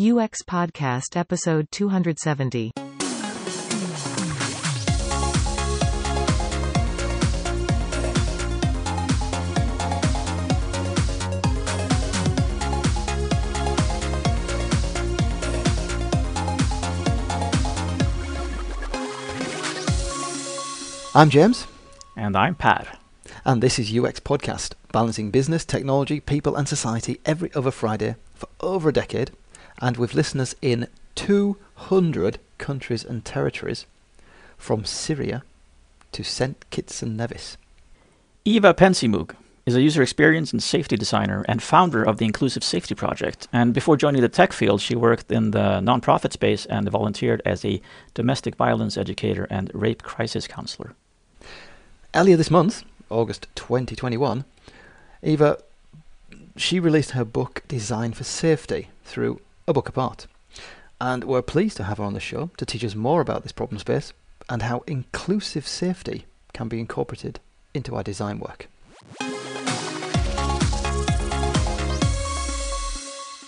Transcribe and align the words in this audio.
UX 0.00 0.40
Podcast 0.44 1.14
Episode 1.14 1.70
270. 1.70 2.70
I'm 21.12 21.28
James, 21.28 21.66
And 22.16 22.36
I'm 22.38 22.54
Per. 22.54 22.86
and 23.44 23.62
this 23.62 23.78
is 23.78 23.94
UX 23.94 24.18
Podcast, 24.20 24.72
balancing 24.92 25.30
business, 25.30 25.66
technology, 25.66 26.20
people, 26.20 26.56
and 26.56 26.66
society 26.66 27.20
every 27.26 27.52
other 27.54 27.70
Friday 27.70 28.16
for 28.34 28.48
over 28.60 28.88
a 28.88 28.92
decade, 28.92 29.32
and 29.80 29.96
with 29.96 30.14
listeners 30.14 30.54
in 30.60 30.88
200 31.14 32.38
countries 32.58 33.04
and 33.04 33.24
territories, 33.24 33.86
from 34.56 34.84
Syria 34.84 35.42
to 36.12 36.22
St. 36.22 36.68
Kitts 36.70 37.02
and 37.02 37.16
Nevis. 37.16 37.56
Eva 38.44 38.74
PenzeyMoog 38.74 39.34
is 39.66 39.74
a 39.74 39.82
user 39.82 40.02
experience 40.02 40.52
and 40.52 40.62
safety 40.62 40.96
designer 40.96 41.44
and 41.48 41.62
founder 41.62 42.02
of 42.02 42.18
the 42.18 42.24
Inclusive 42.24 42.64
Safety 42.64 42.94
Project. 42.94 43.48
And 43.52 43.72
before 43.72 43.96
joining 43.96 44.22
the 44.22 44.28
tech 44.28 44.52
field, 44.52 44.80
she 44.80 44.94
worked 44.94 45.30
in 45.30 45.52
the 45.52 45.80
nonprofit 45.80 46.32
space 46.32 46.66
and 46.66 46.88
volunteered 46.88 47.42
as 47.44 47.64
a 47.64 47.80
domestic 48.14 48.56
violence 48.56 48.96
educator 48.96 49.46
and 49.50 49.70
rape 49.74 50.02
crisis 50.02 50.46
counselor. 50.46 50.94
Earlier 52.14 52.36
this 52.36 52.50
month, 52.50 52.82
August 53.08 53.46
2021, 53.54 54.44
Eva, 55.22 55.58
she 56.56 56.80
released 56.80 57.12
her 57.12 57.24
book 57.24 57.62
Design 57.68 58.12
for 58.12 58.24
Safety 58.24 58.88
through 59.04 59.40
a 59.66 59.72
book 59.72 59.88
apart. 59.88 60.26
And 61.00 61.24
we're 61.24 61.42
pleased 61.42 61.76
to 61.78 61.84
have 61.84 61.98
her 61.98 62.04
on 62.04 62.14
the 62.14 62.20
show 62.20 62.50
to 62.56 62.66
teach 62.66 62.84
us 62.84 62.94
more 62.94 63.20
about 63.20 63.42
this 63.42 63.52
problem 63.52 63.78
space 63.78 64.12
and 64.48 64.62
how 64.62 64.82
inclusive 64.86 65.66
safety 65.66 66.26
can 66.52 66.68
be 66.68 66.80
incorporated 66.80 67.40
into 67.72 67.94
our 67.94 68.02
design 68.02 68.38
work. 68.38 68.68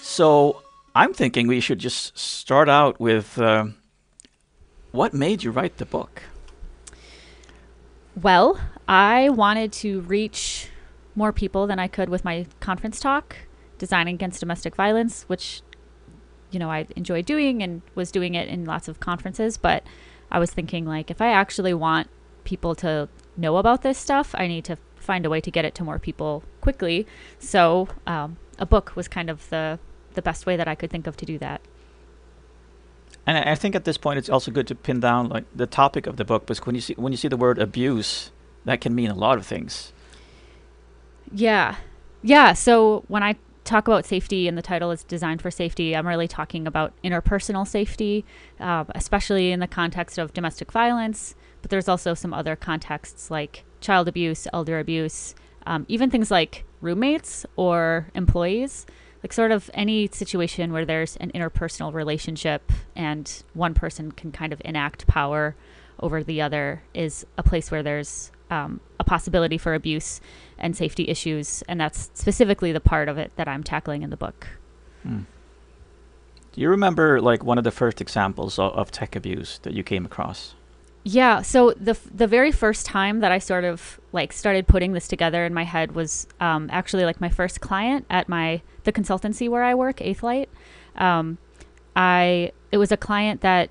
So 0.02 0.62
I'm 0.94 1.14
thinking 1.14 1.46
we 1.46 1.60
should 1.60 1.78
just 1.78 2.18
start 2.18 2.68
out 2.68 3.00
with 3.00 3.38
uh, 3.38 3.66
what 4.92 5.14
made 5.14 5.42
you 5.42 5.50
write 5.50 5.78
the 5.78 5.86
book? 5.86 6.22
Well, 8.20 8.60
I 8.86 9.30
wanted 9.30 9.72
to 9.72 10.02
reach 10.02 10.68
more 11.14 11.32
people 11.32 11.66
than 11.66 11.78
I 11.78 11.88
could 11.88 12.10
with 12.10 12.24
my 12.24 12.46
conference 12.60 13.00
talk, 13.00 13.36
Designing 13.78 14.16
Against 14.16 14.40
Domestic 14.40 14.76
Violence, 14.76 15.24
which, 15.28 15.62
you 16.52 16.58
know, 16.58 16.70
I 16.70 16.86
enjoy 16.94 17.22
doing 17.22 17.62
and 17.62 17.82
was 17.94 18.12
doing 18.12 18.34
it 18.34 18.48
in 18.48 18.64
lots 18.64 18.86
of 18.86 19.00
conferences. 19.00 19.56
But 19.56 19.82
I 20.30 20.38
was 20.38 20.50
thinking, 20.50 20.86
like, 20.86 21.10
if 21.10 21.20
I 21.20 21.28
actually 21.28 21.74
want 21.74 22.08
people 22.44 22.74
to 22.76 23.08
know 23.36 23.56
about 23.56 23.82
this 23.82 23.98
stuff, 23.98 24.34
I 24.38 24.46
need 24.46 24.64
to 24.66 24.76
find 24.96 25.26
a 25.26 25.30
way 25.30 25.40
to 25.40 25.50
get 25.50 25.64
it 25.64 25.74
to 25.76 25.84
more 25.84 25.98
people 25.98 26.44
quickly. 26.60 27.06
So 27.38 27.88
um, 28.06 28.36
a 28.58 28.66
book 28.66 28.94
was 28.94 29.08
kind 29.08 29.28
of 29.28 29.48
the, 29.50 29.78
the 30.14 30.22
best 30.22 30.46
way 30.46 30.56
that 30.56 30.68
I 30.68 30.74
could 30.74 30.90
think 30.90 31.06
of 31.06 31.16
to 31.16 31.26
do 31.26 31.38
that. 31.38 31.60
And 33.26 33.38
I 33.38 33.52
I 33.52 33.54
think 33.54 33.74
at 33.74 33.84
this 33.84 33.96
point 33.96 34.18
it's 34.18 34.28
also 34.28 34.50
good 34.50 34.66
to 34.68 34.74
pin 34.74 35.00
down 35.00 35.28
like 35.28 35.44
the 35.54 35.66
topic 35.66 36.06
of 36.06 36.16
the 36.16 36.24
book 36.24 36.46
because 36.46 36.64
when 36.66 36.74
you 36.74 36.80
see 36.80 36.94
when 36.94 37.12
you 37.12 37.16
see 37.16 37.28
the 37.28 37.36
word 37.36 37.58
abuse, 37.58 38.30
that 38.64 38.80
can 38.80 38.94
mean 38.94 39.10
a 39.10 39.14
lot 39.14 39.38
of 39.38 39.46
things. 39.46 39.92
Yeah. 41.32 41.76
Yeah. 42.22 42.52
So 42.52 43.04
when 43.08 43.22
I 43.22 43.36
talk 43.64 43.86
about 43.88 44.04
safety 44.04 44.48
and 44.48 44.56
the 44.56 44.62
title 44.62 44.90
is 44.90 45.04
designed 45.04 45.40
for 45.42 45.50
safety, 45.50 45.94
I'm 45.96 46.06
really 46.06 46.28
talking 46.28 46.66
about 46.66 46.92
interpersonal 47.04 47.66
safety, 47.66 48.24
uh, 48.60 48.84
especially 48.94 49.52
in 49.52 49.60
the 49.60 49.66
context 49.66 50.18
of 50.18 50.32
domestic 50.32 50.72
violence. 50.72 51.34
But 51.60 51.70
there's 51.70 51.88
also 51.88 52.14
some 52.14 52.34
other 52.34 52.56
contexts 52.56 53.30
like 53.30 53.64
child 53.80 54.08
abuse, 54.08 54.48
elder 54.52 54.78
abuse, 54.78 55.34
um, 55.66 55.86
even 55.88 56.10
things 56.10 56.30
like 56.30 56.64
roommates 56.80 57.46
or 57.56 58.08
employees. 58.14 58.86
Like, 59.22 59.32
sort 59.32 59.52
of 59.52 59.70
any 59.72 60.08
situation 60.08 60.72
where 60.72 60.84
there's 60.84 61.14
an 61.18 61.30
interpersonal 61.30 61.94
relationship 61.94 62.72
and 62.96 63.44
one 63.54 63.72
person 63.72 64.10
can 64.10 64.32
kind 64.32 64.52
of 64.52 64.60
enact 64.64 65.06
power 65.06 65.54
over 66.00 66.24
the 66.24 66.42
other 66.42 66.82
is 66.92 67.24
a 67.38 67.42
place 67.44 67.70
where 67.70 67.84
there's 67.84 68.31
um, 68.52 68.80
a 69.00 69.04
possibility 69.04 69.56
for 69.56 69.72
abuse 69.74 70.20
and 70.58 70.76
safety 70.76 71.08
issues. 71.08 71.62
And 71.68 71.80
that's 71.80 72.10
specifically 72.14 72.70
the 72.72 72.80
part 72.80 73.08
of 73.08 73.16
it 73.16 73.32
that 73.36 73.48
I'm 73.48 73.64
tackling 73.64 74.02
in 74.02 74.10
the 74.10 74.16
book. 74.16 74.48
Hmm. 75.02 75.20
Do 76.52 76.60
you 76.60 76.68
remember 76.68 77.20
like 77.20 77.42
one 77.42 77.56
of 77.56 77.64
the 77.64 77.70
first 77.70 78.00
examples 78.00 78.58
of, 78.58 78.72
of 78.72 78.90
tech 78.90 79.16
abuse 79.16 79.58
that 79.62 79.72
you 79.72 79.82
came 79.82 80.04
across? 80.04 80.54
Yeah. 81.04 81.42
So 81.42 81.72
the 81.72 81.92
f- 81.92 82.08
the 82.14 82.28
very 82.28 82.52
first 82.52 82.86
time 82.86 83.20
that 83.20 83.32
I 83.32 83.38
sort 83.38 83.64
of 83.64 83.98
like 84.12 84.32
started 84.32 84.68
putting 84.68 84.92
this 84.92 85.08
together 85.08 85.44
in 85.44 85.54
my 85.54 85.64
head 85.64 85.92
was 85.92 86.28
um, 86.38 86.68
actually 86.70 87.04
like 87.04 87.20
my 87.20 87.30
first 87.30 87.60
client 87.60 88.04
at 88.10 88.28
my 88.28 88.60
the 88.84 88.92
consultancy 88.92 89.48
where 89.48 89.64
I 89.64 89.74
work, 89.74 90.00
Eighth 90.02 90.22
Light. 90.22 90.48
Um, 90.96 91.38
I 91.96 92.52
it 92.70 92.76
was 92.76 92.92
a 92.92 92.96
client 92.96 93.40
that 93.40 93.70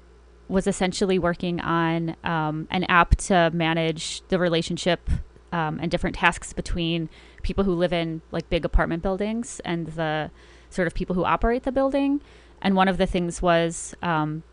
was 0.51 0.67
essentially 0.67 1.17
working 1.17 1.61
on 1.61 2.15
um, 2.25 2.67
an 2.69 2.83
app 2.85 3.15
to 3.15 3.49
manage 3.53 4.21
the 4.27 4.37
relationship 4.37 5.09
um, 5.53 5.79
and 5.81 5.89
different 5.89 6.17
tasks 6.17 6.51
between 6.51 7.09
people 7.41 7.63
who 7.63 7.73
live 7.73 7.93
in 7.93 8.21
like 8.31 8.49
big 8.49 8.65
apartment 8.65 9.01
buildings 9.01 9.61
and 9.63 9.87
the 9.87 10.29
sort 10.69 10.87
of 10.87 10.93
people 10.93 11.15
who 11.15 11.23
operate 11.23 11.63
the 11.63 11.71
building. 11.71 12.21
And 12.61 12.75
one 12.75 12.89
of 12.89 12.97
the 12.97 13.07
things 13.07 13.41
was 13.41 13.95
um, 14.03 14.43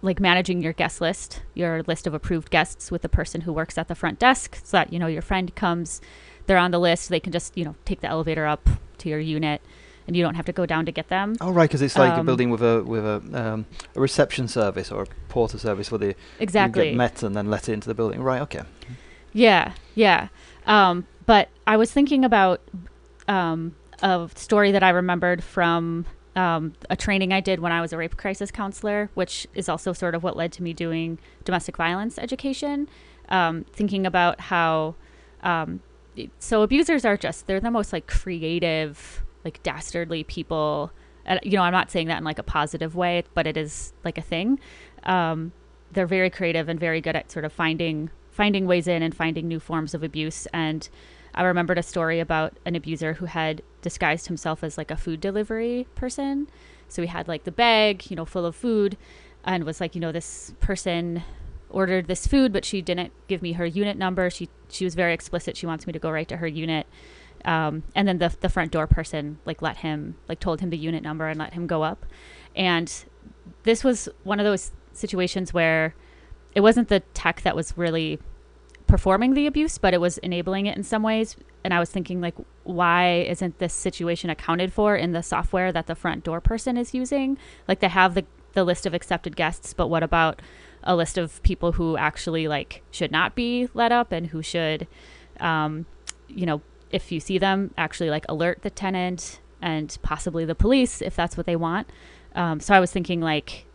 like 0.00 0.20
managing 0.20 0.62
your 0.62 0.72
guest 0.72 1.02
list, 1.02 1.42
your 1.54 1.82
list 1.82 2.06
of 2.06 2.14
approved 2.14 2.50
guests 2.50 2.90
with 2.90 3.02
the 3.02 3.08
person 3.10 3.42
who 3.42 3.52
works 3.52 3.76
at 3.76 3.88
the 3.88 3.94
front 3.94 4.18
desk 4.18 4.58
so 4.64 4.78
that, 4.78 4.90
you 4.90 4.98
know, 4.98 5.06
your 5.06 5.22
friend 5.22 5.54
comes, 5.54 6.00
they're 6.46 6.56
on 6.56 6.70
the 6.70 6.80
list, 6.80 7.10
they 7.10 7.20
can 7.20 7.32
just, 7.32 7.56
you 7.58 7.64
know, 7.64 7.76
take 7.84 8.00
the 8.00 8.08
elevator 8.08 8.46
up 8.46 8.68
to 8.96 9.10
your 9.10 9.20
unit 9.20 9.60
and 10.08 10.16
you 10.16 10.24
don't 10.24 10.34
have 10.34 10.46
to 10.46 10.52
go 10.52 10.66
down 10.66 10.86
to 10.86 10.90
get 10.90 11.08
them. 11.08 11.36
Oh, 11.40 11.52
right, 11.52 11.68
because 11.68 11.82
it's 11.82 11.96
like 11.96 12.14
a 12.14 12.20
Um, 12.20 12.26
building 12.26 12.50
with 12.50 12.62
a 12.62 12.82
with 12.82 13.04
a 13.04 13.22
um, 13.32 13.66
a 13.94 14.00
reception 14.00 14.48
service 14.48 14.90
or 14.90 15.02
a 15.02 15.06
porter 15.28 15.58
service 15.58 15.92
where 15.92 15.98
they 15.98 16.14
Exactly. 16.40 16.88
get 16.88 16.96
met 16.96 17.22
and 17.22 17.36
then 17.36 17.48
let 17.48 17.68
it 17.68 17.74
into 17.74 17.86
the 17.86 17.94
building. 17.94 18.20
Right, 18.22 18.40
okay. 18.42 18.62
Yeah, 19.32 19.74
yeah. 19.94 20.28
Um, 20.66 21.06
but 21.26 21.48
I 21.66 21.76
was 21.76 21.92
thinking 21.92 22.24
about 22.24 22.60
um, 23.28 23.76
a 24.02 24.28
story 24.34 24.72
that 24.72 24.82
I 24.82 24.88
remembered 24.88 25.44
from 25.44 26.06
um, 26.34 26.72
a 26.88 26.96
training 26.96 27.32
I 27.32 27.40
did 27.40 27.60
when 27.60 27.72
I 27.72 27.80
was 27.80 27.92
a 27.92 27.98
rape 27.98 28.16
crisis 28.16 28.50
counselor, 28.50 29.10
which 29.14 29.46
is 29.54 29.68
also 29.68 29.92
sort 29.92 30.14
of 30.14 30.22
what 30.22 30.36
led 30.36 30.52
to 30.52 30.62
me 30.62 30.72
doing 30.72 31.18
domestic 31.44 31.76
violence 31.76 32.18
education. 32.18 32.88
Um, 33.28 33.66
thinking 33.74 34.06
about 34.06 34.40
how, 34.40 34.94
um, 35.42 35.80
so 36.38 36.62
abusers 36.62 37.04
are 37.04 37.18
just, 37.18 37.46
they're 37.46 37.60
the 37.60 37.70
most 37.70 37.92
like 37.92 38.06
creative, 38.06 39.22
like 39.44 39.62
dastardly 39.62 40.24
people. 40.24 40.92
You 41.42 41.52
know, 41.52 41.62
I'm 41.62 41.72
not 41.72 41.90
saying 41.90 42.08
that 42.08 42.18
in 42.18 42.24
like 42.24 42.38
a 42.38 42.42
positive 42.42 42.96
way, 42.96 43.24
but 43.34 43.46
it 43.46 43.56
is 43.56 43.92
like 44.02 44.16
a 44.16 44.22
thing. 44.22 44.58
Um, 45.02 45.52
they're 45.92 46.06
very 46.06 46.30
creative 46.30 46.68
and 46.68 46.78
very 46.78 47.00
good 47.00 47.16
at 47.16 47.30
sort 47.30 47.44
of 47.44 47.52
finding 47.52 48.10
finding 48.30 48.66
ways 48.66 48.86
in 48.86 49.02
and 49.02 49.16
finding 49.16 49.48
new 49.48 49.58
forms 49.58 49.94
of 49.94 50.02
abuse. 50.02 50.46
And 50.52 50.88
i 51.34 51.42
remembered 51.42 51.78
a 51.78 51.82
story 51.82 52.20
about 52.20 52.56
an 52.64 52.74
abuser 52.74 53.14
who 53.14 53.26
had 53.26 53.62
disguised 53.82 54.26
himself 54.26 54.64
as 54.64 54.78
like 54.78 54.90
a 54.90 54.96
food 54.96 55.20
delivery 55.20 55.86
person. 55.94 56.48
So 56.88 57.02
he 57.02 57.08
had 57.08 57.28
like 57.28 57.44
the 57.44 57.52
bag 57.52 58.10
you 58.10 58.16
know 58.16 58.24
full 58.24 58.46
of 58.46 58.54
food 58.56 58.96
and 59.44 59.64
was 59.64 59.80
like 59.80 59.94
you 59.94 60.00
know 60.00 60.12
this 60.12 60.54
person 60.60 61.22
ordered 61.70 62.06
this 62.06 62.26
food 62.26 62.52
but 62.52 62.64
she 62.64 62.80
didn't 62.80 63.12
give 63.26 63.42
me 63.42 63.52
her 63.52 63.66
unit 63.66 63.96
number. 63.96 64.30
She 64.30 64.48
she 64.68 64.84
was 64.84 64.94
very 64.94 65.12
explicit. 65.12 65.56
She 65.56 65.66
wants 65.66 65.86
me 65.86 65.92
to 65.92 65.98
go 65.98 66.10
right 66.10 66.28
to 66.28 66.36
her 66.38 66.46
unit 66.46 66.86
um, 67.44 67.82
and 67.94 68.08
then 68.08 68.18
the, 68.18 68.34
the 68.40 68.48
front 68.48 68.72
door 68.72 68.86
person 68.86 69.38
like 69.44 69.62
let 69.62 69.78
him 69.78 70.16
like 70.28 70.40
told 70.40 70.60
him 70.60 70.70
the 70.70 70.76
unit 70.76 71.02
number 71.02 71.28
and 71.28 71.38
let 71.38 71.52
him 71.54 71.66
go 71.66 71.82
up 71.82 72.04
and 72.56 73.04
this 73.62 73.84
was 73.84 74.08
one 74.24 74.40
of 74.40 74.44
those 74.44 74.72
situations 74.92 75.52
where 75.52 75.94
it 76.54 76.60
wasn't 76.60 76.88
the 76.88 77.00
tech 77.14 77.42
that 77.42 77.54
was 77.54 77.76
really 77.76 78.18
performing 78.86 79.34
the 79.34 79.46
abuse, 79.46 79.78
but 79.78 79.94
it 79.94 80.00
was 80.00 80.18
enabling 80.18 80.66
it 80.66 80.76
in 80.76 80.82
some 80.82 81.02
ways. 81.02 81.36
And 81.62 81.72
I 81.72 81.78
was 81.78 81.90
thinking, 81.90 82.20
like, 82.20 82.34
why 82.64 83.26
isn't 83.28 83.58
this 83.58 83.74
situation 83.74 84.30
accounted 84.30 84.72
for 84.72 84.96
in 84.96 85.12
the 85.12 85.22
software 85.22 85.70
that 85.70 85.86
the 85.86 85.94
front 85.94 86.24
door 86.24 86.40
person 86.40 86.76
is 86.76 86.94
using? 86.94 87.38
Like, 87.68 87.80
they 87.80 87.88
have 87.88 88.14
the, 88.14 88.24
the 88.54 88.64
list 88.64 88.86
of 88.86 88.94
accepted 88.94 89.36
guests, 89.36 89.74
but 89.74 89.88
what 89.88 90.02
about 90.02 90.40
a 90.82 90.96
list 90.96 91.18
of 91.18 91.42
people 91.42 91.72
who 91.72 91.96
actually, 91.96 92.48
like, 92.48 92.82
should 92.90 93.12
not 93.12 93.34
be 93.34 93.68
let 93.74 93.92
up 93.92 94.10
and 94.10 94.28
who 94.28 94.42
should, 94.42 94.88
um, 95.40 95.86
you 96.28 96.46
know, 96.46 96.62
if 96.90 97.12
you 97.12 97.20
see 97.20 97.38
them, 97.38 97.72
actually, 97.76 98.10
like, 98.10 98.24
alert 98.28 98.62
the 98.62 98.70
tenant 98.70 99.40
and 99.60 99.96
possibly 100.02 100.44
the 100.44 100.54
police 100.54 101.02
if 101.02 101.16
that's 101.16 101.36
what 101.36 101.46
they 101.46 101.56
want. 101.56 101.88
Um, 102.34 102.60
so 102.60 102.74
I 102.74 102.80
was 102.80 102.92
thinking, 102.92 103.20
like, 103.20 103.66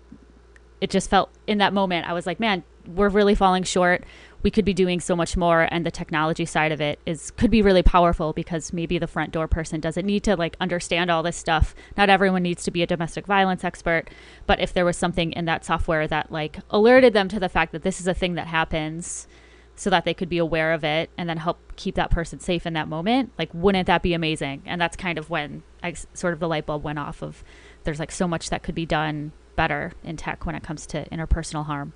it 0.81 0.89
just 0.89 1.09
felt 1.09 1.29
in 1.47 1.59
that 1.59 1.73
moment, 1.73 2.07
I 2.07 2.13
was 2.13 2.25
like, 2.25 2.39
man, 2.39 2.63
we're 2.87 3.09
really 3.09 3.35
falling 3.35 3.63
short. 3.63 4.03
We 4.41 4.51
could 4.51 4.65
be 4.65 4.73
doing 4.73 4.99
so 4.99 5.15
much 5.15 5.37
more, 5.37 5.69
and 5.71 5.85
the 5.85 5.91
technology 5.91 6.45
side 6.45 6.73
of 6.73 6.81
it 6.81 6.99
is 7.05 7.31
could 7.31 7.49
be 7.49 7.61
really 7.61 7.83
powerful 7.83 8.33
because 8.33 8.73
maybe 8.73 8.97
the 8.97 9.07
front 9.07 9.31
door 9.31 9.47
person 9.47 9.79
doesn't 9.79 10.05
need 10.05 10.23
to 10.25 10.35
like 10.35 10.57
understand 10.59 11.09
all 11.09 11.23
this 11.23 11.37
stuff. 11.37 11.73
Not 11.95 12.09
everyone 12.09 12.43
needs 12.43 12.63
to 12.65 12.71
be 12.71 12.83
a 12.83 12.87
domestic 12.87 13.25
violence 13.25 13.63
expert, 13.63 14.09
but 14.45 14.59
if 14.59 14.73
there 14.73 14.83
was 14.83 14.97
something 14.97 15.31
in 15.31 15.45
that 15.45 15.63
software 15.63 16.07
that 16.07 16.31
like 16.31 16.59
alerted 16.69 17.13
them 17.13 17.29
to 17.29 17.39
the 17.39 17.47
fact 17.47 17.71
that 17.71 17.83
this 17.83 18.01
is 18.01 18.07
a 18.07 18.13
thing 18.13 18.35
that 18.35 18.47
happens, 18.47 19.27
so 19.75 19.89
that 19.89 20.05
they 20.05 20.13
could 20.13 20.29
be 20.29 20.37
aware 20.37 20.73
of 20.73 20.83
it 20.83 21.09
and 21.17 21.27
then 21.27 21.37
help 21.37 21.57
keep 21.75 21.95
that 21.95 22.11
person 22.11 22.39
safe 22.39 22.65
in 22.65 22.73
that 22.73 22.87
moment 22.87 23.31
like 23.39 23.49
wouldn't 23.53 23.87
that 23.87 24.01
be 24.01 24.13
amazing? 24.13 24.61
And 24.65 24.79
that's 24.79 24.95
kind 24.95 25.17
of 25.17 25.29
when 25.29 25.63
I, 25.81 25.93
sort 26.13 26.33
of 26.33 26.39
the 26.39 26.47
light 26.47 26.65
bulb 26.65 26.83
went 26.83 26.99
off 26.99 27.21
of 27.21 27.43
there's 27.83 27.99
like 27.99 28.11
so 28.11 28.27
much 28.27 28.49
that 28.49 28.63
could 28.63 28.75
be 28.75 28.85
done 28.85 29.31
better 29.55 29.93
in 30.03 30.17
tech 30.17 30.45
when 30.45 30.55
it 30.55 30.63
comes 30.63 30.85
to 30.87 31.07
interpersonal 31.09 31.65
harm. 31.65 31.93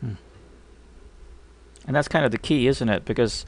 Hmm. 0.00 0.14
And 1.86 1.96
that's 1.96 2.08
kind 2.08 2.24
of 2.24 2.30
the 2.30 2.38
key, 2.38 2.66
isn't 2.66 2.88
it? 2.88 3.04
Because 3.04 3.44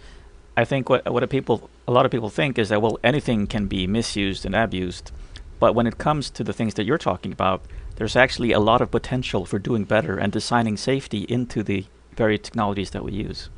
I 0.56 0.64
think 0.64 0.88
what 0.88 1.10
what 1.10 1.22
a 1.22 1.28
people 1.28 1.70
a 1.86 1.92
lot 1.92 2.04
of 2.04 2.10
people 2.10 2.30
think 2.30 2.58
is 2.58 2.68
that 2.68 2.82
well 2.82 2.98
anything 3.02 3.46
can 3.46 3.66
be 3.66 3.86
misused 3.86 4.44
and 4.44 4.54
abused, 4.54 5.12
but 5.60 5.74
when 5.74 5.86
it 5.86 5.98
comes 5.98 6.30
to 6.30 6.44
the 6.44 6.52
things 6.52 6.74
that 6.74 6.84
you're 6.84 6.98
talking 6.98 7.32
about, 7.32 7.62
there's 7.96 8.16
actually 8.16 8.52
a 8.52 8.60
lot 8.60 8.80
of 8.80 8.90
potential 8.90 9.44
for 9.44 9.58
doing 9.58 9.84
better 9.84 10.18
and 10.18 10.32
designing 10.32 10.76
safety 10.76 11.24
into 11.28 11.62
the 11.62 11.86
very 12.16 12.38
technologies 12.38 12.90
that 12.90 13.04
we 13.04 13.12
use. 13.12 13.50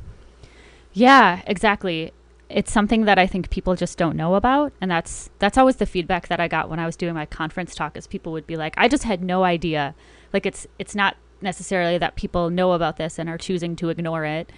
Yeah, 0.93 1.41
exactly. 1.45 2.13
It's 2.49 2.71
something 2.71 3.05
that 3.05 3.17
I 3.17 3.27
think 3.27 3.49
people 3.49 3.75
just 3.75 3.97
don't 3.97 4.15
know 4.15 4.35
about, 4.35 4.71
and 4.79 4.89
that's 4.89 5.29
that's 5.39 5.57
always 5.57 5.77
the 5.77 5.85
feedback 5.85 6.27
that 6.27 6.39
I 6.39 6.47
got 6.47 6.69
when 6.69 6.79
I 6.79 6.85
was 6.85 6.95
doing 6.95 7.13
my 7.13 7.25
conference 7.25 7.75
talk. 7.75 7.97
Is 7.97 8.07
people 8.07 8.31
would 8.31 8.47
be 8.47 8.55
like, 8.55 8.75
"I 8.77 8.87
just 8.87 9.03
had 9.03 9.23
no 9.23 9.43
idea." 9.43 9.95
Like 10.31 10.45
it's 10.45 10.67
it's 10.79 10.95
not 10.95 11.17
necessarily 11.41 11.97
that 11.97 12.15
people 12.15 12.49
know 12.49 12.71
about 12.71 12.97
this 12.97 13.19
and 13.19 13.27
are 13.29 13.37
choosing 13.37 13.75
to 13.77 13.89
ignore 13.89 14.25
it. 14.25 14.51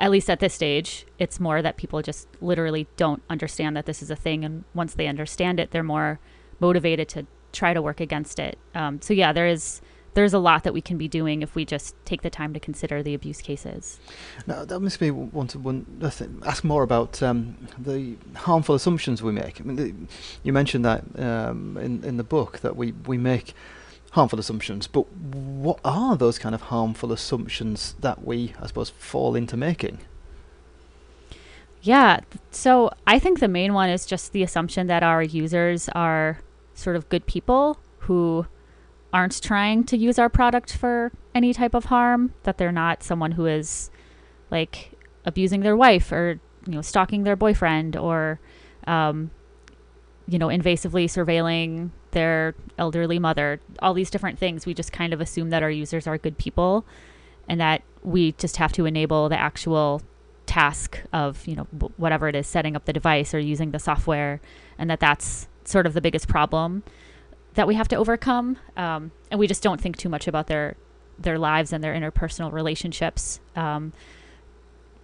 At 0.00 0.10
least 0.10 0.28
at 0.28 0.40
this 0.40 0.54
stage, 0.54 1.06
it's 1.18 1.38
more 1.38 1.62
that 1.62 1.76
people 1.76 2.02
just 2.02 2.26
literally 2.40 2.88
don't 2.96 3.22
understand 3.30 3.76
that 3.76 3.86
this 3.86 4.02
is 4.02 4.10
a 4.10 4.16
thing, 4.16 4.44
and 4.44 4.64
once 4.74 4.94
they 4.94 5.06
understand 5.06 5.60
it, 5.60 5.70
they're 5.70 5.84
more 5.84 6.18
motivated 6.58 7.08
to 7.10 7.26
try 7.52 7.72
to 7.72 7.82
work 7.82 8.00
against 8.00 8.38
it. 8.38 8.58
Um, 8.74 9.00
so 9.00 9.14
yeah, 9.14 9.32
there 9.32 9.46
is 9.46 9.80
there's 10.14 10.32
a 10.32 10.38
lot 10.38 10.64
that 10.64 10.72
we 10.72 10.80
can 10.80 10.96
be 10.96 11.08
doing 11.08 11.42
if 11.42 11.54
we 11.54 11.64
just 11.64 11.94
take 12.04 12.22
the 12.22 12.30
time 12.30 12.54
to 12.54 12.60
consider 12.60 13.02
the 13.02 13.14
abuse 13.14 13.40
cases. 13.40 13.98
Now, 14.46 14.64
that 14.64 14.80
makes 14.80 15.00
me 15.00 15.10
want 15.10 15.50
to 15.50 15.58
one, 15.58 15.86
ask 16.44 16.64
more 16.64 16.82
about 16.82 17.22
um, 17.22 17.56
the 17.78 18.16
harmful 18.34 18.74
assumptions 18.74 19.22
we 19.22 19.32
make. 19.32 19.60
I 19.60 19.64
mean, 19.64 19.76
the, 19.76 19.94
you 20.42 20.52
mentioned 20.52 20.84
that 20.84 21.04
um, 21.18 21.76
in 21.76 22.04
in 22.04 22.16
the 22.16 22.24
book 22.24 22.60
that 22.60 22.76
we 22.76 22.92
we 23.06 23.18
make 23.18 23.54
harmful 24.12 24.38
assumptions, 24.38 24.86
but 24.86 25.12
what 25.12 25.80
are 25.84 26.16
those 26.16 26.38
kind 26.38 26.54
of 26.54 26.62
harmful 26.62 27.12
assumptions 27.12 27.96
that 28.00 28.24
we, 28.24 28.54
I 28.60 28.68
suppose, 28.68 28.90
fall 28.90 29.34
into 29.34 29.56
making? 29.56 29.98
Yeah, 31.82 32.20
so 32.50 32.92
I 33.06 33.18
think 33.18 33.40
the 33.40 33.48
main 33.48 33.74
one 33.74 33.90
is 33.90 34.06
just 34.06 34.32
the 34.32 34.42
assumption 34.42 34.86
that 34.86 35.02
our 35.02 35.22
users 35.22 35.88
are 35.90 36.38
sort 36.74 36.96
of 36.96 37.08
good 37.08 37.26
people 37.26 37.78
who 37.98 38.46
aren't 39.14 39.40
trying 39.40 39.84
to 39.84 39.96
use 39.96 40.18
our 40.18 40.28
product 40.28 40.76
for 40.76 41.12
any 41.34 41.54
type 41.54 41.72
of 41.72 41.84
harm, 41.86 42.34
that 42.42 42.58
they're 42.58 42.72
not 42.72 43.04
someone 43.04 43.32
who 43.32 43.46
is 43.46 43.90
like 44.50 44.90
abusing 45.24 45.60
their 45.60 45.76
wife 45.76 46.10
or 46.10 46.40
you 46.66 46.74
know 46.74 46.82
stalking 46.82 47.22
their 47.22 47.36
boyfriend 47.36 47.96
or 47.96 48.40
um, 48.88 49.30
you 50.26 50.38
know 50.38 50.48
invasively 50.48 51.04
surveilling 51.04 51.90
their 52.10 52.56
elderly 52.76 53.20
mother. 53.20 53.60
All 53.78 53.94
these 53.94 54.10
different 54.10 54.38
things 54.38 54.66
we 54.66 54.74
just 54.74 54.92
kind 54.92 55.12
of 55.12 55.20
assume 55.20 55.50
that 55.50 55.62
our 55.62 55.70
users 55.70 56.08
are 56.08 56.18
good 56.18 56.36
people 56.36 56.84
and 57.48 57.60
that 57.60 57.82
we 58.02 58.32
just 58.32 58.56
have 58.56 58.72
to 58.72 58.84
enable 58.84 59.28
the 59.28 59.38
actual 59.38 60.02
task 60.46 61.00
of 61.12 61.46
you 61.46 61.54
know 61.54 61.64
whatever 61.96 62.28
it 62.28 62.34
is 62.34 62.46
setting 62.46 62.74
up 62.74 62.84
the 62.84 62.92
device 62.92 63.32
or 63.32 63.38
using 63.38 63.70
the 63.70 63.78
software 63.78 64.40
and 64.76 64.90
that 64.90 65.00
that's 65.00 65.48
sort 65.64 65.86
of 65.86 65.94
the 65.94 66.00
biggest 66.00 66.28
problem 66.28 66.82
that 67.54 67.66
we 67.66 67.74
have 67.74 67.88
to 67.88 67.96
overcome 67.96 68.56
um, 68.76 69.12
and 69.30 69.38
we 69.40 69.46
just 69.46 69.62
don't 69.62 69.80
think 69.80 69.96
too 69.96 70.08
much 70.08 70.26
about 70.28 70.46
their 70.46 70.76
their 71.18 71.38
lives 71.38 71.72
and 71.72 71.82
their 71.84 71.94
interpersonal 71.94 72.52
relationships 72.52 73.40
um, 73.54 73.92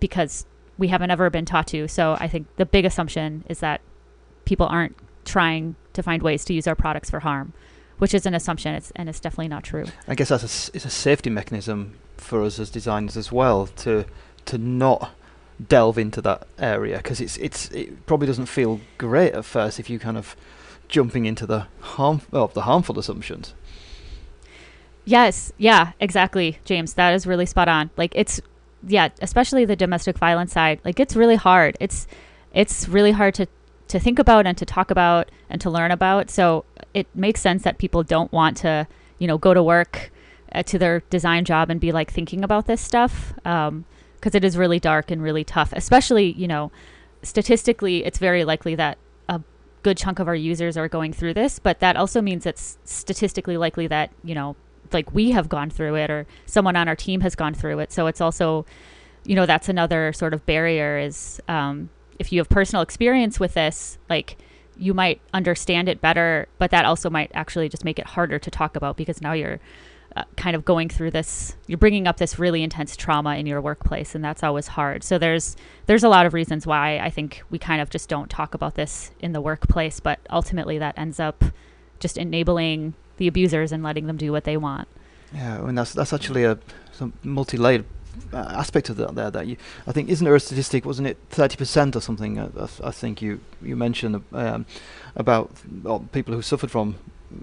because 0.00 0.46
we 0.76 0.88
haven't 0.88 1.10
ever 1.10 1.30
been 1.30 1.44
taught 1.44 1.66
to 1.68 1.86
so 1.86 2.16
i 2.20 2.26
think 2.26 2.46
the 2.56 2.66
big 2.66 2.84
assumption 2.84 3.44
is 3.48 3.60
that 3.60 3.80
people 4.44 4.66
aren't 4.66 4.96
trying 5.24 5.76
to 5.92 6.02
find 6.02 6.22
ways 6.22 6.44
to 6.46 6.54
use 6.54 6.66
our 6.66 6.74
products 6.74 7.10
for 7.10 7.20
harm, 7.20 7.52
which 7.98 8.14
is 8.14 8.26
an 8.26 8.34
assumption, 8.34 8.74
it's, 8.74 8.90
and 8.96 9.08
it's 9.08 9.20
definitely 9.20 9.48
not 9.48 9.64
true. 9.64 9.84
I 10.08 10.14
guess 10.14 10.28
that's 10.28 10.68
a, 10.68 10.76
it's 10.76 10.84
a 10.84 10.90
safety 10.90 11.30
mechanism 11.30 11.94
for 12.16 12.42
us 12.42 12.58
as 12.58 12.70
designers 12.70 13.16
as 13.16 13.32
well 13.32 13.66
to 13.66 14.04
to 14.44 14.58
not 14.58 15.12
delve 15.68 15.98
into 15.98 16.20
that 16.20 16.46
area 16.58 16.98
because 16.98 17.20
it's 17.20 17.36
it's 17.38 17.70
it 17.70 18.06
probably 18.06 18.26
doesn't 18.26 18.46
feel 18.46 18.80
great 18.98 19.32
at 19.32 19.44
first 19.44 19.78
if 19.78 19.88
you 19.88 19.98
kind 19.98 20.18
of 20.18 20.36
jumping 20.90 21.24
into 21.24 21.46
the 21.46 21.66
harm 21.80 22.20
well, 22.30 22.48
the 22.48 22.62
harmful 22.62 22.98
assumptions. 22.98 23.54
Yes, 25.04 25.52
yeah, 25.56 25.92
exactly, 25.98 26.58
James. 26.64 26.94
That 26.94 27.14
is 27.14 27.26
really 27.26 27.46
spot 27.46 27.68
on. 27.68 27.90
Like 27.96 28.12
it's 28.14 28.40
yeah, 28.86 29.08
especially 29.20 29.64
the 29.64 29.76
domestic 29.76 30.18
violence 30.18 30.52
side. 30.52 30.80
Like 30.84 31.00
it's 31.00 31.16
really 31.16 31.36
hard. 31.36 31.76
It's 31.80 32.06
it's 32.52 32.88
really 32.88 33.12
hard 33.12 33.34
to 33.34 33.46
to 33.88 33.98
think 33.98 34.18
about 34.18 34.46
and 34.46 34.56
to 34.58 34.64
talk 34.64 34.90
about 34.90 35.30
and 35.48 35.60
to 35.60 35.70
learn 35.70 35.90
about. 35.90 36.30
So 36.30 36.64
it 36.94 37.06
makes 37.14 37.40
sense 37.40 37.62
that 37.64 37.78
people 37.78 38.02
don't 38.02 38.30
want 38.32 38.56
to, 38.58 38.86
you 39.18 39.26
know, 39.26 39.38
go 39.38 39.52
to 39.52 39.62
work 39.62 40.12
uh, 40.52 40.62
to 40.64 40.78
their 40.78 41.00
design 41.10 41.44
job 41.44 41.70
and 41.70 41.80
be 41.80 41.92
like 41.92 42.12
thinking 42.12 42.44
about 42.44 42.66
this 42.66 42.80
stuff 42.80 43.32
because 43.36 43.68
um, 43.68 43.84
it 44.22 44.44
is 44.44 44.56
really 44.56 44.78
dark 44.78 45.10
and 45.10 45.22
really 45.22 45.44
tough. 45.44 45.72
Especially, 45.72 46.32
you 46.32 46.46
know, 46.46 46.70
statistically, 47.22 48.04
it's 48.04 48.18
very 48.18 48.44
likely 48.44 48.74
that 48.76 48.98
good 49.82 49.96
chunk 49.96 50.18
of 50.18 50.28
our 50.28 50.34
users 50.34 50.76
are 50.76 50.88
going 50.88 51.12
through 51.12 51.34
this, 51.34 51.58
but 51.58 51.80
that 51.80 51.96
also 51.96 52.20
means 52.20 52.46
it's 52.46 52.78
statistically 52.84 53.56
likely 53.56 53.86
that 53.86 54.10
you 54.24 54.34
know, 54.34 54.56
like 54.92 55.12
we 55.14 55.30
have 55.30 55.48
gone 55.48 55.70
through 55.70 55.96
it 55.96 56.10
or 56.10 56.26
someone 56.46 56.76
on 56.76 56.88
our 56.88 56.96
team 56.96 57.20
has 57.20 57.34
gone 57.34 57.54
through 57.54 57.78
it. 57.78 57.92
So 57.92 58.06
it's 58.06 58.20
also, 58.20 58.66
you 59.24 59.34
know, 59.34 59.46
that's 59.46 59.68
another 59.68 60.12
sort 60.12 60.34
of 60.34 60.44
barrier 60.46 60.98
is. 60.98 61.40
Um, 61.48 61.90
if 62.20 62.30
you 62.30 62.38
have 62.38 62.50
personal 62.50 62.82
experience 62.82 63.40
with 63.40 63.54
this, 63.54 63.96
like 64.10 64.36
you 64.76 64.92
might 64.92 65.22
understand 65.32 65.88
it 65.88 66.02
better, 66.02 66.48
but 66.58 66.70
that 66.70 66.84
also 66.84 67.08
might 67.08 67.30
actually 67.32 67.68
just 67.68 67.82
make 67.82 67.98
it 67.98 68.06
harder 68.08 68.38
to 68.38 68.50
talk 68.50 68.76
about 68.76 68.98
because 68.98 69.22
now 69.22 69.32
you're 69.32 69.58
uh, 70.16 70.24
kind 70.36 70.56
of 70.56 70.64
going 70.64 70.88
through 70.88 71.10
this 71.10 71.56
you're 71.66 71.78
bringing 71.78 72.06
up 72.06 72.16
this 72.16 72.38
really 72.38 72.62
intense 72.62 72.96
trauma 72.96 73.36
in 73.36 73.46
your 73.46 73.60
workplace 73.60 74.14
and 74.14 74.24
that's 74.24 74.42
always 74.42 74.68
hard. 74.68 75.04
So 75.04 75.18
there's 75.18 75.56
there's 75.86 76.02
a 76.02 76.08
lot 76.08 76.26
of 76.26 76.34
reasons 76.34 76.66
why 76.66 76.98
i 76.98 77.10
think 77.10 77.42
we 77.50 77.58
kind 77.58 77.80
of 77.80 77.90
just 77.90 78.08
don't 78.08 78.30
talk 78.30 78.54
about 78.54 78.74
this 78.74 79.10
in 79.20 79.32
the 79.32 79.40
workplace 79.40 80.00
but 80.00 80.18
ultimately 80.30 80.78
that 80.78 80.98
ends 80.98 81.18
up 81.20 81.44
just 81.98 82.16
enabling 82.16 82.94
the 83.18 83.26
abusers 83.26 83.72
and 83.72 83.82
letting 83.82 84.06
them 84.06 84.16
do 84.16 84.32
what 84.32 84.44
they 84.44 84.56
want. 84.56 84.88
Yeah 85.32 85.58
I 85.58 85.62
mean 85.62 85.74
that's 85.74 85.92
that's 85.92 86.12
actually 86.12 86.44
a 86.44 86.58
multi-layered 87.22 87.84
uh, 88.32 88.36
aspect 88.36 88.88
of 88.90 88.96
that 88.96 89.14
there 89.14 89.30
that 89.30 89.46
you 89.46 89.56
I 89.86 89.92
think 89.92 90.08
isn't 90.08 90.24
there 90.24 90.34
a 90.34 90.40
statistic 90.40 90.84
wasn't 90.84 91.08
it 91.08 91.18
30% 91.30 91.96
or 91.96 92.00
something 92.00 92.38
uh, 92.38 92.68
I 92.82 92.90
think 92.90 93.22
you 93.22 93.40
you 93.62 93.76
mentioned 93.76 94.22
um, 94.32 94.66
about 95.16 95.50
well, 95.82 96.00
people 96.12 96.34
who 96.34 96.42
suffered 96.42 96.70
from 96.70 96.96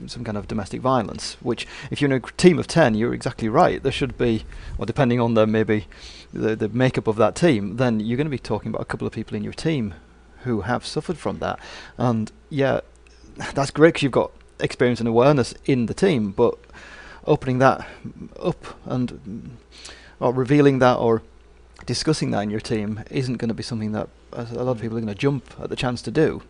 some 0.05 0.23
kind 0.23 0.37
of 0.37 0.47
domestic 0.47 0.81
violence 0.81 1.37
which 1.41 1.67
if 1.91 2.01
you're 2.01 2.11
in 2.11 2.23
a 2.23 2.31
team 2.31 2.59
of 2.59 2.67
10 2.67 2.95
you're 2.95 3.13
exactly 3.13 3.49
right 3.49 3.83
there 3.83 3.91
should 3.91 4.17
be 4.17 4.45
or 4.77 4.85
depending 4.85 5.19
on 5.19 5.33
the 5.33 5.47
maybe 5.47 5.87
the, 6.33 6.55
the 6.55 6.69
makeup 6.69 7.07
of 7.07 7.15
that 7.15 7.35
team 7.35 7.77
then 7.77 7.99
you're 7.99 8.17
going 8.17 8.25
to 8.25 8.31
be 8.31 8.39
talking 8.39 8.69
about 8.69 8.81
a 8.81 8.85
couple 8.85 9.07
of 9.07 9.13
people 9.13 9.35
in 9.35 9.43
your 9.43 9.53
team 9.53 9.93
who 10.43 10.61
have 10.61 10.85
suffered 10.85 11.17
from 11.17 11.39
that 11.39 11.59
and 11.97 12.31
yeah 12.49 12.79
that's 13.53 13.71
great 13.71 13.89
because 13.89 14.03
you've 14.03 14.11
got 14.11 14.31
experience 14.59 14.99
and 14.99 15.07
awareness 15.07 15.53
in 15.65 15.85
the 15.85 15.93
team 15.93 16.31
but 16.31 16.57
opening 17.25 17.59
that 17.59 17.85
up 18.39 18.77
and 18.85 19.11
mm, 19.11 19.49
or 20.19 20.33
revealing 20.33 20.79
that 20.79 20.95
or 20.95 21.21
discussing 21.85 22.31
that 22.31 22.41
in 22.41 22.49
your 22.49 22.59
team 22.59 23.03
isn't 23.11 23.37
going 23.37 23.49
to 23.49 23.53
be 23.53 23.63
something 23.63 23.91
that 23.91 24.09
a 24.31 24.43
lot 24.63 24.71
of 24.71 24.81
people 24.81 24.97
are 24.97 25.01
going 25.01 25.13
to 25.13 25.19
jump 25.19 25.53
at 25.59 25.69
the 25.69 25.75
chance 25.75 26.01
to 26.01 26.11
do. 26.11 26.41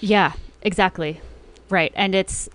Yeah, 0.00 0.32
exactly. 0.62 1.20
Right. 1.68 1.92
And 1.94 2.14
it's 2.14 2.48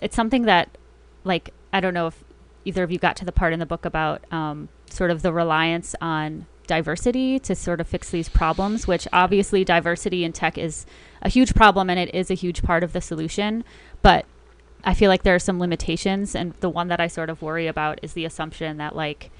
it's 0.00 0.16
something 0.16 0.42
that 0.42 0.76
like 1.24 1.52
I 1.72 1.80
don't 1.80 1.94
know 1.94 2.06
if 2.06 2.24
either 2.64 2.82
of 2.82 2.90
you 2.90 2.98
got 2.98 3.16
to 3.16 3.24
the 3.24 3.32
part 3.32 3.52
in 3.52 3.58
the 3.58 3.66
book 3.66 3.84
about 3.84 4.22
um, 4.32 4.68
sort 4.88 5.10
of 5.10 5.22
the 5.22 5.32
reliance 5.32 5.94
on 6.00 6.46
diversity 6.66 7.38
to 7.38 7.54
sort 7.54 7.80
of 7.80 7.86
fix 7.86 8.10
these 8.10 8.28
problems, 8.28 8.86
which 8.86 9.06
obviously 9.12 9.64
diversity 9.64 10.24
in 10.24 10.32
tech 10.32 10.56
is 10.56 10.86
a 11.22 11.28
huge 11.28 11.54
problem 11.54 11.90
and 11.90 11.98
it 12.00 12.14
is 12.14 12.30
a 12.30 12.34
huge 12.34 12.62
part 12.62 12.82
of 12.82 12.92
the 12.92 13.00
solution. 13.00 13.64
But 14.02 14.24
I 14.84 14.94
feel 14.94 15.08
like 15.08 15.22
there 15.22 15.34
are 15.34 15.40
some 15.40 15.58
limitations, 15.58 16.34
and 16.34 16.52
the 16.60 16.68
one 16.68 16.88
that 16.88 17.00
I 17.00 17.06
sort 17.06 17.30
of 17.30 17.42
worry 17.42 17.66
about 17.66 17.98
is 18.02 18.12
the 18.12 18.24
assumption 18.24 18.76
that 18.78 18.94
like, 18.94 19.30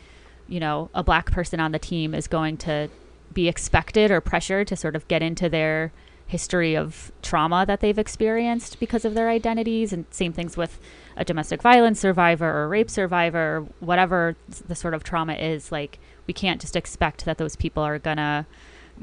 you 0.48 0.60
know, 0.60 0.90
a 0.94 1.02
black 1.02 1.30
person 1.30 1.60
on 1.60 1.72
the 1.72 1.78
team 1.78 2.14
is 2.14 2.26
going 2.26 2.56
to 2.58 2.88
be 3.32 3.48
expected 3.48 4.10
or 4.10 4.20
pressured 4.20 4.68
to 4.68 4.76
sort 4.76 4.96
of 4.96 5.06
get 5.08 5.22
into 5.22 5.48
their 5.48 5.92
history 6.26 6.74
of 6.76 7.12
trauma 7.22 7.64
that 7.66 7.80
they've 7.80 7.98
experienced 7.98 8.80
because 8.80 9.04
of 9.04 9.14
their 9.14 9.28
identities 9.28 9.92
and 9.92 10.06
same 10.10 10.32
things 10.32 10.56
with 10.56 10.80
a 11.16 11.24
domestic 11.24 11.62
violence 11.62 12.00
survivor 12.00 12.50
or 12.50 12.68
rape 12.68 12.90
survivor 12.90 13.38
or 13.38 13.60
whatever 13.80 14.34
the 14.66 14.74
sort 14.74 14.94
of 14.94 15.04
trauma 15.04 15.34
is 15.34 15.70
like 15.70 15.98
we 16.26 16.34
can't 16.34 16.60
just 16.60 16.76
expect 16.76 17.24
that 17.24 17.38
those 17.38 17.56
people 17.56 17.82
are 17.82 17.98
gonna 17.98 18.46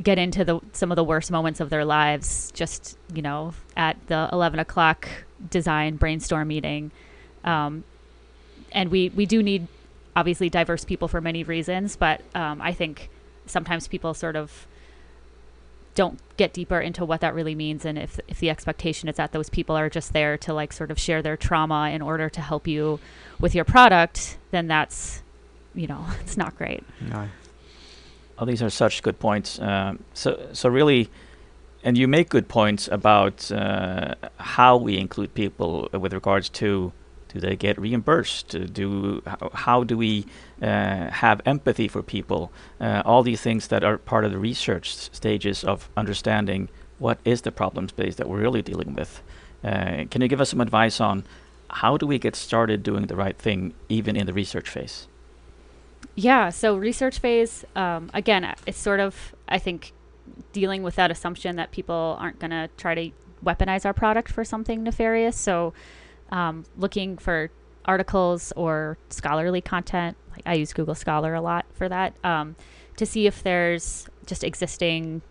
get 0.01 0.18
into 0.18 0.44
the 0.44 0.60
some 0.72 0.92
of 0.92 0.96
the 0.96 1.04
worst 1.04 1.32
moments 1.32 1.60
of 1.60 1.70
their 1.70 1.86
lives 1.86 2.51
just 2.54 2.98
you 3.13 3.22
know 3.22 3.54
at 3.75 3.96
the 4.08 4.30
11 4.32 4.60
o'clock 4.60 5.08
design 5.50 5.96
brainstorm 5.96 6.48
meeting. 6.48 6.92
Um, 7.44 7.84
and 8.72 8.90
we 8.90 9.10
we 9.10 9.25
do 9.25 9.44
need 9.44 9.68
obviously 10.16 10.50
diverse 10.50 10.86
people 10.86 11.08
for 11.08 11.22
many 11.22 11.44
reasons 11.44 11.96
but 11.96 12.22
um, 12.36 12.62
i 12.62 12.74
think 12.74 13.10
sometimes 13.46 13.88
people 13.88 14.13
sort 14.13 14.36
of 14.36 14.68
don't 15.95 16.19
get 16.38 16.53
deeper 16.53 16.79
into 16.79 17.05
what 17.05 17.21
that 17.21 17.33
really 17.33 17.53
means 17.55 17.86
and 17.86 17.98
if 17.98 18.19
if 18.27 18.39
the 18.39 18.50
expectation 18.50 19.07
is 19.10 19.15
that 19.15 19.31
those 19.31 19.50
people 19.50 19.75
are 19.75 19.89
just 19.89 20.13
there 20.13 20.38
to 20.38 20.53
like 20.53 20.74
sort 20.74 20.89
of 20.89 20.98
share 20.98 21.21
their 21.21 21.38
trauma 21.38 21.89
in 21.91 22.01
order 22.01 22.29
to 22.29 22.41
help 22.41 22.67
you 22.67 23.00
with 23.39 23.53
your 23.53 23.65
product 23.65 24.38
then 24.51 24.67
that's 24.67 25.21
you 25.75 25.88
know 25.88 26.05
it's 26.21 26.38
not 26.38 26.55
great 26.57 26.83
No. 27.01 27.27
Oh, 28.41 28.45
these 28.45 28.63
are 28.63 28.71
such 28.71 29.03
good 29.03 29.19
points. 29.19 29.60
Um, 29.60 30.03
so, 30.15 30.48
so 30.51 30.67
really, 30.67 31.12
and 31.83 31.95
you 31.95 32.07
make 32.07 32.27
good 32.29 32.48
points 32.48 32.88
about 32.88 33.51
uh, 33.51 34.15
how 34.38 34.77
we 34.77 34.98
include 34.98 35.36
people 35.36 35.88
with 35.93 36.12
regards 36.12 36.50
to 36.50 36.91
do 37.34 37.40
they 37.40 37.56
get 37.56 37.80
reimbursed? 37.80 38.74
Do 38.74 39.24
how, 39.54 39.84
do 39.84 39.98
we 39.98 40.26
uh, 40.62 41.10
have 41.10 41.42
empathy 41.46 41.88
for 41.88 42.04
people? 42.04 42.52
Uh, 42.80 43.02
all 43.06 43.24
these 43.24 43.42
things 43.42 43.68
that 43.68 43.84
are 43.84 43.98
part 43.98 44.26
of 44.26 44.32
the 44.32 44.38
research 44.38 44.94
stages 44.94 45.64
of 45.64 45.90
understanding 45.96 46.70
what 47.00 47.20
is 47.26 47.42
the 47.42 47.52
problem 47.52 47.90
space 47.90 48.16
that 48.16 48.28
we're 48.28 48.42
really 48.42 48.62
dealing 48.62 48.94
with. 48.94 49.22
Uh, 49.64 50.06
can 50.10 50.22
you 50.22 50.28
give 50.28 50.42
us 50.42 50.50
some 50.50 50.62
advice 50.62 51.00
on 51.00 51.24
how 51.70 51.98
do 51.98 52.06
we 52.06 52.20
get 52.20 52.36
started 52.36 52.84
doing 52.84 53.08
the 53.08 53.16
right 53.16 53.38
thing, 53.38 53.74
even 53.88 54.16
in 54.16 54.26
the 54.26 54.34
research 54.34 54.70
phase? 54.70 55.08
Yeah, 56.16 56.50
so 56.50 56.76
research 56.76 57.20
phase, 57.20 57.64
um, 57.76 58.10
again, 58.14 58.44
uh, 58.44 58.56
it's 58.66 58.78
sort 58.78 59.00
of, 59.00 59.34
I 59.48 59.60
think, 59.60 59.94
dealing 60.52 60.84
with 60.84 60.96
that 60.96 61.12
assumption 61.12 61.56
that 61.56 61.72
people 61.72 62.18
aren't 62.20 62.40
going 62.40 62.52
to 62.52 62.70
try 62.78 62.96
to 62.96 63.12
weaponize 63.44 63.86
our 63.86 63.94
product 63.94 64.32
for 64.32 64.44
something 64.44 64.84
nefarious. 64.84 65.38
So, 65.38 65.74
um, 66.32 66.66
looking 66.78 67.18
for 67.18 67.52
articles 67.86 68.54
or 68.56 68.98
scholarly 69.10 69.62
content, 69.62 70.18
like 70.32 70.44
I 70.46 70.54
use 70.56 70.74
Google 70.74 70.96
Scholar 70.96 71.34
a 71.34 71.42
lot 71.42 71.66
for 71.74 71.90
that, 71.90 72.14
um, 72.24 72.56
to 72.98 73.06
see 73.06 73.28
if 73.28 73.44
there's 73.44 74.08
just 74.26 74.44
existing, 74.44 75.22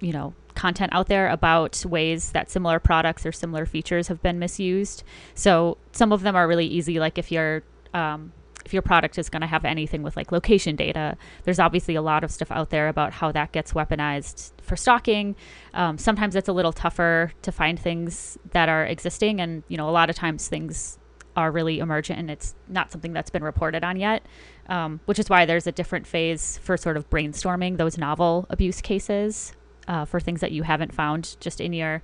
you 0.00 0.12
know, 0.12 0.34
content 0.54 0.92
out 0.92 1.08
there 1.08 1.28
about 1.28 1.84
ways 1.84 2.32
that 2.32 2.50
similar 2.50 2.78
products 2.78 3.24
or 3.24 3.32
similar 3.32 3.66
features 3.66 4.08
have 4.08 4.22
been 4.22 4.38
misused. 4.38 5.04
So, 5.34 5.78
some 5.92 6.12
of 6.12 6.22
them 6.22 6.34
are 6.36 6.48
really 6.48 6.66
easy, 6.66 6.98
like 6.98 7.18
if 7.18 7.30
you're, 7.30 7.62
um, 7.94 8.32
if 8.68 8.74
your 8.74 8.82
product 8.82 9.18
is 9.18 9.30
going 9.30 9.40
to 9.40 9.46
have 9.46 9.64
anything 9.64 10.02
with 10.02 10.14
like 10.14 10.30
location 10.30 10.76
data, 10.76 11.16
there's 11.44 11.58
obviously 11.58 11.94
a 11.94 12.02
lot 12.02 12.22
of 12.22 12.30
stuff 12.30 12.50
out 12.50 12.68
there 12.68 12.88
about 12.88 13.14
how 13.14 13.32
that 13.32 13.50
gets 13.50 13.72
weaponized 13.72 14.52
for 14.60 14.76
stalking. 14.76 15.34
Um, 15.72 15.96
sometimes 15.96 16.36
it's 16.36 16.50
a 16.50 16.52
little 16.52 16.74
tougher 16.74 17.32
to 17.40 17.50
find 17.50 17.80
things 17.80 18.36
that 18.50 18.68
are 18.68 18.84
existing, 18.84 19.40
and 19.40 19.62
you 19.68 19.78
know, 19.78 19.88
a 19.88 19.90
lot 19.90 20.10
of 20.10 20.16
times 20.16 20.48
things 20.48 20.98
are 21.34 21.50
really 21.50 21.78
emergent 21.78 22.18
and 22.18 22.30
it's 22.30 22.56
not 22.66 22.90
something 22.90 23.12
that's 23.12 23.30
been 23.30 23.44
reported 23.44 23.84
on 23.84 23.96
yet. 23.96 24.22
Um, 24.68 25.00
which 25.06 25.18
is 25.18 25.30
why 25.30 25.46
there's 25.46 25.66
a 25.66 25.72
different 25.72 26.06
phase 26.06 26.58
for 26.58 26.76
sort 26.76 26.98
of 26.98 27.08
brainstorming 27.08 27.78
those 27.78 27.96
novel 27.96 28.44
abuse 28.50 28.82
cases 28.82 29.54
uh, 29.86 30.04
for 30.04 30.20
things 30.20 30.42
that 30.42 30.52
you 30.52 30.62
haven't 30.62 30.92
found 30.92 31.36
just 31.40 31.58
in 31.58 31.72
your 31.72 32.02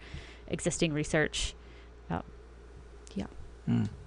existing 0.49 0.94
research. 0.94 1.54
Mm. 3.68 3.83
I, 3.83 3.88
I, 3.88 4.03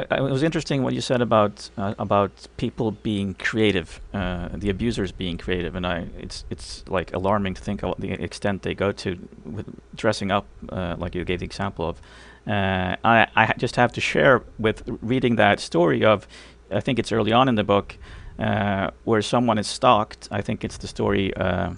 it 0.00 0.20
was 0.20 0.42
interesting 0.42 0.82
what 0.82 0.94
you 0.94 1.00
said 1.00 1.20
about 1.22 1.70
uh, 1.76 1.94
about 1.98 2.30
people 2.56 2.90
being 2.90 3.34
creative, 3.34 4.00
uh, 4.12 4.48
the 4.52 4.70
abusers 4.70 5.12
being 5.12 5.38
creative, 5.38 5.74
and 5.74 5.86
I 5.86 6.06
it's 6.18 6.44
it's 6.50 6.84
like 6.88 7.12
alarming 7.14 7.54
to 7.54 7.62
think 7.62 7.82
of 7.82 7.94
the 7.98 8.12
extent 8.12 8.62
they 8.62 8.74
go 8.74 8.92
to 8.92 9.28
with 9.44 9.66
dressing 9.94 10.30
up, 10.30 10.46
uh, 10.68 10.96
like 10.98 11.14
you 11.14 11.24
gave 11.24 11.40
the 11.40 11.46
example 11.46 11.88
of. 11.88 12.00
Uh, 12.46 12.96
I 13.04 13.26
I 13.34 13.54
just 13.58 13.76
have 13.76 13.92
to 13.92 14.00
share 14.00 14.42
with 14.58 14.82
reading 15.02 15.36
that 15.36 15.60
story 15.60 16.04
of, 16.04 16.28
I 16.70 16.80
think 16.80 16.98
it's 16.98 17.12
early 17.12 17.32
on 17.32 17.48
in 17.48 17.54
the 17.54 17.64
book, 17.64 17.96
uh, 18.38 18.90
where 19.04 19.22
someone 19.22 19.58
is 19.58 19.66
stalked. 19.66 20.28
I 20.30 20.42
think 20.42 20.64
it's 20.64 20.78
the 20.78 20.88
story 20.88 21.34
uh, 21.34 21.72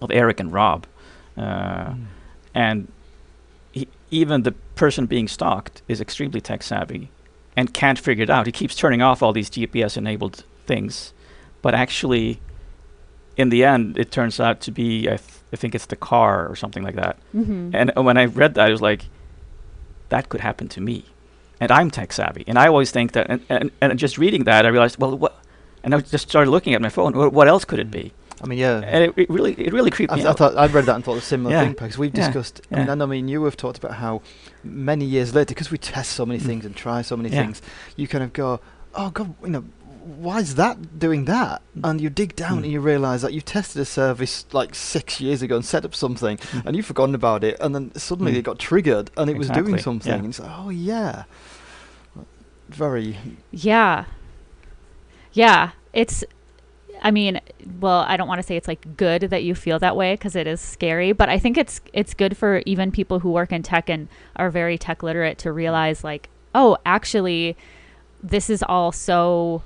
of 0.00 0.10
Eric 0.10 0.40
and 0.40 0.52
Rob, 0.52 0.86
uh, 1.36 1.94
and 2.54 2.88
even 4.10 4.42
the 4.42 4.52
person 4.74 5.06
being 5.06 5.28
stalked 5.28 5.82
is 5.88 6.00
extremely 6.00 6.40
tech 6.40 6.62
savvy 6.62 7.10
and 7.58 7.74
can't 7.74 7.98
figure 7.98 8.22
it 8.22 8.30
out. 8.30 8.46
He 8.46 8.52
keeps 8.52 8.76
turning 8.76 9.02
off 9.02 9.20
all 9.20 9.32
these 9.32 9.50
GPS 9.50 9.96
enabled 9.96 10.44
things, 10.68 11.12
but 11.60 11.74
actually, 11.74 12.40
in 13.36 13.48
the 13.48 13.64
end, 13.64 13.98
it 13.98 14.12
turns 14.12 14.38
out 14.38 14.60
to 14.60 14.70
be 14.70 15.08
I, 15.08 15.16
th- 15.16 15.40
I 15.52 15.56
think 15.56 15.74
it's 15.74 15.86
the 15.86 15.96
car 15.96 16.46
or 16.46 16.54
something 16.54 16.84
like 16.84 16.94
that. 16.94 17.18
Mm-hmm. 17.34 17.70
And 17.74 17.90
uh, 17.96 18.02
when 18.04 18.16
I 18.16 18.26
read 18.26 18.54
that, 18.54 18.68
I 18.68 18.70
was 18.70 18.80
like, 18.80 19.06
that 20.10 20.28
could 20.28 20.40
happen 20.40 20.68
to 20.68 20.80
me, 20.80 21.06
and 21.58 21.72
I'm 21.72 21.90
tech 21.90 22.12
savvy, 22.12 22.44
and 22.46 22.60
I 22.60 22.68
always 22.68 22.92
think 22.92 23.10
that. 23.12 23.26
And, 23.28 23.40
and, 23.48 23.72
and 23.80 23.98
just 23.98 24.18
reading 24.18 24.44
that, 24.44 24.64
I 24.64 24.68
realized, 24.68 25.00
well, 25.00 25.18
what? 25.18 25.36
And 25.82 25.96
I 25.96 26.00
just 26.00 26.28
started 26.28 26.52
looking 26.52 26.74
at 26.74 26.80
my 26.80 26.90
phone. 26.90 27.12
What, 27.16 27.32
what 27.32 27.48
else 27.48 27.64
could 27.64 27.80
it 27.80 27.90
be? 27.90 28.12
I 28.42 28.46
mean, 28.46 28.58
yeah. 28.58 28.80
And 28.84 29.04
it, 29.04 29.14
it 29.16 29.30
really, 29.30 29.52
it 29.54 29.72
really 29.72 29.90
creeped 29.90 30.12
I, 30.12 30.16
me 30.16 30.24
I 30.24 30.28
out. 30.30 30.38
thought 30.38 30.56
I'd 30.56 30.72
read 30.72 30.86
that 30.86 30.94
and 30.94 31.04
thought 31.04 31.16
a 31.18 31.20
similar 31.20 31.54
Yeah. 31.54 31.64
thing 31.64 31.72
because 31.72 31.98
we've 31.98 32.14
Yeah. 32.16 32.26
discussed. 32.26 32.60
I 32.70 32.76
mean, 32.76 32.86
Yeah. 32.86 32.92
I 32.92 32.94
know 32.94 33.06
me 33.06 33.18
and 33.18 33.28
you 33.30 33.44
have 33.44 33.56
talked 33.56 33.78
about 33.78 33.94
how 33.94 34.22
many 34.62 35.04
years 35.04 35.34
later, 35.34 35.48
because 35.54 35.70
we 35.70 35.78
test 35.78 36.12
so 36.12 36.24
many 36.24 36.38
Mm. 36.40 36.46
things 36.46 36.64
and 36.64 36.76
try 36.76 37.02
so 37.02 37.16
many 37.16 37.30
Yeah. 37.30 37.42
things, 37.42 37.62
you 37.96 38.06
kind 38.06 38.22
of 38.24 38.32
go, 38.32 38.60
"Oh 38.94 39.10
God, 39.10 39.34
you 39.42 39.50
know, 39.50 39.64
why 40.20 40.38
is 40.38 40.54
that 40.54 40.98
doing 40.98 41.24
that?" 41.26 41.62
And 41.82 42.00
you 42.00 42.10
dig 42.10 42.36
down 42.36 42.58
Mm. 42.60 42.62
and 42.64 42.72
you 42.72 42.80
realise 42.80 43.22
that 43.22 43.32
you 43.32 43.40
tested 43.40 43.82
a 43.82 43.84
service 43.84 44.46
like 44.52 44.74
six 44.74 45.20
years 45.20 45.42
ago 45.42 45.56
and 45.56 45.64
set 45.64 45.84
up 45.84 45.94
something, 45.94 46.36
Mm. 46.36 46.66
and 46.66 46.76
you've 46.76 46.86
forgotten 46.86 47.14
about 47.14 47.42
it, 47.44 47.56
and 47.60 47.74
then 47.74 47.92
suddenly 47.96 48.32
Mm. 48.34 48.36
it 48.38 48.42
got 48.42 48.58
triggered 48.58 49.10
and 49.16 49.28
it 49.28 49.36
was 49.36 49.48
doing 49.50 49.78
something, 49.78 50.10
yeah. 50.12 50.18
and 50.18 50.26
it's 50.26 50.38
like, 50.40 50.50
"Oh 50.56 50.70
yeah." 50.70 51.24
Very. 52.68 53.16
Yeah. 53.50 54.04
Yeah. 55.32 55.70
It's, 55.92 56.22
I 57.02 57.10
mean, 57.10 57.40
well, 57.80 58.04
I 58.08 58.16
don't 58.16 58.28
want 58.28 58.40
to 58.40 58.46
say 58.46 58.56
it's 58.56 58.68
like 58.68 58.96
good 58.96 59.22
that 59.22 59.44
you 59.44 59.54
feel 59.54 59.78
that 59.78 59.96
way 59.96 60.14
because 60.14 60.36
it 60.36 60.46
is 60.46 60.60
scary, 60.60 61.12
but 61.12 61.28
I 61.28 61.38
think 61.38 61.56
it's 61.56 61.80
it's 61.92 62.14
good 62.14 62.36
for 62.36 62.62
even 62.66 62.90
people 62.90 63.20
who 63.20 63.30
work 63.30 63.52
in 63.52 63.62
tech 63.62 63.88
and 63.88 64.08
are 64.36 64.50
very 64.50 64.78
tech 64.78 65.02
literate 65.02 65.38
to 65.38 65.52
realize 65.52 66.02
like, 66.04 66.28
oh, 66.54 66.76
actually, 66.84 67.56
this 68.22 68.50
is 68.50 68.62
all 68.62 68.92
so 68.92 69.62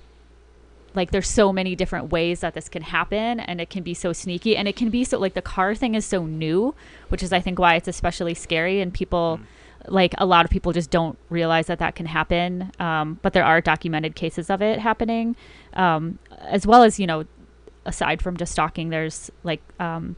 like 0.94 1.10
there's 1.10 1.28
so 1.28 1.52
many 1.52 1.74
different 1.74 2.12
ways 2.12 2.40
that 2.40 2.54
this 2.54 2.68
can 2.68 2.82
happen 2.82 3.40
and 3.40 3.60
it 3.60 3.70
can 3.70 3.82
be 3.82 3.94
so 3.94 4.12
sneaky 4.12 4.56
and 4.56 4.68
it 4.68 4.76
can 4.76 4.90
be 4.90 5.04
so 5.04 5.18
like 5.18 5.34
the 5.34 5.42
car 5.42 5.74
thing 5.74 5.94
is 5.94 6.04
so 6.04 6.26
new 6.26 6.74
which 7.08 7.22
is 7.22 7.32
i 7.32 7.40
think 7.40 7.58
why 7.58 7.76
it's 7.76 7.88
especially 7.88 8.34
scary 8.34 8.80
and 8.80 8.92
people 8.92 9.40
like 9.88 10.14
a 10.18 10.26
lot 10.26 10.44
of 10.44 10.50
people 10.50 10.72
just 10.72 10.90
don't 10.90 11.18
realize 11.30 11.66
that 11.66 11.78
that 11.78 11.94
can 11.94 12.06
happen 12.06 12.70
um, 12.78 13.18
but 13.22 13.32
there 13.32 13.44
are 13.44 13.60
documented 13.60 14.14
cases 14.14 14.50
of 14.50 14.62
it 14.62 14.78
happening 14.78 15.34
um, 15.74 16.18
as 16.40 16.66
well 16.66 16.82
as 16.82 16.98
you 16.98 17.06
know 17.06 17.24
aside 17.84 18.22
from 18.22 18.36
just 18.36 18.52
stalking 18.52 18.90
there's 18.90 19.30
like 19.42 19.62
um, 19.80 20.16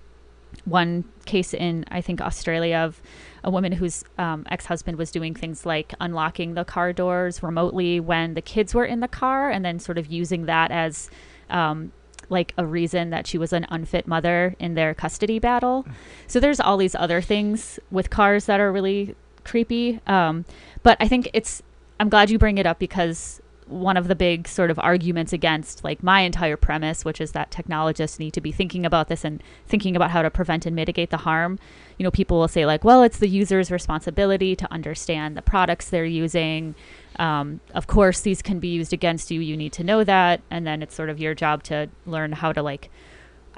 one 0.64 1.04
case 1.24 1.54
in 1.54 1.84
i 1.90 2.00
think 2.00 2.20
australia 2.20 2.76
of 2.76 3.00
a 3.42 3.50
woman 3.50 3.72
whose 3.72 4.04
um, 4.18 4.46
ex-husband 4.50 4.96
was 4.96 5.10
doing 5.10 5.34
things 5.34 5.66
like 5.66 5.94
unlocking 6.00 6.54
the 6.54 6.64
car 6.64 6.92
doors 6.92 7.42
remotely 7.42 8.00
when 8.00 8.34
the 8.34 8.42
kids 8.42 8.74
were 8.74 8.84
in 8.84 9.00
the 9.00 9.08
car 9.08 9.50
and 9.50 9.64
then 9.64 9.78
sort 9.78 9.98
of 9.98 10.06
using 10.06 10.46
that 10.46 10.70
as 10.70 11.10
um, 11.50 11.92
like 12.30 12.54
a 12.56 12.64
reason 12.64 13.10
that 13.10 13.26
she 13.26 13.36
was 13.36 13.52
an 13.52 13.66
unfit 13.68 14.06
mother 14.06 14.56
in 14.58 14.72
their 14.72 14.94
custody 14.94 15.38
battle. 15.38 15.86
So 16.26 16.40
there's 16.40 16.58
all 16.58 16.78
these 16.78 16.94
other 16.94 17.20
things 17.20 17.78
with 17.90 18.08
cars 18.08 18.46
that 18.46 18.60
are 18.60 18.72
really 18.72 19.14
creepy. 19.44 20.00
Um, 20.06 20.46
but 20.84 20.96
i 21.00 21.08
think 21.08 21.28
it's 21.32 21.60
i'm 21.98 22.08
glad 22.08 22.30
you 22.30 22.38
bring 22.38 22.58
it 22.58 22.66
up 22.66 22.78
because 22.78 23.40
one 23.66 23.96
of 23.96 24.08
the 24.08 24.14
big 24.14 24.46
sort 24.46 24.70
of 24.70 24.78
arguments 24.78 25.32
against 25.32 25.82
like 25.84 26.02
my 26.02 26.20
entire 26.20 26.56
premise 26.56 27.04
which 27.04 27.20
is 27.20 27.32
that 27.32 27.50
technologists 27.50 28.18
need 28.18 28.32
to 28.32 28.40
be 28.40 28.52
thinking 28.52 28.84
about 28.84 29.08
this 29.08 29.24
and 29.24 29.42
thinking 29.66 29.96
about 29.96 30.10
how 30.10 30.20
to 30.20 30.30
prevent 30.30 30.66
and 30.66 30.76
mitigate 30.76 31.10
the 31.10 31.18
harm. 31.18 31.58
You 31.98 32.04
know 32.04 32.10
people 32.10 32.38
will 32.38 32.48
say 32.48 32.66
like 32.66 32.84
well 32.84 33.02
it's 33.02 33.18
the 33.18 33.28
user's 33.28 33.70
responsibility 33.70 34.54
to 34.56 34.72
understand 34.72 35.36
the 35.36 35.42
products 35.42 35.88
they're 35.88 36.04
using. 36.04 36.74
Um, 37.16 37.60
of 37.72 37.86
course 37.86 38.20
these 38.20 38.42
can 38.42 38.60
be 38.60 38.68
used 38.68 38.92
against 38.92 39.30
you. 39.30 39.40
You 39.40 39.56
need 39.56 39.72
to 39.74 39.84
know 39.84 40.04
that. 40.04 40.42
And 40.50 40.66
then 40.66 40.82
it's 40.82 40.94
sort 40.94 41.10
of 41.10 41.18
your 41.18 41.34
job 41.34 41.62
to 41.64 41.88
learn 42.06 42.32
how 42.32 42.52
to 42.52 42.62
like 42.62 42.90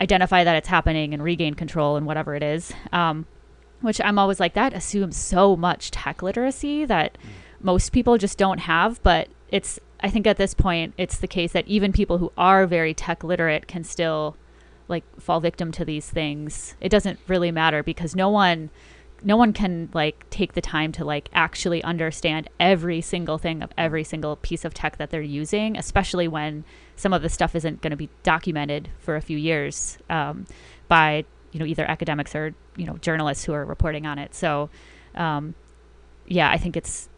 identify 0.01 0.45
that 0.45 0.57
it's 0.57 0.69
happening 0.69 1.15
and 1.15 1.23
regain 1.23 1.55
control 1.55 1.97
and 1.97 2.07
whatever 2.07 2.35
it 2.35 2.43
is. 2.43 2.73
Um, 2.93 3.27
which 3.81 4.01
i'm 4.01 4.19
always 4.19 4.41
like 4.41 4.55
that 4.55 4.73
assumes 4.73 5.17
so 5.17 5.57
much 5.57 5.91
tech 5.91 6.23
literacy 6.23 6.85
that 6.85 7.19
most 7.61 7.93
people 7.93 8.19
just 8.19 8.39
don't 8.39 8.59
have 8.59 9.03
but 9.03 9.29
it's 9.51 9.79
i 10.01 10.11
think 10.11 10.27
at 10.27 10.37
this 10.37 10.55
point 10.55 10.95
it's 10.97 11.19
the 11.19 11.27
case 11.27 11.53
that 11.53 11.67
even 11.67 11.93
people 11.93 12.19
who 12.19 12.33
are 12.37 12.67
very 12.67 12.95
tech 12.95 13.23
literate 13.25 13.67
can 13.67 13.85
still 13.85 14.37
like 14.89 15.05
fall 15.21 15.41
victim 15.41 15.73
to 15.73 15.85
these 15.85 16.09
things. 16.09 16.75
It 16.81 16.89
doesn't 16.89 17.19
really 17.27 17.51
matter 17.51 17.83
because 17.83 18.15
no 18.15 18.29
one 18.29 18.71
no 19.23 19.37
one 19.37 19.53
can 19.53 19.89
like 19.95 20.29
take 20.29 20.53
the 20.53 20.61
time 20.61 20.93
to 20.93 21.05
like 21.05 21.31
actually 21.33 21.83
understand 21.83 22.49
every 22.61 23.01
single 23.01 23.39
thing 23.39 23.63
of 23.63 23.71
every 23.77 24.05
single 24.05 24.37
piece 24.37 24.65
of 24.65 24.75
tech 24.75 24.99
that 24.99 25.09
they're 25.11 25.23
using 25.23 25.75
especially 25.77 26.29
when 26.29 26.65
some 26.97 27.15
of 27.15 27.23
the 27.23 27.29
stuff 27.31 27.55
isn't 27.55 27.81
going 27.81 27.91
to 27.91 27.97
be 27.97 28.11
documented 28.23 28.91
for 28.99 29.17
a 29.17 29.23
few 29.23 29.39
years 29.39 29.97
um, 30.11 30.45
by 30.87 31.25
you 31.53 31.59
know 31.59 31.67
either 31.67 31.85
academics 31.91 32.35
or 32.35 32.55
you 32.77 32.87
know 32.87 32.99
journalists 32.99 33.45
who 33.45 33.53
are 33.53 33.65
reporting 33.65 34.07
on 34.07 34.19
it. 34.19 34.35
So 34.35 34.71
um, 35.15 35.55
yeah 36.27 36.51
i 36.51 36.59
think 36.59 36.77
it's 36.77 37.09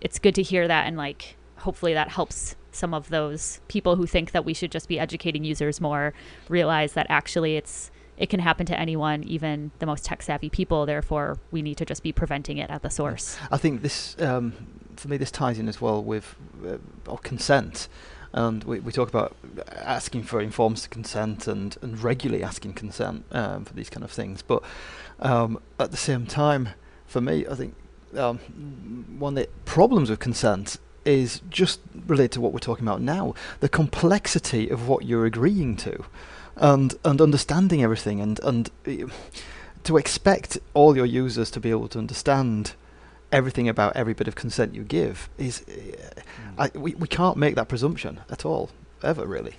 it's 0.00 0.18
good 0.18 0.34
to 0.34 0.42
hear 0.42 0.66
that 0.68 0.86
and 0.86 0.96
like 0.96 1.35
hopefully 1.58 1.94
that 1.94 2.08
helps 2.08 2.56
some 2.70 2.92
of 2.92 3.08
those 3.08 3.60
people 3.68 3.96
who 3.96 4.06
think 4.06 4.32
that 4.32 4.44
we 4.44 4.52
should 4.54 4.70
just 4.70 4.88
be 4.88 4.98
educating 4.98 5.44
users 5.44 5.80
more 5.80 6.12
realize 6.48 6.92
that 6.92 7.06
actually 7.08 7.56
it's 7.56 7.90
it 8.16 8.30
can 8.30 8.40
happen 8.40 8.64
to 8.66 8.78
anyone, 8.78 9.22
even 9.24 9.72
the 9.78 9.86
most 9.86 10.04
tech 10.04 10.22
savvy 10.22 10.48
people. 10.48 10.86
Therefore, 10.86 11.38
we 11.50 11.60
need 11.60 11.76
to 11.76 11.84
just 11.84 12.02
be 12.02 12.12
preventing 12.12 12.58
it 12.58 12.70
at 12.70 12.82
the 12.82 12.88
source. 12.88 13.36
I 13.50 13.58
think 13.58 13.82
this, 13.82 14.16
um, 14.20 14.54
for 14.96 15.08
me, 15.08 15.18
this 15.18 15.30
ties 15.30 15.58
in 15.58 15.68
as 15.68 15.80
well 15.80 16.02
with 16.02 16.34
uh, 16.66 17.16
consent. 17.16 17.88
And 18.32 18.64
we, 18.64 18.80
we 18.80 18.92
talk 18.92 19.08
about 19.08 19.36
asking 19.70 20.24
for 20.24 20.40
informed 20.40 20.88
consent 20.90 21.46
and, 21.46 21.76
and 21.82 22.02
regularly 22.02 22.42
asking 22.42 22.74
consent 22.74 23.24
um, 23.32 23.64
for 23.64 23.74
these 23.74 23.90
kind 23.90 24.02
of 24.04 24.10
things. 24.10 24.42
But 24.42 24.62
um, 25.20 25.60
at 25.78 25.90
the 25.90 25.96
same 25.96 26.26
time, 26.26 26.70
for 27.06 27.20
me, 27.20 27.46
I 27.46 27.54
think 27.54 27.74
um, 28.16 28.38
one 29.18 29.36
of 29.36 29.44
the 29.44 29.50
problems 29.64 30.10
with 30.10 30.20
consent 30.20 30.78
is 31.06 31.40
just 31.48 31.80
related 32.06 32.32
to 32.32 32.40
what 32.40 32.52
we're 32.52 32.58
talking 32.58 32.86
about 32.86 33.00
now 33.00 33.34
the 33.60 33.68
complexity 33.68 34.68
of 34.68 34.88
what 34.88 35.04
you're 35.04 35.24
agreeing 35.24 35.76
to 35.76 36.04
and 36.56 36.94
and 37.04 37.20
understanding 37.20 37.82
everything 37.82 38.20
and 38.20 38.40
and 38.42 38.70
uh, 38.86 39.06
to 39.84 39.96
expect 39.96 40.58
all 40.74 40.96
your 40.96 41.06
users 41.06 41.50
to 41.50 41.60
be 41.60 41.70
able 41.70 41.88
to 41.88 41.98
understand 41.98 42.74
everything 43.30 43.68
about 43.68 43.94
every 43.94 44.14
bit 44.14 44.28
of 44.28 44.34
consent 44.34 44.74
you 44.74 44.82
give 44.82 45.28
is 45.38 45.60
mm. 45.60 46.14
I, 46.58 46.70
we, 46.76 46.94
we 46.94 47.06
can't 47.06 47.36
make 47.36 47.54
that 47.56 47.68
presumption 47.68 48.20
at 48.30 48.44
all 48.44 48.70
ever 49.02 49.26
really 49.26 49.56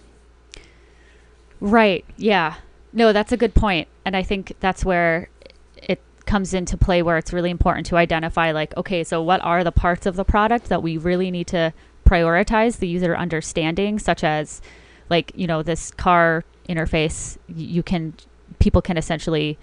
right 1.60 2.04
yeah 2.18 2.56
no 2.94 3.14
that's 3.14 3.32
a 3.32 3.38
good 3.38 3.54
point 3.54 3.88
and 4.06 4.16
i 4.16 4.24
think 4.24 4.56
that's 4.60 4.84
where 4.84 5.30
it 5.78 6.02
comes 6.28 6.54
into 6.54 6.78
play 6.78 7.02
where 7.02 7.18
it's 7.18 7.34
really 7.34 7.50
important 7.50 7.86
to 7.86 7.96
identify 7.96 8.52
like 8.52 8.76
okay 8.78 9.04
so 9.04 9.22
what 9.22 9.42
are 9.42 9.64
the 9.64 9.72
parts 9.72 10.06
of 10.06 10.16
the 10.16 10.26
product 10.26 10.68
that 10.70 10.84
we 10.84 10.98
really 10.98 11.32
need 11.32 11.48
to 11.48 11.74
prioritize 12.06 12.78
the 12.78 12.88
user 12.88 13.16
understanding 13.16 13.98
such 13.98 14.24
as 14.24 14.62
like 15.10 15.32
you 15.36 15.48
know 15.48 15.64
this 15.64 15.92
car 15.92 16.44
interface, 16.68 17.38
you 17.48 17.84
can 17.84 18.14
people 18.60 18.82
can 18.82 18.98
essentially 18.98 19.58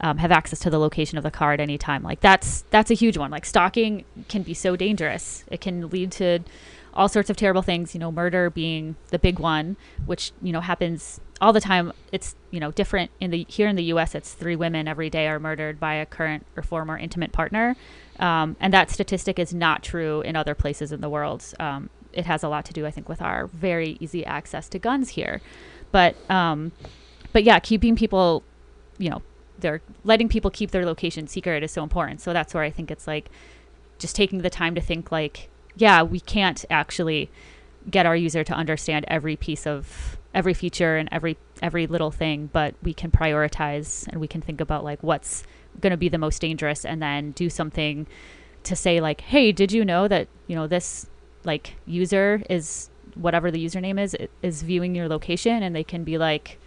um, 0.00 0.18
have 0.18 0.32
access 0.32 0.58
to 0.60 0.70
the 0.70 0.78
location 0.78 1.18
of 1.18 1.24
the 1.24 1.30
car 1.30 1.52
at 1.52 1.60
any 1.60 1.78
time. 1.78 2.02
Like 2.02 2.20
that's 2.20 2.64
that's 2.70 2.90
a 2.90 2.94
huge 2.94 3.16
one. 3.16 3.30
Like 3.30 3.44
stalking 3.44 4.04
can 4.28 4.42
be 4.42 4.54
so 4.54 4.76
dangerous. 4.76 5.44
It 5.50 5.60
can 5.60 5.88
lead 5.88 6.12
to 6.12 6.40
all 6.94 7.08
sorts 7.08 7.30
of 7.30 7.36
terrible 7.36 7.62
things. 7.62 7.94
You 7.94 8.00
know, 8.00 8.12
murder 8.12 8.50
being 8.50 8.96
the 9.08 9.18
big 9.18 9.38
one, 9.38 9.76
which 10.06 10.32
you 10.42 10.52
know 10.52 10.60
happens 10.60 11.20
all 11.40 11.52
the 11.52 11.60
time. 11.60 11.92
It's 12.12 12.36
you 12.50 12.60
know 12.60 12.70
different 12.70 13.10
in 13.20 13.30
the 13.30 13.46
here 13.48 13.68
in 13.68 13.76
the 13.76 13.84
U.S. 13.84 14.14
It's 14.14 14.32
three 14.32 14.56
women 14.56 14.88
every 14.88 15.10
day 15.10 15.28
are 15.28 15.38
murdered 15.38 15.80
by 15.80 15.94
a 15.94 16.06
current 16.06 16.46
or 16.56 16.62
former 16.62 16.98
intimate 16.98 17.32
partner, 17.32 17.76
um, 18.18 18.56
and 18.60 18.72
that 18.72 18.90
statistic 18.90 19.38
is 19.38 19.54
not 19.54 19.82
true 19.82 20.20
in 20.22 20.36
other 20.36 20.54
places 20.54 20.92
in 20.92 21.00
the 21.00 21.08
world. 21.08 21.44
Um, 21.58 21.90
it 22.12 22.26
has 22.26 22.42
a 22.42 22.48
lot 22.48 22.64
to 22.66 22.72
do, 22.72 22.86
I 22.86 22.90
think, 22.90 23.08
with 23.08 23.22
our 23.22 23.46
very 23.46 23.96
easy 24.00 24.24
access 24.24 24.68
to 24.70 24.78
guns 24.78 25.10
here. 25.10 25.40
But 25.92 26.16
um, 26.30 26.72
but 27.32 27.44
yeah, 27.44 27.58
keeping 27.58 27.96
people, 27.96 28.42
you 28.98 29.10
know, 29.10 29.22
they're 29.58 29.82
letting 30.04 30.28
people 30.28 30.50
keep 30.50 30.70
their 30.70 30.84
location 30.84 31.26
secret 31.26 31.62
is 31.62 31.70
so 31.70 31.82
important. 31.82 32.20
So 32.20 32.32
that's 32.32 32.54
where 32.54 32.62
I 32.62 32.70
think 32.70 32.90
it's 32.90 33.06
like 33.06 33.30
just 33.98 34.16
taking 34.16 34.38
the 34.38 34.50
time 34.50 34.74
to 34.74 34.80
think 34.80 35.12
like, 35.12 35.48
yeah, 35.76 36.02
we 36.02 36.20
can't 36.20 36.64
actually 36.70 37.30
get 37.90 38.06
our 38.06 38.16
user 38.16 38.44
to 38.44 38.52
understand 38.52 39.04
every 39.08 39.36
piece 39.36 39.66
of 39.66 40.18
every 40.34 40.54
feature 40.54 40.96
and 40.96 41.08
every 41.10 41.36
every 41.62 41.86
little 41.86 42.10
thing, 42.10 42.50
but 42.52 42.74
we 42.82 42.94
can 42.94 43.10
prioritize 43.10 44.06
and 44.08 44.20
we 44.20 44.28
can 44.28 44.40
think 44.40 44.60
about 44.60 44.84
like 44.84 45.02
what's 45.02 45.44
going 45.80 45.90
to 45.90 45.96
be 45.96 46.08
the 46.08 46.18
most 46.18 46.40
dangerous 46.40 46.84
and 46.84 47.02
then 47.02 47.30
do 47.32 47.48
something 47.48 48.06
to 48.64 48.76
say 48.76 49.00
like, 49.00 49.22
"Hey, 49.22 49.52
did 49.52 49.72
you 49.72 49.84
know 49.84 50.08
that, 50.08 50.28
you 50.46 50.56
know, 50.56 50.66
this 50.66 51.08
like 51.44 51.74
user 51.86 52.42
is 52.50 52.90
whatever 53.14 53.50
the 53.50 53.64
username 53.64 54.00
is 54.00 54.16
is 54.42 54.62
viewing 54.62 54.94
your 54.94 55.08
location 55.08 55.62
and 55.62 55.74
they 55.74 55.84
can 55.84 56.04
be 56.04 56.18
like 56.18 56.58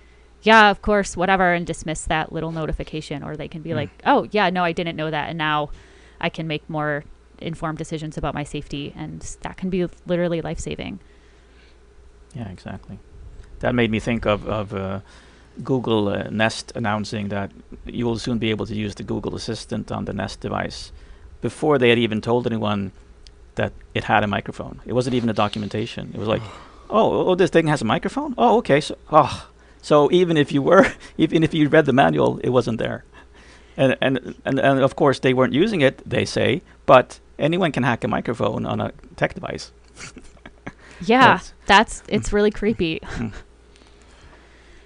yeah 0.42 0.70
of 0.70 0.82
course 0.82 1.16
whatever 1.16 1.54
and 1.54 1.66
dismiss 1.66 2.04
that 2.04 2.34
little 2.34 2.52
notification 2.52 3.24
or 3.24 3.36
they 3.36 3.48
can 3.48 3.62
be 3.62 3.70
mm. 3.70 3.76
like 3.76 3.90
oh 4.06 4.28
yeah 4.32 4.50
no 4.50 4.64
i 4.64 4.72
didn't 4.72 4.96
know 4.96 5.10
that 5.10 5.30
and 5.30 5.38
now 5.38 5.70
i 6.20 6.30
can 6.30 6.48
make 6.48 6.68
more 6.70 7.04
informed 7.40 7.78
decisions 7.78 8.18
about 8.18 8.34
my 8.34 8.44
safety 8.44 8.94
and 8.96 9.38
that 9.42 9.58
can 9.58 9.70
be 9.70 9.88
literally 10.06 10.42
life-saving 10.42 11.00
yeah 12.34 12.50
exactly 12.50 13.00
that 13.60 13.74
made 13.74 13.92
me 13.92 14.00
think 14.00 14.26
of, 14.26 14.48
of 14.48 14.74
uh, 14.74 15.00
google 15.64 16.10
uh, 16.10 16.24
nest 16.30 16.72
announcing 16.76 17.30
that 17.30 17.52
you 17.86 18.06
will 18.06 18.18
soon 18.18 18.38
be 18.38 18.50
able 18.50 18.66
to 18.66 18.76
use 18.76 18.96
the 18.96 19.04
google 19.04 19.36
assistant 19.36 19.92
on 19.92 20.06
the 20.06 20.14
nest 20.14 20.40
device 20.40 20.92
before 21.42 21.78
they 21.78 21.90
had 21.90 22.00
even 22.00 22.22
told 22.22 22.48
anyone 22.48 22.92
that 23.56 23.74
it 23.94 24.06
had 24.06 24.24
a 24.24 24.28
microphone. 24.28 24.82
It 24.86 24.94
wasn't 24.94 25.16
even 25.16 25.30
a 25.30 25.34
documentation. 25.34 26.12
It 26.14 26.20
was 26.20 26.28
like, 26.28 26.42
oh, 26.90 27.28
oh, 27.28 27.36
this 27.36 27.52
thing 27.52 27.68
has 27.68 27.82
a 27.82 27.86
microphone. 27.86 28.34
Oh, 28.38 28.58
okay. 28.58 28.82
So, 28.82 28.98
oh, 29.12 29.50
so 29.82 30.12
even 30.12 30.38
if 30.38 30.52
you 30.52 30.62
were, 30.62 30.86
even 31.18 31.44
if 31.44 31.54
you 31.54 31.70
read 31.70 31.86
the 31.86 31.94
manual, 31.94 32.40
it 32.40 32.50
wasn't 32.50 32.80
there. 32.80 33.04
And 33.78 33.98
and 34.02 34.36
and, 34.46 34.60
and 34.60 34.80
of 34.80 34.96
course 34.96 35.20
they 35.20 35.34
weren't 35.34 35.54
using 35.54 35.82
it. 35.82 36.02
They 36.10 36.26
say, 36.26 36.62
but 36.86 37.20
anyone 37.40 37.72
can 37.72 37.84
hack 37.84 38.04
a 38.04 38.08
microphone 38.08 38.66
on 38.66 38.80
a 38.80 38.92
tech 39.16 39.34
device. 39.34 39.72
yeah, 41.02 41.38
that's, 41.38 41.54
that's 41.66 42.04
it's 42.08 42.34
really 42.34 42.52
creepy. 42.52 43.00
Hmm. 43.14 43.30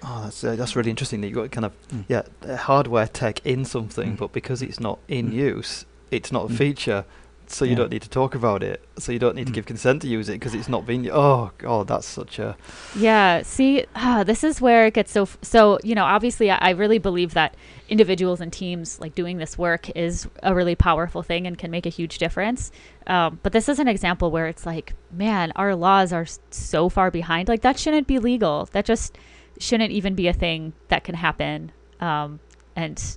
Oh, 0.00 0.22
that's 0.22 0.44
uh, 0.44 0.54
that's 0.54 0.76
really 0.76 0.90
interesting 0.90 1.20
that 1.22 1.28
you 1.28 1.34
got 1.34 1.50
kind 1.50 1.64
of 1.64 1.72
mm. 1.88 2.04
yeah 2.08 2.22
hardware 2.56 3.08
tech 3.08 3.44
in 3.44 3.64
something, 3.64 4.12
mm. 4.12 4.16
but 4.16 4.32
because 4.32 4.62
it's 4.62 4.78
not 4.78 5.00
in 5.08 5.32
mm. 5.32 5.34
use, 5.34 5.86
it's 6.12 6.30
not 6.30 6.44
a 6.44 6.48
hmm. 6.48 6.54
feature 6.54 7.04
so 7.50 7.64
you 7.64 7.72
yeah. 7.72 7.76
don't 7.76 7.90
need 7.90 8.02
to 8.02 8.10
talk 8.10 8.34
about 8.34 8.62
it. 8.62 8.82
So 8.98 9.12
you 9.12 9.18
don't 9.18 9.34
need 9.34 9.44
mm. 9.44 9.48
to 9.48 9.52
give 9.52 9.66
consent 9.66 10.02
to 10.02 10.08
use 10.08 10.28
it 10.28 10.34
because 10.34 10.54
it's 10.54 10.68
not 10.68 10.86
being. 10.86 11.10
Oh 11.10 11.50
god, 11.58 11.88
that's 11.88 12.06
such 12.06 12.38
a. 12.38 12.56
Yeah. 12.96 13.42
See, 13.42 13.86
ah, 13.94 14.24
this 14.24 14.44
is 14.44 14.60
where 14.60 14.86
it 14.86 14.94
gets 14.94 15.12
so. 15.12 15.22
F- 15.22 15.38
so 15.42 15.78
you 15.82 15.94
know, 15.94 16.04
obviously, 16.04 16.50
I, 16.50 16.56
I, 16.58 16.70
really 16.70 16.98
believe 16.98 17.34
that 17.34 17.56
individuals 17.88 18.40
and 18.40 18.52
teams 18.52 19.00
like 19.00 19.14
doing 19.14 19.38
this 19.38 19.56
work 19.56 19.88
is 19.96 20.28
a 20.42 20.54
really 20.54 20.74
powerful 20.74 21.22
thing 21.22 21.46
and 21.46 21.56
can 21.56 21.70
make 21.70 21.86
a 21.86 21.90
huge 21.90 22.18
difference. 22.18 22.70
Um, 23.06 23.40
but 23.42 23.52
this 23.52 23.68
is 23.68 23.78
an 23.78 23.88
example 23.88 24.30
where 24.30 24.46
it's 24.46 24.66
like, 24.66 24.94
man, 25.10 25.52
our 25.56 25.74
laws 25.74 26.12
are 26.12 26.26
so 26.50 26.88
far 26.88 27.10
behind. 27.10 27.48
Like 27.48 27.62
that 27.62 27.78
shouldn't 27.78 28.06
be 28.06 28.18
legal. 28.18 28.68
That 28.72 28.84
just 28.84 29.16
shouldn't 29.58 29.90
even 29.90 30.14
be 30.14 30.28
a 30.28 30.32
thing 30.32 30.74
that 30.88 31.04
can 31.04 31.14
happen. 31.14 31.72
Um, 32.00 32.40
and 32.76 33.16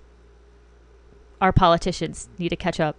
our 1.41 1.51
politicians 1.51 2.29
need 2.37 2.49
to 2.49 2.55
catch 2.55 2.79
up 2.79 2.97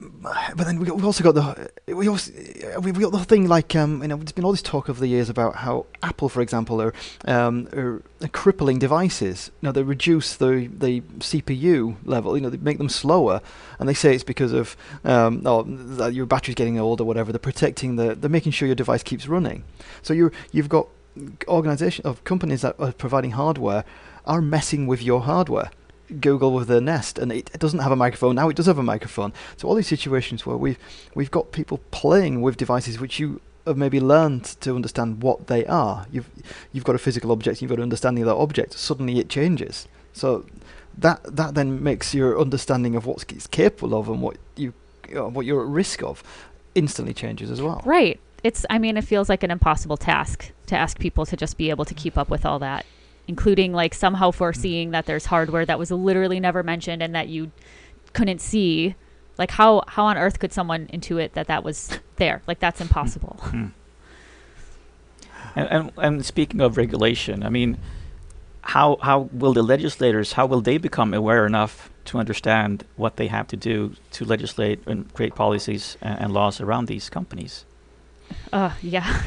but 0.00 0.64
then 0.64 0.80
we 0.80 0.90
we 0.90 1.02
also 1.02 1.22
got 1.22 1.34
the 1.34 1.94
we 1.94 2.08
also 2.08 2.32
we, 2.80 2.90
we 2.92 3.02
got 3.02 3.12
the 3.12 3.24
thing 3.24 3.46
like 3.46 3.76
um 3.76 4.02
you 4.02 4.08
know 4.08 4.16
there's 4.16 4.32
been 4.32 4.44
all 4.44 4.50
this 4.50 4.62
talk 4.62 4.88
over 4.88 4.98
the 5.00 5.06
years 5.06 5.28
about 5.28 5.56
how 5.56 5.86
Apple 6.02 6.28
for 6.28 6.40
example 6.40 6.82
are 6.82 6.92
um 7.26 7.68
are, 7.72 8.02
crippling 8.32 8.78
devices. 8.78 9.50
You 9.60 9.66
know 9.66 9.72
they 9.72 9.82
reduce 9.82 10.36
the 10.36 10.68
the 10.76 11.00
CPU 11.20 11.96
level 12.04 12.36
you 12.36 12.42
know 12.42 12.50
they 12.50 12.56
make 12.56 12.78
them 12.78 12.88
slower 12.88 13.40
and 13.78 13.88
they 13.88 13.94
say 13.94 14.14
it's 14.14 14.24
because 14.24 14.52
of 14.52 14.76
um 15.04 15.42
oh, 15.44 16.08
your 16.08 16.26
battery's 16.26 16.56
getting 16.56 16.78
old 16.78 17.00
or 17.00 17.04
whatever 17.04 17.30
they're 17.30 17.38
protecting 17.38 17.96
the 17.96 18.14
they're 18.14 18.30
making 18.30 18.52
sure 18.52 18.66
your 18.66 18.74
device 18.74 19.02
keeps 19.02 19.28
running. 19.28 19.64
So 20.02 20.12
you 20.12 20.32
you've 20.50 20.68
got 20.68 20.88
organization 21.46 22.04
of 22.04 22.24
companies 22.24 22.62
that 22.62 22.74
are 22.80 22.92
providing 22.92 23.32
hardware 23.32 23.84
are 24.26 24.40
messing 24.40 24.86
with 24.86 25.02
your 25.02 25.20
hardware 25.20 25.70
Google 26.20 26.52
with 26.52 26.68
their 26.68 26.80
Nest, 26.80 27.18
and 27.18 27.32
it, 27.32 27.50
doesn't 27.58 27.80
have 27.80 27.92
a 27.92 27.96
microphone. 27.96 28.34
Now 28.34 28.48
it 28.48 28.56
does 28.56 28.66
have 28.66 28.78
a 28.78 28.82
microphone. 28.82 29.32
So 29.56 29.68
all 29.68 29.74
these 29.74 29.86
situations 29.86 30.44
where 30.44 30.56
we've 30.56 30.78
we've 31.14 31.30
got 31.30 31.52
people 31.52 31.80
playing 31.90 32.42
with 32.42 32.56
devices 32.56 33.00
which 33.00 33.18
you 33.18 33.40
have 33.66 33.76
maybe 33.76 34.00
learned 34.00 34.44
to 34.60 34.74
understand 34.74 35.22
what 35.22 35.46
they 35.46 35.64
are. 35.66 36.06
You've 36.10 36.28
you've 36.72 36.84
got 36.84 36.94
a 36.94 36.98
physical 36.98 37.32
object, 37.32 37.62
you've 37.62 37.70
got 37.70 37.78
an 37.78 37.84
understanding 37.84 38.22
of 38.22 38.28
that 38.28 38.36
object. 38.36 38.74
Suddenly 38.74 39.18
it 39.18 39.28
changes. 39.28 39.88
So 40.12 40.46
that 40.98 41.22
that 41.24 41.54
then 41.54 41.82
makes 41.82 42.14
your 42.14 42.40
understanding 42.40 42.94
of 42.94 43.06
what 43.06 43.24
it's 43.30 43.46
capable 43.46 43.98
of 43.98 44.08
and 44.08 44.20
what 44.20 44.36
you, 44.56 44.74
you 45.08 45.14
know, 45.14 45.28
what 45.28 45.46
you're 45.46 45.62
at 45.62 45.68
risk 45.68 46.02
of 46.02 46.22
instantly 46.74 47.14
changes 47.14 47.50
as 47.50 47.62
well. 47.62 47.82
Right. 47.84 48.20
It's 48.42 48.66
I 48.68 48.78
mean 48.78 48.96
it 48.96 49.04
feels 49.04 49.28
like 49.28 49.42
an 49.42 49.50
impossible 49.50 49.96
task 49.96 50.52
to 50.66 50.76
ask 50.76 50.98
people 50.98 51.24
to 51.26 51.36
just 51.36 51.56
be 51.56 51.70
able 51.70 51.84
to 51.86 51.94
keep 51.94 52.18
up 52.18 52.28
with 52.28 52.44
all 52.44 52.58
that 52.58 52.84
including 53.26 53.72
like 53.72 53.94
somehow 53.94 54.30
foreseeing 54.30 54.90
that 54.90 55.06
there's 55.06 55.26
hardware 55.26 55.64
that 55.64 55.78
was 55.78 55.90
literally 55.90 56.40
never 56.40 56.62
mentioned 56.62 57.02
and 57.02 57.14
that 57.14 57.28
you 57.28 57.50
couldn't 58.12 58.40
see 58.40 58.94
like 59.38 59.50
how 59.52 59.82
how 59.88 60.04
on 60.04 60.16
earth 60.16 60.38
could 60.38 60.52
someone 60.52 60.86
intuit 60.88 61.32
that 61.32 61.46
that 61.46 61.64
was 61.64 61.98
there 62.16 62.42
like 62.46 62.60
that's 62.60 62.80
impossible 62.80 63.38
mm. 63.42 63.70
And, 65.56 65.68
and 65.70 65.92
and 65.96 66.24
speaking 66.26 66.60
of 66.60 66.76
regulation, 66.76 67.42
I 67.42 67.48
mean, 67.48 67.78
how 68.62 68.98
how 69.02 69.28
will 69.32 69.52
the 69.52 69.62
legislators 69.62 70.32
how 70.32 70.46
will 70.46 70.60
they 70.60 70.78
become 70.78 71.14
aware 71.14 71.46
enough 71.46 71.90
to 72.06 72.18
understand 72.18 72.84
what 72.96 73.16
they 73.16 73.28
have 73.28 73.46
to 73.48 73.56
do 73.56 73.94
to 74.12 74.24
legislate 74.24 74.80
and 74.86 75.12
create 75.14 75.34
policies 75.34 75.96
and, 76.00 76.18
and 76.20 76.32
laws 76.32 76.60
around 76.60 76.86
these 76.86 77.08
companies? 77.08 77.64
Uh, 78.52 78.72
yeah. 78.82 79.22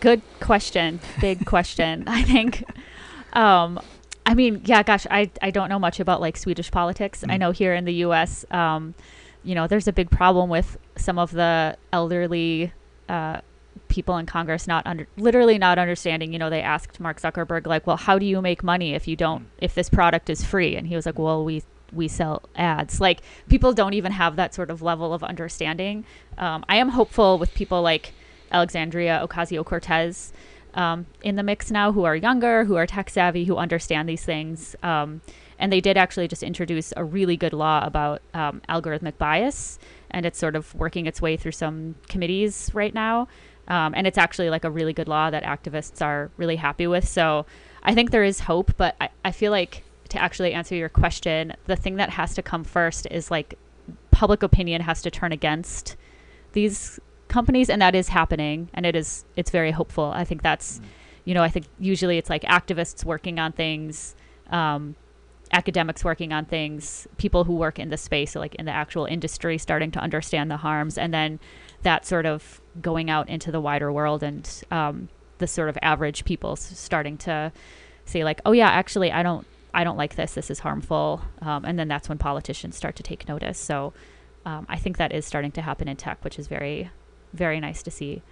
Good 0.00 0.22
question. 0.40 1.00
Big 1.20 1.46
question. 1.46 2.04
I 2.06 2.22
think. 2.22 2.64
Um, 3.32 3.80
I 4.26 4.34
mean, 4.34 4.62
yeah, 4.64 4.82
gosh, 4.82 5.06
I, 5.10 5.30
I 5.40 5.50
don't 5.50 5.68
know 5.68 5.78
much 5.78 6.00
about 6.00 6.20
like 6.20 6.36
Swedish 6.36 6.70
politics. 6.70 7.24
I 7.24 7.36
Mm. 7.36 7.40
know 7.40 7.50
here 7.50 7.74
in 7.74 7.84
the 7.84 7.94
U.S., 7.94 8.44
um, 8.50 8.94
you 9.42 9.54
know, 9.54 9.66
there's 9.66 9.88
a 9.88 9.92
big 9.92 10.10
problem 10.10 10.50
with 10.50 10.76
some 10.96 11.18
of 11.18 11.30
the 11.32 11.76
elderly 11.92 12.72
uh, 13.08 13.40
people 13.88 14.18
in 14.18 14.26
Congress 14.26 14.66
not 14.66 14.86
under, 14.86 15.06
literally 15.16 15.56
not 15.56 15.78
understanding. 15.78 16.32
You 16.32 16.38
know, 16.38 16.50
they 16.50 16.60
asked 16.60 17.00
Mark 17.00 17.20
Zuckerberg 17.20 17.66
like, 17.66 17.86
well, 17.86 17.96
how 17.96 18.18
do 18.18 18.26
you 18.26 18.42
make 18.42 18.62
money 18.62 18.94
if 18.94 19.08
you 19.08 19.16
don't, 19.16 19.46
if 19.58 19.74
this 19.74 19.88
product 19.88 20.28
is 20.28 20.44
free? 20.44 20.76
And 20.76 20.86
he 20.86 20.94
was 20.96 21.06
like, 21.06 21.18
well, 21.18 21.44
we 21.44 21.62
we 21.90 22.06
sell 22.06 22.42
ads. 22.54 23.00
Like 23.00 23.22
people 23.48 23.72
don't 23.72 23.94
even 23.94 24.12
have 24.12 24.36
that 24.36 24.54
sort 24.54 24.68
of 24.68 24.82
level 24.82 25.14
of 25.14 25.24
understanding. 25.24 26.04
Um, 26.36 26.62
I 26.68 26.76
am 26.76 26.90
hopeful 26.90 27.38
with 27.38 27.54
people 27.54 27.80
like 27.80 28.12
Alexandria 28.52 29.26
Ocasio 29.26 29.64
Cortez 29.64 30.34
um, 30.74 31.06
in 31.22 31.36
the 31.36 31.42
mix 31.42 31.70
now 31.70 31.92
who 31.92 32.04
are 32.04 32.16
younger, 32.16 32.64
who 32.64 32.76
are 32.76 32.86
tech 32.86 33.10
savvy, 33.10 33.44
who 33.44 33.56
understand 33.56 34.08
these 34.08 34.24
things. 34.24 34.76
Um, 34.82 35.20
and 35.58 35.72
they 35.72 35.80
did 35.80 35.96
actually 35.96 36.28
just 36.28 36.42
introduce 36.42 36.92
a 36.96 37.04
really 37.04 37.36
good 37.36 37.52
law 37.52 37.84
about 37.84 38.22
um, 38.34 38.62
algorithmic 38.68 39.18
bias, 39.18 39.78
and 40.10 40.24
it's 40.24 40.38
sort 40.38 40.54
of 40.54 40.74
working 40.74 41.06
its 41.06 41.20
way 41.20 41.36
through 41.36 41.52
some 41.52 41.96
committees 42.08 42.70
right 42.74 42.94
now. 42.94 43.28
Um, 43.66 43.92
and 43.94 44.06
it's 44.06 44.18
actually 44.18 44.50
like 44.50 44.64
a 44.64 44.70
really 44.70 44.92
good 44.92 45.08
law 45.08 45.30
that 45.30 45.42
activists 45.42 46.00
are 46.00 46.30
really 46.36 46.56
happy 46.56 46.86
with. 46.86 47.06
So 47.06 47.44
I 47.82 47.94
think 47.94 48.10
there 48.10 48.24
is 48.24 48.40
hope, 48.40 48.72
but 48.76 48.96
I, 49.00 49.10
I 49.24 49.30
feel 49.30 49.52
like 49.52 49.84
to 50.08 50.20
actually 50.20 50.54
answer 50.54 50.74
your 50.74 50.88
question, 50.88 51.54
the 51.66 51.76
thing 51.76 51.96
that 51.96 52.10
has 52.10 52.34
to 52.34 52.42
come 52.42 52.64
first 52.64 53.06
is 53.10 53.30
like 53.30 53.58
public 54.10 54.42
opinion 54.42 54.80
has 54.82 55.02
to 55.02 55.10
turn 55.10 55.32
against 55.32 55.96
these 56.52 56.98
companies 57.28 57.70
and 57.70 57.80
that 57.82 57.94
is 57.94 58.08
happening 58.08 58.68
and 58.74 58.86
it 58.86 58.96
is 58.96 59.24
it's 59.36 59.50
very 59.50 59.70
hopeful. 59.70 60.12
I 60.14 60.24
think 60.24 60.42
that's 60.42 60.80
you 61.28 61.34
know 61.34 61.42
i 61.42 61.48
think 61.48 61.66
usually 61.78 62.16
it's 62.16 62.30
like 62.30 62.42
activists 62.44 63.04
working 63.04 63.38
on 63.38 63.52
things 63.52 64.16
um, 64.50 64.96
academics 65.52 66.02
working 66.02 66.32
on 66.32 66.46
things 66.46 67.06
people 67.18 67.44
who 67.44 67.54
work 67.54 67.78
in 67.78 67.90
the 67.90 67.98
space 67.98 68.34
like 68.34 68.54
in 68.54 68.64
the 68.64 68.72
actual 68.72 69.04
industry 69.04 69.58
starting 69.58 69.90
to 69.90 69.98
understand 69.98 70.50
the 70.50 70.56
harms 70.56 70.96
and 70.96 71.12
then 71.12 71.38
that 71.82 72.06
sort 72.06 72.24
of 72.24 72.62
going 72.80 73.10
out 73.10 73.28
into 73.28 73.52
the 73.52 73.60
wider 73.60 73.92
world 73.92 74.22
and 74.22 74.62
um, 74.70 75.08
the 75.36 75.46
sort 75.46 75.68
of 75.68 75.76
average 75.82 76.24
people 76.24 76.56
starting 76.56 77.18
to 77.18 77.52
say 78.06 78.24
like 78.24 78.40
oh 78.46 78.52
yeah 78.52 78.68
actually 78.68 79.12
i 79.12 79.22
don't 79.22 79.46
i 79.74 79.84
don't 79.84 79.98
like 79.98 80.16
this. 80.16 80.32
This 80.32 80.50
is 80.50 80.60
harmful. 80.60 81.20
Um, 81.42 81.66
and 81.66 81.78
then 81.78 81.88
that's 81.88 82.08
when 82.08 82.16
politicians 82.16 82.74
start 82.74 82.96
to 82.96 83.02
take 83.02 83.28
notice. 83.28 83.58
So 83.58 83.92
um, 84.46 84.66
i 84.68 84.78
think 84.78 84.96
that 84.96 85.12
is 85.12 85.26
starting 85.26 85.52
to 85.52 85.62
happen 85.62 85.88
in 85.88 85.96
tech 85.96 86.24
which 86.24 86.38
is 86.38 86.46
very 86.46 86.90
very 87.32 87.60
nice 87.60 87.82
to 87.82 87.90
see 87.90 88.22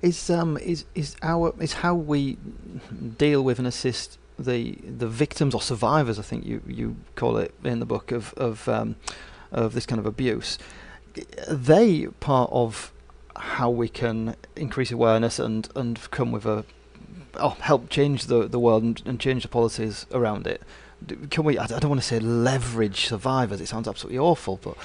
Is 0.00 0.30
um 0.30 0.56
is 0.58 0.84
is 0.94 1.16
our 1.22 1.52
is 1.60 1.74
how 1.74 1.94
we 1.94 2.38
deal 3.18 3.42
with 3.42 3.58
and 3.58 3.66
assist 3.66 4.18
the 4.38 4.72
the 4.86 5.08
victims 5.08 5.54
or 5.54 5.60
survivors? 5.60 6.18
I 6.18 6.22
think 6.22 6.46
you 6.46 6.62
you 6.66 6.96
call 7.16 7.36
it 7.36 7.52
in 7.64 7.80
the 7.80 7.86
book 7.86 8.12
of 8.12 8.32
of 8.34 8.68
um, 8.68 8.96
of 9.50 9.74
this 9.74 9.86
kind 9.86 9.98
of 9.98 10.06
abuse. 10.06 10.58
Are 11.48 11.54
they 11.54 12.06
part 12.20 12.50
of 12.52 12.92
how 13.36 13.70
we 13.70 13.88
can 13.88 14.36
increase 14.54 14.92
awareness 14.92 15.38
and 15.40 15.68
and 15.74 15.98
come 16.10 16.30
with 16.30 16.46
a 16.46 16.64
oh 17.34 17.56
help 17.60 17.88
change 17.88 18.26
the 18.26 18.46
the 18.46 18.60
world 18.60 18.84
and, 18.84 19.02
and 19.04 19.18
change 19.18 19.42
the 19.42 19.48
policies 19.48 20.06
around 20.12 20.46
it. 20.46 20.62
Can 21.30 21.42
we? 21.42 21.58
I 21.58 21.64
I 21.64 21.66
don't 21.66 21.88
want 21.88 22.00
to 22.00 22.06
say 22.06 22.20
leverage 22.20 23.06
survivors. 23.06 23.60
It 23.60 23.66
sounds 23.66 23.88
absolutely 23.88 24.18
awful, 24.18 24.60
but 24.62 24.76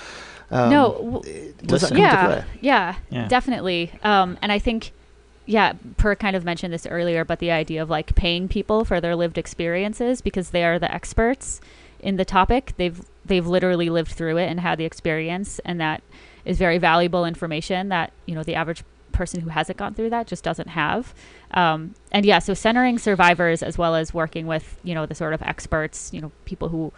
um, 0.54 0.70
No, 0.70 0.94
w- 0.94 1.54
does 1.66 1.82
that 1.82 1.92
listen. 1.92 1.98
come 1.98 1.98
yeah 2.00 2.44
yeah 2.62 2.96
Yeah. 3.10 3.28
definitely 3.28 3.92
um, 4.04 4.38
and 4.42 4.52
i 4.52 4.60
think 4.60 4.92
yeah 5.46 5.74
per 5.98 6.16
kind 6.16 6.36
of 6.36 6.46
mentioned 6.46 6.74
this 6.74 6.86
earlier 6.88 7.26
but 7.26 7.40
the 7.40 7.52
idea 7.52 7.82
of 7.82 7.90
like 7.90 8.16
paying 8.16 8.48
people 8.48 8.86
for 8.86 9.02
their 9.02 9.16
lived 9.16 9.38
experiences 9.38 10.22
because 10.22 10.52
they 10.52 10.64
are 10.64 10.80
the 10.80 10.92
experts 10.94 11.60
in 12.00 12.16
the 12.18 12.26
topic 12.26 12.74
they've 12.78 13.02
they've 13.26 13.48
literally 13.48 13.90
lived 13.90 14.12
through 14.12 14.38
it 14.38 14.48
and 14.50 14.60
had 14.60 14.78
the 14.78 14.86
experience 14.86 15.60
and 15.66 15.80
that 15.82 16.02
is 16.46 16.58
very 16.58 16.78
valuable 16.78 17.26
information 17.26 17.90
that 17.90 18.12
you 18.26 18.36
know 18.36 18.44
the 18.44 18.56
average 18.56 18.84
person 19.12 19.42
who 19.42 19.50
hasn't 19.50 19.78
gone 19.78 19.94
through 19.94 20.10
that 20.10 20.26
just 20.28 20.44
doesn't 20.44 20.70
have 20.70 21.14
um, 21.52 21.94
and 22.12 22.26
yeah 22.26 22.40
so 22.40 22.54
centering 22.54 22.98
survivors 22.98 23.62
as 23.62 23.78
well 23.78 23.96
as 23.96 24.14
working 24.14 24.48
with 24.48 24.78
you 24.84 24.94
know 24.96 25.06
the 25.06 25.14
sort 25.16 25.34
of 25.34 25.42
experts 25.44 26.12
you 26.14 26.20
know 26.22 26.32
people 26.46 26.70
who 26.70 26.92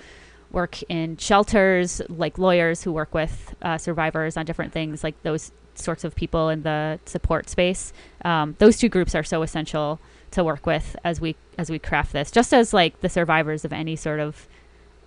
work 0.56 0.82
in 0.90 1.18
shelters, 1.18 2.02
like 2.10 2.40
lawyers 2.40 2.82
who 2.82 2.92
work 2.92 3.14
with 3.14 3.54
uh, 3.62 3.78
survivors 3.78 4.38
on 4.38 4.46
different 4.46 4.74
things, 4.74 5.04
like 5.04 5.22
those 5.22 5.52
sorts 5.76 6.04
of 6.04 6.16
people 6.16 6.50
in 6.50 6.64
the 6.64 7.00
support 7.06 7.50
space. 7.50 7.94
Um, 8.24 8.56
those 8.60 8.78
two 8.78 8.90
groups 8.90 9.14
are 9.14 9.24
so 9.24 9.44
essential 9.44 10.00
to 10.32 10.44
work 10.44 10.66
with 10.66 10.96
as 11.04 11.22
we 11.22 11.36
as 11.58 11.70
we 11.70 11.78
craft 11.78 12.14
this. 12.14 12.32
Just 12.32 12.54
as 12.54 12.74
like 12.74 13.02
the 13.02 13.10
survivors 13.10 13.66
of 13.66 13.74
any 13.74 13.96
sort 13.96 14.20
of 14.20 14.48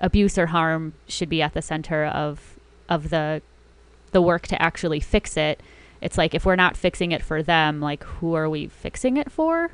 abuse 0.01 0.39
or 0.39 0.47
harm 0.47 0.93
should 1.09 1.29
be 1.29 1.43
at 1.43 1.55
the 1.55 1.63
center 1.63 2.05
of 2.05 2.59
of 2.89 3.11
the 3.11 3.43
the 4.13 4.23
work 4.23 4.47
to 4.49 4.63
actually 4.63 5.01
fix 5.01 5.37
it. 5.37 5.61
It's 6.01 6.17
like 6.17 6.35
if 6.35 6.45
we're 6.47 6.57
not 6.57 6.77
fixing 6.77 7.11
it 7.13 7.23
for 7.23 7.43
them, 7.43 7.81
like 7.81 8.05
who 8.05 8.35
are 8.35 8.49
we 8.49 8.69
fixing 8.69 9.17
it 9.17 9.33
for? 9.33 9.73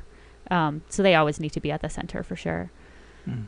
Um, 0.49 0.83
so 0.89 1.03
they 1.03 1.15
always 1.15 1.39
need 1.39 1.51
to 1.51 1.59
be 1.59 1.71
at 1.71 1.81
the 1.81 1.89
center 1.89 2.23
for 2.23 2.35
sure. 2.35 2.71
Mm. 3.27 3.45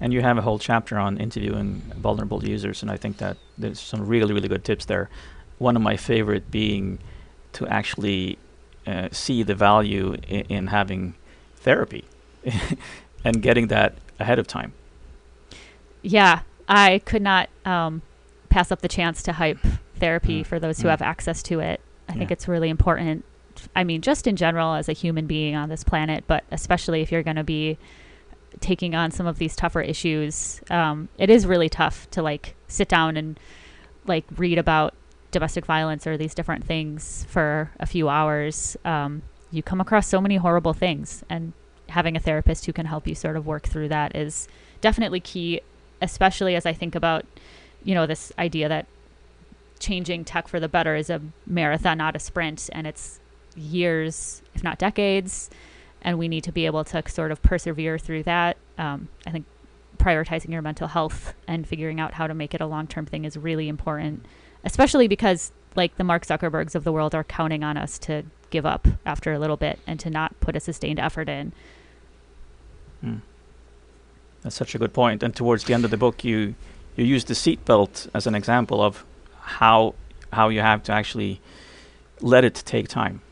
And 0.00 0.12
you 0.12 0.20
have 0.20 0.36
a 0.36 0.42
whole 0.42 0.58
chapter 0.58 0.98
on 0.98 1.16
interviewing 1.18 1.80
vulnerable 1.96 2.44
users, 2.44 2.82
and 2.82 2.90
I 2.90 2.96
think 2.98 3.16
that 3.18 3.36
there's 3.56 3.80
some 3.80 4.06
really, 4.06 4.34
really 4.34 4.48
good 4.48 4.62
tips 4.64 4.84
there. 4.84 5.08
One 5.58 5.74
of 5.74 5.80
my 5.82 5.96
favorite 5.96 6.50
being 6.50 6.98
to 7.54 7.66
actually 7.68 8.38
uh, 8.86 9.08
see 9.10 9.42
the 9.42 9.54
value 9.54 10.14
in, 10.28 10.40
in 10.42 10.66
having 10.66 11.14
therapy 11.56 12.04
and 13.24 13.40
getting 13.40 13.68
that 13.68 13.94
ahead 14.20 14.38
of 14.38 14.46
time. 14.46 14.72
yeah, 16.02 16.40
I 16.68 17.00
could 17.04 17.22
not 17.22 17.48
um, 17.64 18.02
pass 18.48 18.70
up 18.70 18.80
the 18.82 18.88
chance 18.88 19.22
to 19.24 19.32
hype 19.32 19.58
therapy 19.98 20.42
Mm. 20.42 20.46
for 20.46 20.60
those 20.60 20.78
who 20.80 20.88
Mm. 20.88 20.90
have 20.90 21.02
access 21.02 21.42
to 21.44 21.60
it. 21.60 21.80
I 22.08 22.12
think 22.12 22.30
it's 22.30 22.46
really 22.46 22.68
important. 22.68 23.24
I 23.74 23.82
mean, 23.82 24.00
just 24.02 24.26
in 24.26 24.36
general 24.36 24.74
as 24.74 24.88
a 24.88 24.92
human 24.92 25.26
being 25.26 25.56
on 25.56 25.68
this 25.68 25.82
planet, 25.82 26.24
but 26.26 26.44
especially 26.52 27.00
if 27.00 27.10
you're 27.10 27.22
going 27.22 27.36
to 27.36 27.44
be 27.44 27.78
taking 28.60 28.94
on 28.94 29.10
some 29.10 29.26
of 29.26 29.38
these 29.38 29.54
tougher 29.54 29.80
issues, 29.80 30.60
um, 30.70 31.08
it 31.18 31.30
is 31.30 31.46
really 31.46 31.68
tough 31.68 32.08
to 32.10 32.22
like 32.22 32.54
sit 32.68 32.88
down 32.88 33.16
and 33.16 33.38
like 34.06 34.24
read 34.36 34.58
about 34.58 34.94
domestic 35.30 35.66
violence 35.66 36.06
or 36.06 36.16
these 36.16 36.34
different 36.34 36.64
things 36.64 37.26
for 37.28 37.70
a 37.78 37.86
few 37.86 38.08
hours. 38.08 38.76
Um, 38.84 39.22
you 39.50 39.62
come 39.62 39.80
across 39.80 40.06
so 40.06 40.20
many 40.20 40.36
horrible 40.36 40.72
things, 40.72 41.24
and 41.28 41.52
having 41.88 42.16
a 42.16 42.20
therapist 42.20 42.66
who 42.66 42.72
can 42.72 42.86
help 42.86 43.06
you 43.06 43.14
sort 43.14 43.36
of 43.36 43.46
work 43.46 43.66
through 43.66 43.88
that 43.88 44.16
is 44.16 44.48
definitely 44.80 45.20
key 45.20 45.60
especially 46.02 46.54
as 46.54 46.66
I 46.66 46.72
think 46.72 46.94
about, 46.94 47.24
you 47.84 47.94
know, 47.94 48.06
this 48.06 48.32
idea 48.38 48.68
that 48.68 48.86
changing 49.78 50.24
tech 50.24 50.48
for 50.48 50.60
the 50.60 50.68
better 50.68 50.96
is 50.96 51.10
a 51.10 51.20
marathon, 51.46 51.98
not 51.98 52.16
a 52.16 52.18
sprint, 52.18 52.68
and 52.72 52.86
it's 52.86 53.20
years, 53.56 54.42
if 54.54 54.62
not 54.62 54.78
decades, 54.78 55.50
and 56.06 56.18
we 56.18 56.28
need 56.28 56.44
to 56.44 56.52
be 56.52 56.64
able 56.64 56.84
to 56.84 57.02
sort 57.08 57.32
of 57.32 57.42
persevere 57.42 57.98
through 57.98 58.22
that. 58.22 58.56
Um, 58.78 59.08
I 59.26 59.32
think 59.32 59.44
prioritizing 59.98 60.50
your 60.50 60.62
mental 60.62 60.86
health 60.86 61.34
and 61.48 61.66
figuring 61.66 61.98
out 61.98 62.14
how 62.14 62.28
to 62.28 62.34
make 62.34 62.54
it 62.54 62.60
a 62.60 62.66
long 62.66 62.86
term 62.86 63.04
thing 63.04 63.24
is 63.24 63.36
really 63.36 63.68
important, 63.68 64.24
especially 64.64 65.08
because 65.08 65.50
like 65.74 65.96
the 65.96 66.04
Mark 66.04 66.24
Zuckerbergs 66.24 66.76
of 66.76 66.84
the 66.84 66.92
world 66.92 67.14
are 67.14 67.24
counting 67.24 67.64
on 67.64 67.76
us 67.76 67.98
to 67.98 68.22
give 68.50 68.64
up 68.64 68.86
after 69.04 69.32
a 69.32 69.38
little 69.38 69.56
bit 69.56 69.80
and 69.86 69.98
to 70.00 70.08
not 70.08 70.38
put 70.38 70.54
a 70.54 70.60
sustained 70.60 71.00
effort 71.00 71.28
in. 71.28 71.52
Mm. 73.04 73.20
That's 74.42 74.54
such 74.54 74.76
a 74.76 74.78
good 74.78 74.94
point. 74.94 75.24
And 75.24 75.34
towards 75.34 75.64
the 75.64 75.74
end 75.74 75.84
of 75.84 75.90
the 75.90 75.96
book, 75.96 76.24
you 76.24 76.54
you 76.94 77.04
use 77.04 77.24
the 77.24 77.34
seatbelt 77.34 78.08
as 78.14 78.28
an 78.28 78.36
example 78.36 78.80
of 78.80 79.04
how 79.40 79.96
how 80.32 80.50
you 80.50 80.60
have 80.60 80.84
to 80.84 80.92
actually 80.92 81.40
let 82.20 82.44
it 82.44 82.54
take 82.54 82.86
time. 82.86 83.22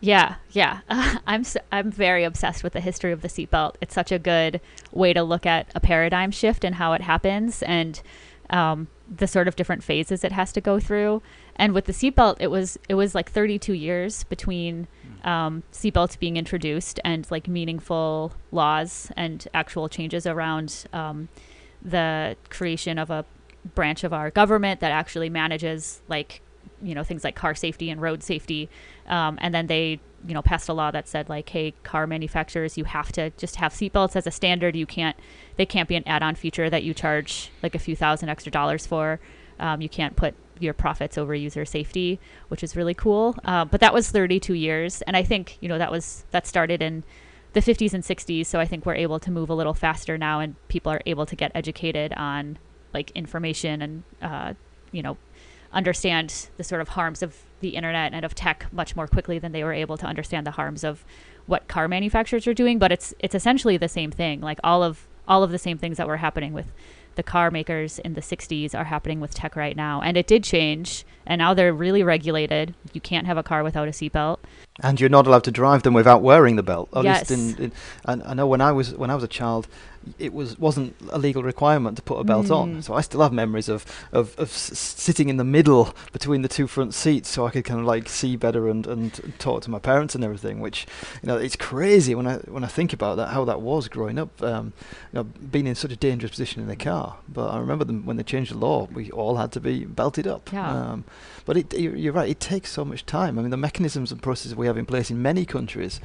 Yeah, 0.00 0.36
yeah. 0.50 0.80
I'm 1.26 1.40
s- 1.40 1.56
I'm 1.72 1.90
very 1.90 2.24
obsessed 2.24 2.62
with 2.62 2.72
the 2.72 2.80
history 2.80 3.12
of 3.12 3.22
the 3.22 3.28
seatbelt. 3.28 3.74
It's 3.80 3.94
such 3.94 4.12
a 4.12 4.18
good 4.18 4.60
way 4.92 5.12
to 5.12 5.22
look 5.22 5.44
at 5.46 5.70
a 5.74 5.80
paradigm 5.80 6.30
shift 6.30 6.64
and 6.64 6.76
how 6.76 6.92
it 6.92 7.00
happens, 7.02 7.62
and 7.64 8.00
um, 8.50 8.88
the 9.14 9.26
sort 9.26 9.48
of 9.48 9.56
different 9.56 9.82
phases 9.82 10.22
it 10.22 10.32
has 10.32 10.52
to 10.52 10.60
go 10.60 10.78
through. 10.78 11.20
And 11.56 11.72
with 11.74 11.86
the 11.86 11.92
seatbelt, 11.92 12.36
it 12.38 12.46
was 12.48 12.78
it 12.88 12.94
was 12.94 13.14
like 13.14 13.30
32 13.30 13.72
years 13.72 14.22
between 14.24 14.86
um, 15.24 15.64
seatbelts 15.72 16.16
being 16.18 16.36
introduced 16.36 17.00
and 17.04 17.28
like 17.30 17.48
meaningful 17.48 18.32
laws 18.52 19.10
and 19.16 19.46
actual 19.52 19.88
changes 19.88 20.26
around 20.26 20.86
um, 20.92 21.28
the 21.82 22.36
creation 22.50 22.98
of 22.98 23.10
a 23.10 23.24
branch 23.74 24.04
of 24.04 24.12
our 24.12 24.30
government 24.30 24.78
that 24.78 24.92
actually 24.92 25.28
manages 25.28 26.00
like 26.08 26.40
you 26.82 26.94
know 26.94 27.04
things 27.04 27.24
like 27.24 27.34
car 27.34 27.54
safety 27.54 27.90
and 27.90 28.00
road 28.00 28.22
safety. 28.22 28.68
Um, 29.06 29.38
and 29.40 29.54
then 29.54 29.66
they 29.66 30.00
you 30.26 30.34
know 30.34 30.42
passed 30.42 30.68
a 30.68 30.72
law 30.72 30.90
that 30.90 31.08
said 31.08 31.28
like, 31.28 31.48
hey, 31.48 31.74
car 31.82 32.06
manufacturers, 32.06 32.76
you 32.76 32.84
have 32.84 33.12
to 33.12 33.30
just 33.30 33.56
have 33.56 33.72
seatbelts 33.72 34.16
as 34.16 34.26
a 34.26 34.30
standard. 34.30 34.76
You 34.76 34.86
can't 34.86 35.16
they 35.56 35.66
can't 35.66 35.88
be 35.88 35.96
an 35.96 36.06
add-on 36.06 36.34
feature 36.34 36.70
that 36.70 36.82
you 36.82 36.94
charge 36.94 37.50
like 37.62 37.74
a 37.74 37.78
few 37.78 37.96
thousand 37.96 38.28
extra 38.28 38.52
dollars 38.52 38.86
for. 38.86 39.20
Um, 39.60 39.80
you 39.80 39.88
can't 39.88 40.14
put 40.14 40.34
your 40.60 40.74
profits 40.74 41.18
over 41.18 41.34
user 41.34 41.64
safety, 41.64 42.18
which 42.48 42.62
is 42.62 42.76
really 42.76 42.94
cool. 42.94 43.36
Uh, 43.44 43.64
but 43.64 43.80
that 43.80 43.94
was 43.94 44.10
32 44.10 44.54
years, 44.54 45.02
and 45.02 45.16
I 45.16 45.22
think 45.22 45.58
you 45.60 45.68
know 45.68 45.78
that 45.78 45.90
was 45.90 46.24
that 46.30 46.46
started 46.46 46.82
in 46.82 47.04
the 47.54 47.60
50s 47.60 47.94
and 47.94 48.04
60s. 48.04 48.46
So 48.46 48.60
I 48.60 48.66
think 48.66 48.84
we're 48.84 48.94
able 48.94 49.18
to 49.20 49.30
move 49.30 49.50
a 49.50 49.54
little 49.54 49.74
faster 49.74 50.18
now, 50.18 50.40
and 50.40 50.56
people 50.68 50.92
are 50.92 51.02
able 51.06 51.26
to 51.26 51.36
get 51.36 51.52
educated 51.54 52.12
on 52.14 52.58
like 52.94 53.10
information 53.12 53.82
and 53.82 54.02
uh, 54.22 54.54
you 54.92 55.02
know 55.02 55.16
understand 55.72 56.48
the 56.56 56.64
sort 56.64 56.80
of 56.80 56.90
harms 56.90 57.22
of 57.22 57.36
the 57.60 57.70
internet 57.70 58.12
and 58.14 58.24
of 58.24 58.34
tech 58.34 58.66
much 58.72 58.94
more 58.96 59.06
quickly 59.06 59.38
than 59.38 59.52
they 59.52 59.64
were 59.64 59.72
able 59.72 59.96
to 59.96 60.06
understand 60.06 60.46
the 60.46 60.52
harms 60.52 60.84
of 60.84 61.04
what 61.46 61.66
car 61.68 61.88
manufacturers 61.88 62.46
are 62.46 62.54
doing. 62.54 62.78
But 62.78 62.92
it's 62.92 63.14
it's 63.18 63.34
essentially 63.34 63.76
the 63.76 63.88
same 63.88 64.10
thing. 64.10 64.40
Like 64.40 64.58
all 64.62 64.82
of 64.82 65.06
all 65.26 65.42
of 65.42 65.50
the 65.50 65.58
same 65.58 65.78
things 65.78 65.96
that 65.98 66.06
were 66.06 66.16
happening 66.18 66.52
with 66.52 66.72
the 67.16 67.22
car 67.24 67.50
makers 67.50 67.98
in 67.98 68.14
the 68.14 68.20
60s 68.20 68.78
are 68.78 68.84
happening 68.84 69.18
with 69.18 69.34
tech 69.34 69.56
right 69.56 69.76
now. 69.76 70.00
And 70.00 70.16
it 70.16 70.28
did 70.28 70.44
change. 70.44 71.04
And 71.26 71.40
now 71.40 71.52
they're 71.52 71.72
really 71.74 72.04
regulated. 72.04 72.74
You 72.92 73.00
can't 73.00 73.26
have 73.26 73.36
a 73.36 73.42
car 73.42 73.64
without 73.64 73.88
a 73.88 73.90
seatbelt. 73.90 74.38
And 74.84 75.00
you're 75.00 75.10
not 75.10 75.26
allowed 75.26 75.42
to 75.44 75.50
drive 75.50 75.82
them 75.82 75.94
without 75.94 76.22
wearing 76.22 76.54
the 76.54 76.62
belt. 76.62 76.88
At 76.94 77.02
Yes. 77.04 77.28
least 77.28 77.58
in, 77.58 77.72
in, 78.06 78.22
I 78.22 78.34
know 78.34 78.46
when 78.46 78.60
I 78.60 78.70
was 78.70 78.94
when 78.94 79.10
I 79.10 79.16
was 79.16 79.24
a 79.24 79.28
child, 79.28 79.66
it 80.18 80.32
was 80.32 80.58
wasn't 80.58 80.94
a 81.10 81.18
legal 81.18 81.42
requirement 81.42 81.96
to 81.96 82.02
put 82.02 82.18
a 82.18 82.24
belt 82.24 82.50
on. 82.50 82.76
Mm. 82.76 82.84
So 82.84 82.94
I 82.94 83.00
still 83.00 83.20
have 83.22 83.32
memories 83.32 83.68
of 83.68 83.84
of, 84.12 84.38
of 84.38 84.48
s- 84.48 84.78
sitting 84.78 85.28
in 85.28 85.36
the 85.36 85.44
middle 85.44 85.94
between 86.12 86.42
the 86.42 86.48
two 86.48 86.66
front 86.66 86.94
seats, 86.94 87.28
so 87.28 87.46
I 87.46 87.50
could 87.50 87.64
kind 87.64 87.80
of 87.80 87.86
like 87.86 88.08
see 88.08 88.36
better 88.36 88.68
and, 88.68 88.86
and 88.86 89.34
talk 89.38 89.62
to 89.62 89.70
my 89.70 89.78
parents 89.78 90.14
and 90.14 90.24
everything. 90.24 90.60
Which 90.60 90.86
you 91.22 91.26
know 91.26 91.36
it's 91.36 91.56
crazy 91.56 92.14
when 92.14 92.26
I 92.26 92.36
when 92.38 92.64
I 92.64 92.68
think 92.68 92.92
about 92.92 93.16
that 93.16 93.28
how 93.28 93.44
that 93.44 93.60
was 93.60 93.88
growing 93.88 94.18
up. 94.18 94.42
Um, 94.42 94.72
you 95.12 95.18
know, 95.18 95.24
being 95.24 95.66
in 95.66 95.74
such 95.74 95.92
a 95.92 95.96
dangerous 95.96 96.30
position 96.30 96.62
in 96.62 96.68
the 96.68 96.76
car. 96.76 97.16
But 97.28 97.48
I 97.48 97.58
remember 97.58 97.84
them 97.84 98.04
when 98.06 98.16
they 98.16 98.22
changed 98.22 98.52
the 98.52 98.58
law, 98.58 98.88
we 98.92 99.10
all 99.10 99.36
had 99.36 99.52
to 99.52 99.60
be 99.60 99.84
belted 99.84 100.26
up. 100.26 100.52
Yeah. 100.52 100.70
Um, 100.70 101.04
but 101.44 101.56
it, 101.56 101.74
you're 101.78 101.96
you're 101.96 102.12
right. 102.12 102.28
It 102.28 102.40
takes 102.40 102.70
so 102.70 102.84
much 102.84 103.06
time. 103.06 103.38
I 103.38 103.42
mean, 103.42 103.50
the 103.50 103.56
mechanisms 103.56 104.12
and 104.12 104.22
processes 104.22 104.54
we 104.54 104.66
have 104.66 104.76
in 104.76 104.86
place 104.86 105.10
in 105.10 105.22
many 105.22 105.44
countries 105.44 106.00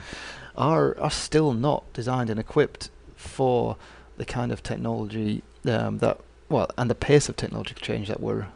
are 0.56 0.98
are 1.00 1.12
still 1.12 1.54
not 1.54 1.92
designed 1.94 2.30
and 2.30 2.40
equipped 2.40 2.90
for 3.16 3.78
the 4.18 4.26
kind 4.26 4.52
of 4.52 4.64
technology 4.64 5.44
um, 5.66 6.00
that 6.00 6.20
well, 6.50 6.70
and 6.78 6.90
the 6.90 6.96
pace 6.96 7.30
of 7.30 7.36
technological 7.36 7.82
change 7.82 8.08
that 8.08 8.20
we're 8.20 8.48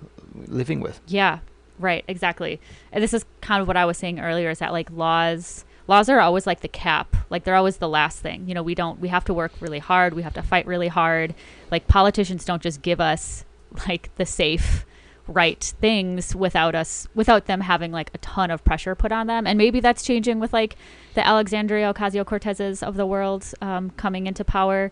living 0.46 0.80
with. 0.82 1.02
Yeah, 1.08 1.40
right, 1.80 2.04
exactly. 2.08 2.60
And 2.92 3.04
this 3.04 3.14
is 3.14 3.26
kind 3.42 3.62
of 3.62 3.68
what 3.68 3.78
I 3.78 3.86
was 3.86 3.98
saying 3.98 4.20
earlier 4.20 4.50
is 4.50 4.60
that 4.60 4.72
like 4.72 4.92
laws 4.92 5.66
laws 5.88 6.10
are 6.10 6.20
always 6.20 6.46
like 6.46 6.62
the 6.62 6.68
cap. 6.68 7.16
Like 7.30 7.44
they're 7.44 7.56
always 7.56 7.78
the 7.78 7.90
last 7.90 8.20
thing. 8.20 8.48
You 8.48 8.54
know, 8.54 8.64
we 8.64 8.76
don't 8.76 9.00
we 9.00 9.08
have 9.08 9.26
to 9.26 9.34
work 9.34 9.54
really 9.60 9.80
hard, 9.80 10.14
we 10.14 10.24
have 10.24 10.34
to 10.36 10.44
fight 10.44 10.68
really 10.68 10.90
hard. 10.90 11.34
Like 11.72 11.88
politicians 11.88 12.46
don't 12.46 12.62
just 12.62 12.82
give 12.82 13.02
us 13.02 13.46
like 13.88 14.14
the 14.16 14.26
safe 14.26 14.86
right 15.28 15.74
things 15.82 16.36
without 16.36 16.74
us 16.74 17.08
without 17.14 17.48
them 17.48 17.60
having 17.60 17.92
like 17.92 18.10
a 18.14 18.18
ton 18.20 18.50
of 18.50 18.64
pressure 18.64 18.96
put 18.96 19.12
on 19.12 19.28
them 19.28 19.46
and 19.46 19.58
maybe 19.58 19.82
that's 19.82 20.02
changing 20.02 20.40
with 20.40 20.54
like 20.54 20.78
the 21.16 21.28
alexandria 21.28 21.94
ocasio-cortezes 21.94 22.82
of 22.82 22.96
the 22.96 23.06
world 23.06 23.46
um, 23.62 23.90
coming 23.92 24.26
into 24.26 24.46
power 24.46 24.90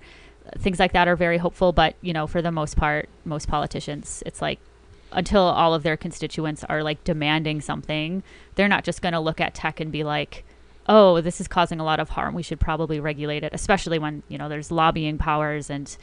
things 0.57 0.79
like 0.79 0.93
that 0.93 1.07
are 1.07 1.15
very 1.15 1.37
hopeful 1.37 1.71
but 1.71 1.95
you 2.01 2.13
know 2.13 2.27
for 2.27 2.41
the 2.41 2.51
most 2.51 2.75
part 2.77 3.09
most 3.23 3.47
politicians 3.47 4.23
it's 4.25 4.41
like 4.41 4.59
until 5.11 5.41
all 5.41 5.73
of 5.73 5.83
their 5.83 5.97
constituents 5.97 6.63
are 6.65 6.83
like 6.83 7.03
demanding 7.03 7.61
something 7.61 8.21
they're 8.55 8.67
not 8.67 8.83
just 8.83 9.01
going 9.01 9.13
to 9.13 9.19
look 9.19 9.39
at 9.39 9.53
tech 9.53 9.79
and 9.79 9.91
be 9.91 10.03
like 10.03 10.43
oh 10.87 11.21
this 11.21 11.41
is 11.41 11.47
causing 11.47 11.79
a 11.79 11.83
lot 11.83 11.99
of 11.99 12.09
harm. 12.09 12.35
We 12.35 12.43
should 12.43 12.59
probably 12.59 12.99
regulate 12.99 13.43
it 13.43 13.53
especially 13.53 13.99
when 13.99 14.23
you 14.27 14.37
know 14.37 14.49
there's 14.49 14.71
lobbying 14.71 15.17
powers 15.17 15.69
and 15.69 15.95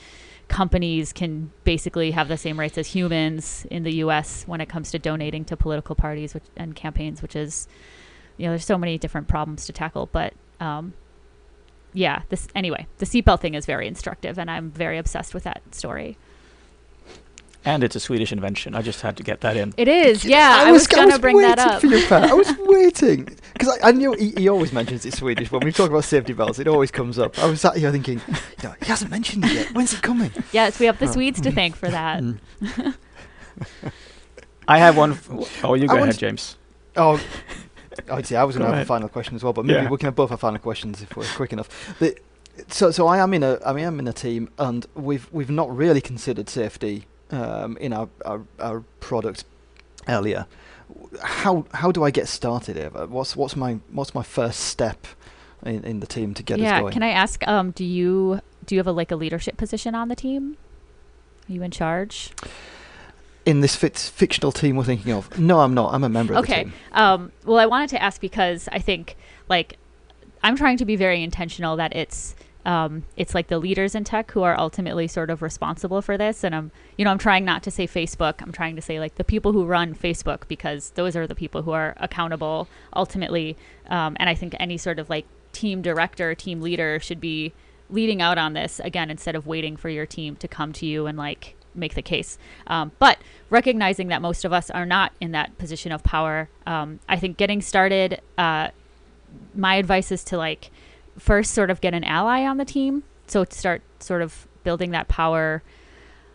companies 0.48 1.12
can 1.12 1.50
basically 1.64 2.10
have 2.10 2.28
the 2.28 2.36
same 2.36 2.58
rights 2.58 2.76
as 2.76 2.88
humans 2.88 3.66
in 3.70 3.84
the 3.84 3.94
US 3.96 4.44
when 4.46 4.60
it 4.60 4.68
comes 4.68 4.90
to 4.90 4.98
donating 4.98 5.44
to 5.46 5.56
political 5.56 5.94
parties 5.94 6.34
which, 6.34 6.44
and 6.56 6.74
campaigns 6.74 7.22
which 7.22 7.36
is 7.36 7.68
you 8.36 8.46
know 8.46 8.52
there's 8.52 8.64
so 8.64 8.78
many 8.78 8.98
different 8.98 9.28
problems 9.28 9.66
to 9.66 9.72
tackle 9.72 10.08
but 10.10 10.34
um 10.60 10.94
yeah 11.92 12.22
this 12.30 12.48
anyway 12.54 12.86
the 12.98 13.06
seatbelt 13.06 13.40
thing 13.40 13.54
is 13.54 13.66
very 13.66 13.86
instructive 13.86 14.38
and 14.38 14.50
i'm 14.50 14.70
very 14.70 14.98
obsessed 14.98 15.34
with 15.34 15.44
that 15.44 15.60
story 15.74 16.16
And 17.64 17.84
it's 17.84 17.94
a 17.94 18.00
Swedish 18.00 18.32
invention. 18.32 18.74
I 18.74 18.82
just 18.82 19.02
had 19.02 19.16
to 19.18 19.22
get 19.22 19.40
that 19.42 19.56
in. 19.56 19.72
it 19.76 19.86
is 19.86 20.24
yeah 20.24 20.64
i, 20.66 20.72
was, 20.72 20.88
gonna 20.88 21.16
bring 21.18 21.36
that 21.38 21.58
waiting 21.58 21.72
up 21.74 21.80
For 21.80 21.86
your 21.86 22.04
part. 22.08 22.24
I 22.30 22.34
was 22.34 22.50
waiting 22.76 23.24
because 23.52 23.68
I, 23.78 23.88
I 23.90 23.92
knew 23.92 24.14
he, 24.14 24.30
he 24.36 24.48
always 24.48 24.72
mentions 24.72 25.06
it's 25.06 25.18
Swedish 25.18 25.52
when 25.52 25.62
we 25.64 25.70
talk 25.70 25.88
about 25.90 26.02
safety 26.04 26.32
belts. 26.32 26.58
It 26.58 26.66
always 26.66 26.90
comes 26.90 27.18
up. 27.20 27.38
I 27.38 27.46
was 27.46 27.60
sat 27.60 27.76
here 27.76 27.92
thinking, 27.92 28.20
you 28.28 28.64
know, 28.68 28.74
he 28.80 28.86
hasn't 28.86 29.10
mentioned 29.12 29.44
it 29.44 29.52
yet. 29.52 29.66
When's 29.74 29.92
it 29.94 30.02
coming? 30.02 30.32
yes 30.52 30.80
we 30.80 30.86
have 30.86 30.98
the 30.98 31.06
Oh. 31.06 31.12
swedes 31.12 31.40
to 31.42 31.52
thank 31.52 31.76
for 31.76 31.88
that 31.88 32.20
Mm. 32.22 32.38
I 34.66 34.78
have 34.78 34.96
one. 34.96 35.12
F- 35.12 35.64
oh, 35.64 35.74
you 35.74 35.86
go 35.86 35.96
I 35.96 36.00
ahead, 36.00 36.18
James. 36.18 36.56
Oh, 36.96 37.20
I'd 38.10 38.26
say 38.26 38.36
I 38.36 38.44
was 38.44 38.56
going 38.56 38.62
to 38.62 38.66
have 38.66 38.74
ahead. 38.74 38.86
a 38.86 38.88
final 38.88 39.08
question 39.08 39.34
as 39.36 39.42
well, 39.44 39.52
but 39.52 39.64
maybe 39.64 39.82
Yeah. 39.84 39.88
we 39.90 39.96
can 39.98 40.06
have 40.06 40.14
both 40.16 40.30
our 40.30 40.36
final 40.36 40.58
questions 40.58 41.02
if 41.02 41.16
we're 41.16 41.26
quick 41.34 41.52
enough. 41.52 41.68
The, 41.98 42.16
so, 42.68 42.90
so 42.90 43.06
I 43.06 43.18
am 43.18 43.32
in 43.34 43.42
a, 43.42 43.58
I 43.64 43.72
mean, 43.72 43.84
I'm 43.86 43.98
in 43.98 44.08
a 44.08 44.12
team, 44.12 44.50
and 44.58 44.86
we've 44.94 45.28
we've 45.32 45.50
not 45.50 45.74
really 45.74 46.00
considered 46.00 46.48
safety 46.48 47.06
um, 47.30 47.76
in 47.78 47.92
our, 47.92 48.08
our 48.24 48.42
our 48.60 48.80
product 49.00 49.44
earlier. 50.08 50.46
How 51.22 51.64
how 51.72 51.90
do 51.92 52.04
I 52.04 52.10
get 52.10 52.28
started, 52.28 52.76
Eva? 52.76 53.06
What's 53.06 53.36
what's 53.36 53.56
my 53.56 53.78
what's 53.90 54.14
my 54.14 54.22
first 54.22 54.60
step 54.60 55.06
in, 55.64 55.84
in 55.84 56.00
the 56.00 56.06
team 56.06 56.34
to 56.34 56.42
get 56.42 56.58
us 56.58 56.64
yeah 56.64 56.80
going? 56.80 56.92
can 56.92 57.02
i 57.04 57.10
ask 57.10 57.46
um 57.46 57.70
do 57.70 57.84
you 57.84 58.40
do 58.66 58.74
you 58.74 58.80
have 58.80 58.86
a 58.88 58.92
like 58.92 59.12
a 59.12 59.16
leadership 59.16 59.56
position 59.56 59.94
on 59.94 60.08
the 60.08 60.16
team 60.16 60.56
are 61.48 61.52
you 61.52 61.62
in 61.62 61.70
charge 61.70 62.32
in 63.44 63.60
this 63.60 63.76
fic- 63.76 64.10
fictional 64.10 64.52
team 64.52 64.76
we're 64.76 64.84
thinking 64.84 65.12
of? 65.12 65.38
No, 65.38 65.60
I'm 65.60 65.74
not. 65.74 65.92
I'm 65.94 66.04
a 66.04 66.08
member 66.08 66.34
of 66.34 66.46
the 66.46 66.52
Okay. 66.52 66.70
Um, 66.92 67.32
well, 67.44 67.58
I 67.58 67.66
wanted 67.66 67.90
to 67.90 68.02
ask 68.02 68.20
because 68.20 68.68
I 68.72 68.78
think 68.78 69.16
like 69.48 69.78
I'm 70.42 70.56
trying 70.56 70.76
to 70.78 70.84
be 70.84 70.96
very 70.96 71.22
intentional 71.22 71.76
that 71.76 71.94
it's 71.94 72.34
um, 72.64 73.02
it's 73.16 73.34
like 73.34 73.48
the 73.48 73.58
leaders 73.58 73.94
in 73.96 74.04
tech 74.04 74.30
who 74.30 74.44
are 74.44 74.56
ultimately 74.56 75.08
sort 75.08 75.30
of 75.30 75.42
responsible 75.42 76.00
for 76.00 76.16
this, 76.16 76.44
and 76.44 76.54
I'm 76.54 76.70
you 76.96 77.04
know 77.04 77.10
I'm 77.10 77.18
trying 77.18 77.44
not 77.44 77.62
to 77.64 77.70
say 77.70 77.86
Facebook. 77.86 78.40
I'm 78.40 78.52
trying 78.52 78.76
to 78.76 78.82
say 78.82 79.00
like 79.00 79.16
the 79.16 79.24
people 79.24 79.52
who 79.52 79.64
run 79.64 79.94
Facebook 79.94 80.46
because 80.48 80.90
those 80.90 81.16
are 81.16 81.26
the 81.26 81.34
people 81.34 81.62
who 81.62 81.72
are 81.72 81.94
accountable 81.98 82.68
ultimately. 82.94 83.56
Um, 83.88 84.16
and 84.20 84.28
I 84.28 84.34
think 84.34 84.54
any 84.60 84.78
sort 84.78 84.98
of 84.98 85.10
like 85.10 85.26
team 85.52 85.82
director, 85.82 86.34
team 86.34 86.60
leader 86.60 87.00
should 87.00 87.20
be 87.20 87.52
leading 87.90 88.22
out 88.22 88.38
on 88.38 88.52
this 88.52 88.80
again 88.80 89.10
instead 89.10 89.34
of 89.34 89.46
waiting 89.46 89.76
for 89.76 89.88
your 89.88 90.06
team 90.06 90.36
to 90.36 90.48
come 90.48 90.72
to 90.72 90.86
you 90.86 91.06
and 91.06 91.18
like 91.18 91.56
make 91.74 91.94
the 91.94 92.02
case. 92.02 92.38
Um, 92.66 92.92
but 92.98 93.18
recognizing 93.50 94.08
that 94.08 94.22
most 94.22 94.44
of 94.44 94.52
us 94.52 94.70
are 94.70 94.86
not 94.86 95.12
in 95.20 95.32
that 95.32 95.56
position 95.58 95.92
of 95.92 96.02
power, 96.02 96.48
um, 96.66 97.00
I 97.08 97.16
think 97.16 97.36
getting 97.36 97.60
started, 97.60 98.20
uh, 98.38 98.68
my 99.54 99.76
advice 99.76 100.12
is 100.12 100.24
to 100.24 100.36
like 100.36 100.70
first 101.18 101.52
sort 101.52 101.70
of 101.70 101.80
get 101.80 101.94
an 101.94 102.04
ally 102.04 102.44
on 102.44 102.56
the 102.56 102.64
team. 102.64 103.04
So 103.26 103.44
to 103.44 103.58
start 103.58 103.82
sort 104.00 104.22
of 104.22 104.46
building 104.64 104.90
that 104.90 105.08
power 105.08 105.62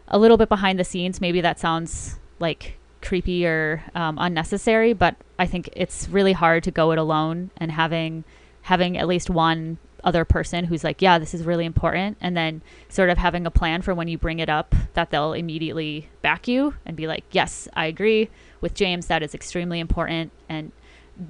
a 0.08 0.18
little 0.18 0.38
bit 0.38 0.50
behind 0.50 0.80
the 0.80 0.84
scenes. 0.84 1.20
Maybe 1.22 1.42
that 1.42 1.60
sounds 1.60 2.18
like 2.40 2.78
creepy 3.02 3.46
or 3.46 3.84
um, 3.96 4.18
unnecessary, 4.20 4.94
but 4.94 5.16
I 5.38 5.46
think 5.46 5.70
it's 5.74 6.08
really 6.10 6.34
hard 6.34 6.64
to 6.64 6.72
go 6.72 6.92
it 6.92 6.98
alone 6.98 7.52
and 7.58 7.72
having 7.72 8.24
having 8.64 8.98
at 8.98 9.08
least 9.08 9.30
one 9.30 9.78
other 10.04 10.26
person 10.26 10.66
who's 10.66 10.84
like, 10.84 11.02
yeah, 11.02 11.20
this 11.20 11.34
is 11.34 11.44
really 11.44 11.66
important, 11.66 12.18
and 12.22 12.38
then 12.38 12.62
sort 12.90 13.10
of 13.10 13.18
having 13.18 13.46
a 13.46 13.52
plan 13.52 13.82
for 13.82 13.94
when 13.94 14.08
you 14.08 14.18
bring 14.18 14.40
it 14.40 14.50
up 14.50 14.76
that 14.94 15.10
they'll 15.10 15.34
immediately 15.34 16.10
back 16.22 16.48
you 16.48 16.76
and 16.86 16.96
be 16.96 17.08
like, 17.08 17.24
yes, 17.32 17.68
I 17.74 17.86
agree 17.88 18.30
with 18.62 18.74
James. 18.74 19.08
That 19.08 19.24
is 19.24 19.34
extremely 19.34 19.80
important, 19.80 20.32
and 20.48 20.72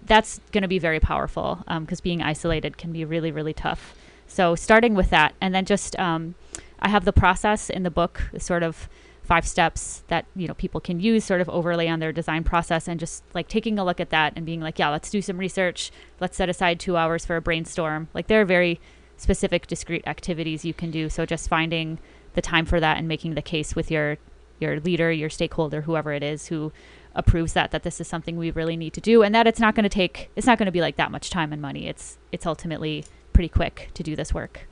that's 0.05 0.41
going 0.51 0.63
to 0.63 0.67
be 0.67 0.79
very 0.79 0.99
powerful 0.99 1.63
because 1.79 2.01
being 2.01 2.21
isolated 2.21 2.77
can 2.77 2.91
be 2.91 3.05
really, 3.05 3.31
really 3.31 3.53
tough. 3.53 3.95
So 4.27 4.55
starting 4.55 4.95
with 4.95 5.09
that, 5.11 5.33
and 5.39 5.55
then 5.55 5.65
just 5.65 5.97
um, 5.97 6.35
I 6.79 6.89
have 6.89 7.05
the 7.05 7.13
process 7.13 7.69
in 7.69 7.83
the 7.83 7.89
book, 7.89 8.29
sort 8.37 8.63
of 8.63 8.89
five 9.27 9.45
steps 9.45 10.03
that 10.07 10.25
you 10.35 10.47
know 10.47 10.53
people 10.53 10.79
can 10.79 10.99
use, 10.99 11.25
sort 11.25 11.41
of 11.41 11.49
overlay 11.49 11.87
on 11.87 11.99
their 11.99 12.13
design 12.13 12.43
process, 12.43 12.87
and 12.87 12.99
just 12.99 13.23
like 13.33 13.47
taking 13.47 13.77
a 13.77 13.83
look 13.83 13.99
at 13.99 14.09
that 14.09 14.33
and 14.35 14.45
being 14.45 14.61
like, 14.61 14.79
yeah, 14.79 14.89
let's 14.89 15.09
do 15.09 15.21
some 15.21 15.37
research. 15.37 15.91
Let's 16.19 16.37
set 16.37 16.49
aside 16.49 16.79
two 16.79 16.95
hours 16.95 17.25
for 17.25 17.35
a 17.35 17.41
brainstorm. 17.41 18.07
Like 18.13 18.27
there 18.27 18.41
are 18.41 18.45
very 18.45 18.79
specific, 19.17 19.67
discrete 19.67 20.07
activities 20.07 20.63
you 20.63 20.73
can 20.73 20.91
do. 20.91 21.09
So 21.09 21.25
just 21.25 21.49
finding 21.49 21.99
the 22.33 22.41
time 22.41 22.65
for 22.65 22.79
that 22.79 22.97
and 22.97 23.07
making 23.07 23.35
the 23.35 23.41
case 23.41 23.75
with 23.75 23.91
your 23.91 24.17
your 24.59 24.79
leader, 24.79 25.11
your 25.11 25.29
stakeholder, 25.29 25.81
whoever 25.81 26.13
it 26.13 26.23
is 26.23 26.47
who 26.47 26.71
approves 27.13 27.53
that 27.53 27.71
that 27.71 27.83
this 27.83 27.99
is 27.99 28.07
something 28.07 28.37
we 28.37 28.51
really 28.51 28.77
need 28.77 28.93
to 28.93 29.01
do 29.01 29.23
and 29.23 29.33
that 29.35 29.47
it's 29.47 29.59
not 29.59 29.75
going 29.75 29.83
to 29.83 29.89
take 29.89 30.29
it's 30.35 30.45
not 30.45 30.57
going 30.59 30.67
to 30.67 30.71
be 30.71 30.81
like 30.81 30.97
that 30.97 31.09
much 31.09 31.31
time 31.31 31.51
and 31.51 31.59
money 31.59 31.87
it's 31.87 32.19
it's 32.31 32.45
ultimately 32.45 33.03
pretty 33.33 33.49
quick 33.49 33.89
to 33.95 34.03
do 34.03 34.15
this 34.15 34.35
work 34.35 34.67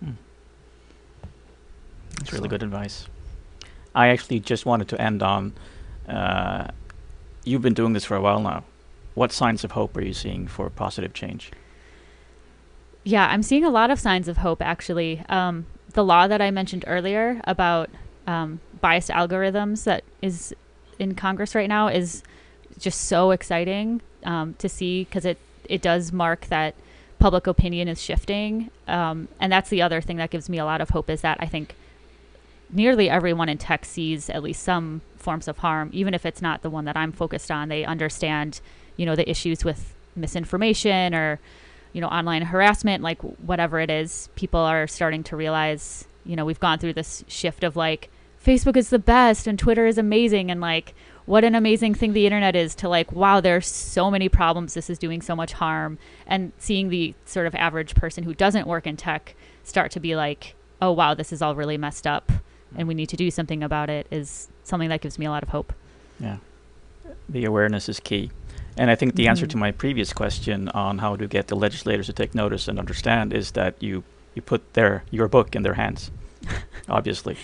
hmm. 0.00 0.10
It's 2.20 2.32
really 2.32 2.48
good 2.48 2.62
advice. 2.62 3.06
I 3.96 4.08
actually 4.08 4.40
just 4.40 4.66
wanted 4.66 4.88
to 4.88 5.00
end 5.00 5.22
on 5.22 5.54
uh, 6.06 6.68
you've 7.44 7.62
been 7.62 7.74
doing 7.74 7.94
this 7.94 8.04
for 8.04 8.14
a 8.14 8.20
while 8.20 8.40
now. 8.40 8.62
What 9.14 9.32
signs 9.32 9.64
of 9.64 9.72
hope 9.72 9.96
are 9.96 10.02
you 10.02 10.12
seeing 10.12 10.46
for 10.46 10.68
positive 10.68 11.14
change? 11.14 11.50
Yeah, 13.02 13.26
I'm 13.26 13.42
seeing 13.42 13.64
a 13.64 13.70
lot 13.70 13.90
of 13.90 13.98
signs 13.98 14.28
of 14.28 14.36
hope 14.36 14.60
actually. 14.60 15.24
Um, 15.30 15.64
the 15.94 16.04
law 16.04 16.28
that 16.28 16.42
I 16.42 16.50
mentioned 16.50 16.84
earlier 16.86 17.40
about 17.44 17.88
um, 18.26 18.60
biased 18.82 19.08
algorithms 19.08 19.84
that 19.84 20.04
is 20.20 20.54
in 20.98 21.14
Congress 21.14 21.54
right 21.54 21.68
now 21.68 21.88
is 21.88 22.22
just 22.78 23.02
so 23.02 23.30
exciting 23.30 24.02
um, 24.24 24.54
to 24.58 24.68
see 24.68 25.04
because 25.04 25.24
it 25.24 25.38
it 25.64 25.80
does 25.80 26.12
mark 26.12 26.46
that 26.46 26.74
public 27.18 27.46
opinion 27.46 27.88
is 27.88 28.00
shifting, 28.00 28.70
um, 28.86 29.28
and 29.40 29.50
that's 29.50 29.70
the 29.70 29.80
other 29.80 30.00
thing 30.00 30.18
that 30.18 30.30
gives 30.30 30.48
me 30.48 30.58
a 30.58 30.64
lot 30.64 30.80
of 30.80 30.90
hope 30.90 31.08
is 31.08 31.22
that 31.22 31.38
I 31.40 31.46
think 31.46 31.74
nearly 32.70 33.08
everyone 33.08 33.48
in 33.48 33.58
tech 33.58 33.84
sees 33.84 34.28
at 34.30 34.42
least 34.42 34.62
some 34.62 35.02
forms 35.16 35.48
of 35.48 35.58
harm, 35.58 35.90
even 35.92 36.14
if 36.14 36.26
it's 36.26 36.42
not 36.42 36.62
the 36.62 36.70
one 36.70 36.84
that 36.84 36.96
I'm 36.96 37.12
focused 37.12 37.50
on. 37.50 37.68
They 37.68 37.84
understand, 37.84 38.60
you 38.96 39.06
know, 39.06 39.16
the 39.16 39.28
issues 39.28 39.64
with 39.64 39.94
misinformation 40.16 41.14
or 41.14 41.38
you 41.92 42.00
know 42.00 42.08
online 42.08 42.42
harassment 42.42 43.02
like 43.02 43.20
whatever 43.22 43.80
it 43.80 43.90
is. 43.90 44.28
People 44.34 44.60
are 44.60 44.86
starting 44.86 45.22
to 45.24 45.36
realize 45.36 46.06
you 46.24 46.36
know 46.36 46.44
we've 46.44 46.60
gone 46.60 46.78
through 46.78 46.94
this 46.94 47.24
shift 47.28 47.62
of 47.62 47.76
like 47.76 48.10
facebook 48.44 48.76
is 48.76 48.90
the 48.90 48.98
best 48.98 49.46
and 49.46 49.58
twitter 49.58 49.86
is 49.86 49.96
amazing 49.98 50.50
and 50.50 50.60
like 50.60 50.94
what 51.24 51.44
an 51.44 51.54
amazing 51.54 51.94
thing 51.94 52.12
the 52.12 52.26
internet 52.26 52.54
is 52.54 52.74
to 52.74 52.88
like 52.88 53.10
wow 53.12 53.40
there's 53.40 53.66
so 53.66 54.10
many 54.10 54.28
problems. 54.28 54.74
This 54.74 54.88
is 54.88 54.98
doing 54.98 55.20
so 55.20 55.34
much 55.34 55.52
harm. 55.54 55.98
And 56.26 56.52
seeing 56.58 56.88
the 56.88 57.14
sort 57.24 57.46
of 57.46 57.54
average 57.54 57.94
person 57.94 58.24
who 58.24 58.34
doesn't 58.34 58.66
work 58.66 58.86
in 58.86 58.96
tech 58.96 59.34
start 59.64 59.90
to 59.92 60.00
be 60.00 60.16
like 60.16 60.54
oh 60.80 60.92
wow 60.92 61.14
this 61.14 61.32
is 61.32 61.42
all 61.42 61.56
really 61.56 61.76
messed 61.76 62.06
up 62.06 62.30
and 62.76 62.88
we 62.88 62.94
need 62.94 63.08
to 63.10 63.16
do 63.16 63.30
something 63.30 63.62
about 63.62 63.88
it 63.90 64.06
is 64.10 64.48
something 64.64 64.88
that 64.88 65.00
gives 65.00 65.18
me 65.18 65.26
a 65.26 65.30
lot 65.30 65.42
of 65.42 65.50
hope 65.50 65.72
Yeah. 66.20 66.38
The 67.28 67.44
awareness 67.44 67.88
is 67.88 68.00
key. 68.00 68.30
And 68.78 68.90
I 68.90 68.94
think 68.94 69.14
the 69.14 69.28
answer 69.28 69.46
Mhm. 69.46 69.50
to 69.50 69.56
my 69.56 69.70
previous 69.72 70.12
question 70.12 70.68
on 70.70 70.98
how 70.98 71.16
to 71.16 71.26
get 71.26 71.46
the 71.48 71.56
legislators 71.56 72.06
to 72.06 72.12
take 72.12 72.34
notice 72.34 72.68
and 72.68 72.78
understand 72.78 73.32
is 73.32 73.52
that 73.52 73.74
you, 73.82 74.02
you 74.34 74.42
put 74.42 74.72
their 74.74 75.02
your 75.10 75.28
book 75.28 75.54
in 75.56 75.62
their 75.62 75.74
hands. 75.74 76.10
Obviously. 76.88 77.36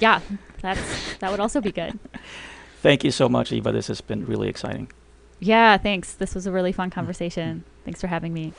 yeah 0.00 0.20
that's 0.62 0.80
that 1.20 1.30
would 1.30 1.40
also 1.40 1.60
be 1.60 1.72
good 1.72 1.98
Thank 2.82 3.02
you 3.04 3.10
so 3.10 3.28
much, 3.28 3.50
Eva. 3.52 3.72
This 3.72 3.88
has 3.88 4.00
been 4.00 4.24
really 4.26 4.48
exciting. 4.48 4.88
yeah 5.40 5.76
thanks 5.78 6.14
this 6.14 6.34
was 6.34 6.46
a 6.46 6.52
really 6.52 6.72
fun 6.72 6.90
conversation 6.90 7.62
thanks 7.84 8.00
for 8.00 8.06
having 8.08 8.32
me 8.32 8.52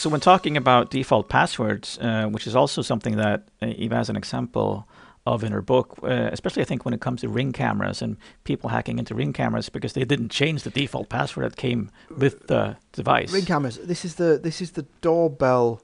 So 0.00 0.08
when 0.08 0.20
talking 0.20 0.56
about 0.56 0.88
default 0.90 1.28
passwords, 1.28 1.98
uh, 1.98 2.24
which 2.24 2.46
is 2.46 2.56
also 2.56 2.80
something 2.80 3.16
that 3.16 3.48
uh, 3.60 3.66
Eva 3.66 3.96
has 3.96 4.08
an 4.08 4.16
example 4.16 4.88
of 5.26 5.44
in 5.44 5.52
her 5.52 5.60
book, 5.60 5.98
uh, 6.02 6.30
especially 6.32 6.62
I 6.62 6.64
think 6.64 6.86
when 6.86 6.94
it 6.94 7.02
comes 7.02 7.20
to 7.20 7.28
ring 7.28 7.52
cameras 7.52 8.00
and 8.00 8.16
people 8.44 8.70
hacking 8.70 8.98
into 8.98 9.14
ring 9.14 9.34
cameras 9.34 9.68
because 9.68 9.92
they 9.92 10.04
didn't 10.04 10.30
change 10.30 10.62
the 10.62 10.70
default 10.70 11.10
password 11.10 11.44
that 11.44 11.56
came 11.56 11.90
with 12.16 12.46
the 12.46 12.78
device. 12.92 13.30
Ring 13.30 13.44
cameras. 13.44 13.76
This 13.76 14.06
is 14.06 14.14
the 14.14 14.40
this 14.42 14.62
is 14.62 14.70
the 14.70 14.86
doorbell 15.02 15.82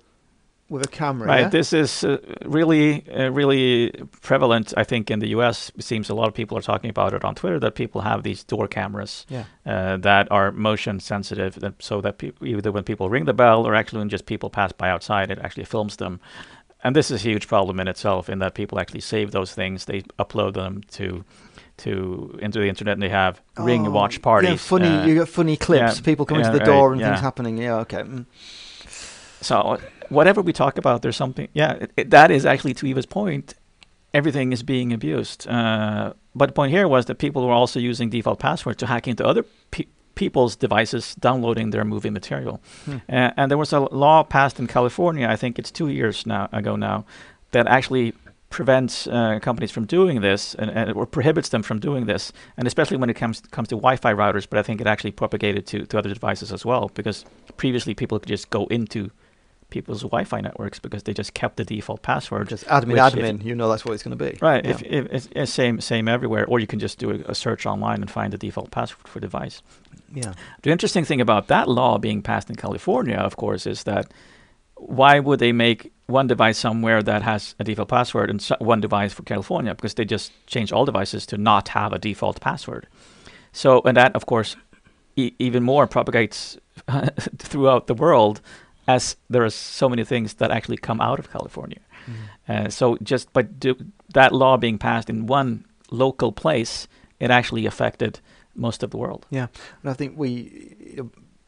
with 0.68 0.84
a 0.84 0.88
camera. 0.88 1.28
Right. 1.28 1.40
yeah? 1.42 1.48
This 1.48 1.72
is 1.72 2.04
uh, 2.04 2.18
really, 2.44 3.08
uh, 3.08 3.30
really 3.30 3.92
prevalent. 4.20 4.74
I 4.76 4.84
think 4.84 5.10
in 5.10 5.20
the 5.20 5.28
U.S. 5.28 5.70
It 5.76 5.84
seems 5.84 6.10
a 6.10 6.14
lot 6.14 6.28
of 6.28 6.34
people 6.34 6.58
are 6.58 6.62
talking 6.62 6.90
about 6.90 7.14
it 7.14 7.24
on 7.24 7.34
Twitter 7.34 7.60
that 7.60 7.74
people 7.74 8.00
have 8.00 8.22
these 8.22 8.42
door 8.42 8.66
cameras 8.68 9.26
yeah. 9.28 9.44
uh, 9.64 9.96
that 9.98 10.30
are 10.30 10.50
motion 10.52 11.00
sensitive, 11.00 11.54
that, 11.60 11.80
so 11.80 12.00
that 12.00 12.18
peop 12.18 12.42
either 12.42 12.72
when 12.72 12.84
people 12.84 13.08
ring 13.08 13.26
the 13.26 13.34
bell 13.34 13.66
or 13.66 13.74
actually 13.74 14.00
when 14.00 14.08
just 14.08 14.26
people 14.26 14.50
pass 14.50 14.72
by 14.72 14.90
outside, 14.90 15.30
it 15.30 15.38
actually 15.38 15.64
films 15.64 15.96
them. 15.96 16.20
And 16.82 16.94
this 16.94 17.10
is 17.10 17.24
a 17.24 17.28
huge 17.28 17.48
problem 17.48 17.80
in 17.80 17.88
itself, 17.88 18.28
in 18.28 18.38
that 18.40 18.54
people 18.54 18.78
actually 18.78 19.00
save 19.00 19.30
those 19.30 19.54
things, 19.54 19.86
they 19.86 20.02
upload 20.18 20.54
them 20.54 20.82
to 20.92 21.24
to 21.78 22.38
into 22.40 22.58
the 22.58 22.68
internet, 22.68 22.94
and 22.94 23.02
they 23.02 23.10
have 23.10 23.42
ring 23.58 23.86
Oh, 23.86 23.90
watch 23.90 24.22
parties. 24.22 24.50
Yeah, 24.50 24.56
funny. 24.56 24.88
uh, 24.88 25.06
you 25.06 25.14
get 25.14 25.28
funny 25.28 25.56
clips. 25.56 25.98
yeah, 25.98 26.04
people 26.04 26.24
coming 26.24 26.44
to 26.44 26.50
the 26.50 26.64
door 26.64 26.92
and 26.92 27.02
things 27.02 27.20
happening. 27.20 27.58
Yeah. 27.58 27.76
Okay. 27.80 27.98
Mm. 27.98 28.24
So 29.42 29.78
whatever 30.08 30.42
we 30.42 30.52
talk 30.52 30.78
about, 30.78 31.02
there's 31.02 31.16
something. 31.16 31.48
Yeah, 31.52 31.72
it, 31.72 31.90
it, 31.96 32.10
that 32.10 32.30
is 32.30 32.46
actually 32.46 32.74
to 32.74 32.86
Eva's 32.86 33.06
point. 33.06 33.54
Everything 34.14 34.52
is 34.52 34.62
being 34.62 34.92
abused. 34.92 35.46
Uh, 35.48 36.14
but 36.34 36.46
the 36.46 36.52
point 36.52 36.72
here 36.72 36.88
was 36.88 37.06
that 37.06 37.16
people 37.16 37.46
were 37.46 37.52
also 37.52 37.78
using 37.78 38.10
default 38.10 38.38
passwords 38.38 38.78
to 38.78 38.86
hack 38.86 39.08
into 39.08 39.26
other 39.26 39.44
pe- 39.70 39.86
people's 40.14 40.56
devices, 40.56 41.14
downloading 41.16 41.70
their 41.70 41.84
movie 41.84 42.10
material. 42.10 42.60
Hmm. 42.84 42.96
Uh, 43.08 43.30
and 43.36 43.50
there 43.50 43.58
was 43.58 43.72
a 43.72 43.80
law 43.80 44.22
passed 44.22 44.58
in 44.58 44.66
California. 44.66 45.28
I 45.28 45.36
think 45.36 45.58
it's 45.58 45.70
two 45.70 45.88
years 45.88 46.26
now 46.26 46.48
ago 46.52 46.76
now, 46.76 47.04
that 47.52 47.66
actually 47.66 48.14
prevents 48.48 49.06
uh, 49.06 49.38
companies 49.42 49.70
from 49.70 49.84
doing 49.86 50.20
this 50.20 50.54
and, 50.54 50.70
and 50.70 50.92
or 50.92 51.04
prohibits 51.04 51.50
them 51.50 51.62
from 51.62 51.78
doing 51.78 52.06
this. 52.06 52.32
And 52.56 52.66
especially 52.66 52.96
when 52.96 53.10
it 53.10 53.14
comes 53.14 53.40
comes 53.50 53.68
to 53.68 53.76
Wi-Fi 53.76 54.14
routers. 54.14 54.46
But 54.48 54.58
I 54.58 54.62
think 54.62 54.80
it 54.80 54.86
actually 54.86 55.12
propagated 55.12 55.66
to 55.66 55.86
to 55.86 55.98
other 55.98 56.08
devices 56.08 56.52
as 56.52 56.64
well 56.64 56.90
because 56.94 57.24
previously 57.56 57.94
people 57.94 58.18
could 58.18 58.28
just 58.28 58.50
go 58.50 58.66
into 58.66 59.10
people's 59.70 60.02
Wi-Fi 60.02 60.40
networks 60.40 60.78
because 60.78 61.02
they 61.02 61.12
just 61.12 61.34
kept 61.34 61.56
the 61.56 61.64
default 61.64 62.02
password. 62.02 62.48
Just 62.48 62.64
admin, 62.66 62.88
Which 62.92 62.98
if- 62.98 63.24
admin. 63.38 63.44
You 63.44 63.54
know 63.54 63.68
that's 63.68 63.84
what 63.84 63.94
it's 63.94 64.02
going 64.02 64.16
to 64.16 64.24
be. 64.32 64.38
Right. 64.40 64.64
Yeah. 64.64 64.70
If, 64.70 64.82
if 64.82 65.06
it's, 65.12 65.28
it's 65.32 65.52
same 65.52 65.80
same 65.80 66.08
everywhere, 66.08 66.46
or 66.46 66.60
you 66.60 66.66
can 66.66 66.78
just 66.78 66.98
do 66.98 67.10
a, 67.10 67.14
a 67.30 67.34
search 67.34 67.66
online 67.66 68.00
and 68.00 68.10
find 68.10 68.32
the 68.32 68.38
default 68.38 68.70
password 68.70 69.08
for 69.08 69.20
device. 69.20 69.62
yeah. 70.14 70.32
The 70.62 70.70
interesting 70.70 71.04
thing 71.04 71.20
about 71.20 71.48
that 71.48 71.68
law 71.68 71.98
being 71.98 72.22
passed 72.22 72.48
in 72.50 72.56
California, 72.56 73.16
of 73.16 73.36
course, 73.36 73.66
is 73.66 73.82
that 73.84 74.12
why 74.76 75.18
would 75.20 75.38
they 75.40 75.52
make 75.52 75.90
one 76.06 76.26
device 76.26 76.58
somewhere 76.58 77.02
that 77.02 77.22
has 77.22 77.54
a 77.58 77.64
default 77.64 77.88
password 77.88 78.30
and 78.30 78.40
so- 78.42 78.56
one 78.60 78.80
device 78.80 79.12
for 79.14 79.22
California? 79.24 79.74
Because 79.74 79.94
they 79.94 80.04
just 80.04 80.32
changed 80.46 80.72
all 80.72 80.84
devices 80.84 81.26
to 81.26 81.36
not 81.38 81.68
have 81.68 81.92
a 81.92 81.98
default 81.98 82.40
password. 82.40 82.86
So, 83.52 83.80
and 83.84 83.96
that, 83.96 84.14
of 84.14 84.26
course, 84.26 84.54
e- 85.16 85.32
even 85.38 85.62
more 85.62 85.86
propagates 85.86 86.58
throughout 87.38 87.86
the 87.86 87.94
world 87.94 88.40
as 88.86 89.16
there 89.28 89.44
are 89.44 89.50
so 89.50 89.88
many 89.88 90.04
things 90.04 90.34
that 90.34 90.50
actually 90.50 90.76
come 90.76 91.00
out 91.00 91.18
of 91.18 91.30
California. 91.30 91.80
Uh, 92.48 92.68
so 92.68 92.96
just 93.02 93.32
by 93.32 93.42
do, 93.42 93.74
that 94.14 94.32
law 94.32 94.56
being 94.56 94.78
passed 94.78 95.10
in 95.10 95.26
one 95.26 95.64
local 95.90 96.30
place, 96.32 96.86
it 97.18 97.30
actually 97.30 97.66
affected 97.66 98.20
most 98.54 98.82
of 98.82 98.90
the 98.90 98.96
world. 98.96 99.26
Yeah, 99.30 99.48
and 99.82 99.90
I 99.90 99.94
think 99.94 100.16
we 100.16 101.00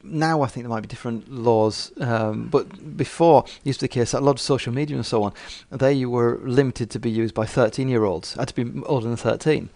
now 0.03 0.41
I 0.41 0.47
think 0.47 0.63
there 0.63 0.69
might 0.69 0.81
be 0.81 0.87
different 0.87 1.29
laws, 1.31 1.91
um, 1.99 2.47
but 2.49 2.97
before 2.97 3.43
it 3.45 3.67
used 3.67 3.79
to 3.81 3.85
be 3.85 3.87
the 3.87 3.93
case 3.93 4.11
that 4.11 4.19
a 4.19 4.25
lot 4.25 4.31
of 4.31 4.39
social 4.39 4.73
media 4.73 4.95
and 4.95 5.05
so 5.05 5.23
on, 5.23 5.33
they 5.71 6.05
were 6.05 6.39
limited 6.43 6.89
to 6.91 6.99
be 6.99 7.09
used 7.09 7.33
by 7.33 7.45
13-year-olds, 7.45 8.35
had 8.35 8.47
to 8.49 8.55
be 8.55 8.81
older 8.83 9.07
than 9.07 9.17
13, 9.17 9.69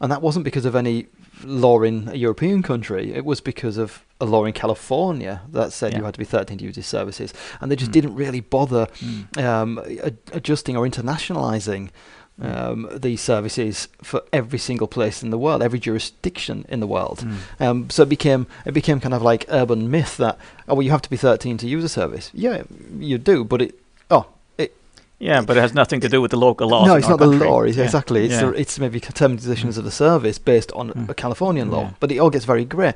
and 0.00 0.12
that 0.12 0.22
wasn't 0.22 0.44
because 0.44 0.64
of 0.64 0.76
any 0.76 1.06
law 1.44 1.82
in 1.82 2.08
a 2.08 2.16
European 2.16 2.62
country. 2.62 3.12
It 3.12 3.24
was 3.24 3.40
because 3.40 3.76
of 3.76 4.05
a 4.20 4.24
law 4.24 4.44
in 4.44 4.52
California 4.52 5.42
that 5.52 5.72
said 5.72 5.94
you 5.94 6.04
had 6.04 6.14
to 6.14 6.18
be 6.18 6.24
13 6.24 6.58
to 6.58 6.64
use 6.64 6.74
these 6.76 6.86
services, 6.86 7.32
and 7.60 7.70
they 7.70 7.76
just 7.76 7.90
Mm. 7.90 7.94
didn't 7.94 8.14
really 8.14 8.40
bother 8.40 8.86
Mm. 9.00 9.44
um, 9.44 9.78
ad- 10.02 10.16
adjusting 10.32 10.76
or 10.76 10.86
internationalizing 10.88 11.90
um, 12.38 12.86
these 12.94 13.22
services 13.22 13.88
for 14.02 14.20
every 14.30 14.58
single 14.58 14.86
place 14.86 15.22
in 15.22 15.30
the 15.30 15.38
world, 15.38 15.62
every 15.62 15.78
jurisdiction 15.78 16.66
in 16.68 16.80
the 16.80 16.86
world. 16.86 17.20
Mm. 17.24 17.66
Um, 17.66 17.90
so 17.90 18.02
it 18.02 18.10
became 18.10 18.46
it 18.66 18.72
became 18.74 19.00
kind 19.00 19.14
of 19.14 19.22
like 19.22 19.46
urban 19.48 19.90
myth 19.90 20.18
that 20.18 20.36
oh 20.68 20.74
well 20.74 20.82
you 20.82 20.90
have 20.90 21.00
to 21.02 21.08
be 21.10 21.16
13 21.16 21.56
to 21.58 21.66
use 21.66 21.82
a 21.82 21.88
service. 21.88 22.30
Yeah, 22.34 22.64
you 22.98 23.16
do, 23.16 23.42
but 23.42 23.62
it 23.62 23.74
oh 24.10 24.26
it 24.58 24.76
Yeah, 25.18 25.40
but 25.46 25.56
it 25.56 25.60
has 25.60 25.72
nothing 25.72 26.00
to 26.00 26.10
do 26.10 26.20
with 26.20 26.30
the 26.30 26.36
local 26.36 26.68
law. 26.68 26.84
no, 26.84 26.94
it's 26.96 27.08
not 27.08 27.18
the 27.20 27.26
law. 27.26 27.62
It's 27.62 27.78
Yeah. 27.78 27.84
exactly 27.84 28.26
it's 28.26 28.34
Yeah. 28.34 28.50
the, 28.50 28.60
it's 28.60 28.78
maybe 28.78 29.00
terms 29.00 29.22
and 29.22 29.40
conditions 29.40 29.78
of 29.78 29.84
the 29.84 29.90
service 29.90 30.38
based 30.38 30.70
on 30.72 30.90
Mm. 30.90 31.08
a 31.08 31.14
Californian 31.14 31.70
law, 31.70 31.84
Yeah. 31.84 31.90
but 32.00 32.12
it 32.12 32.18
all 32.18 32.28
gets 32.30 32.44
very 32.44 32.66
grey, 32.66 32.92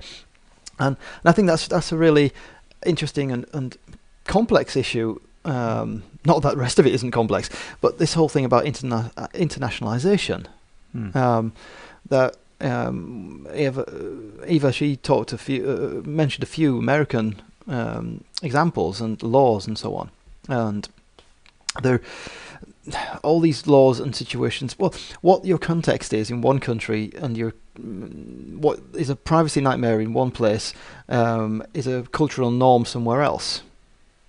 and, 0.80 0.96
and 0.96 1.26
I 1.30 1.32
think 1.32 1.48
that's 1.48 1.68
that's 1.68 1.92
a 1.92 1.96
really 1.96 2.32
interesting 2.84 3.32
and, 3.32 3.46
and 3.52 3.76
complex 4.24 4.76
issue. 4.76 5.18
Um, 5.44 6.02
not 6.24 6.42
that 6.42 6.50
the 6.54 6.60
rest 6.60 6.78
of 6.78 6.86
it 6.86 6.92
isn't 6.94 7.12
complex, 7.12 7.48
but 7.80 7.98
this 7.98 8.14
whole 8.14 8.28
thing 8.28 8.44
about 8.44 8.64
interna- 8.64 9.10
uh, 9.16 9.28
internationalization 9.34 10.46
Mm. 10.94 11.14
um, 11.14 11.52
that 12.08 12.36
um, 12.60 13.46
Eva, 13.54 13.84
Eva, 14.46 14.72
she 14.72 14.96
talked 14.96 15.32
a 15.32 15.38
few, 15.38 15.70
uh, 15.70 16.08
mentioned 16.08 16.42
a 16.42 16.46
few 16.46 16.78
American 16.78 17.40
um, 17.68 18.24
examples 18.42 19.00
and 19.00 19.22
laws 19.22 19.66
and 19.68 19.78
so 19.78 19.94
on, 19.94 20.10
and 20.48 20.88
there, 21.82 22.00
all 23.22 23.40
these 23.40 23.66
laws 23.66 24.00
and 24.00 24.14
situations. 24.14 24.76
Well, 24.79 24.92
what 25.20 25.44
your 25.44 25.59
context 25.59 26.12
is 26.12 26.31
in 26.31 26.42
one 26.42 26.59
country 26.61 27.12
and 27.22 27.37
your 27.37 27.53
mm, 27.79 28.57
what 28.59 28.81
is 28.94 29.11
a 29.11 29.16
privacy 29.16 29.61
nightmare 29.61 30.00
in 30.00 30.12
one 30.12 30.31
place 30.31 30.74
um, 31.09 31.62
is 31.75 31.87
a 31.87 32.02
cultural 32.12 32.50
norm 32.50 32.85
somewhere 32.85 33.23
else. 33.23 33.62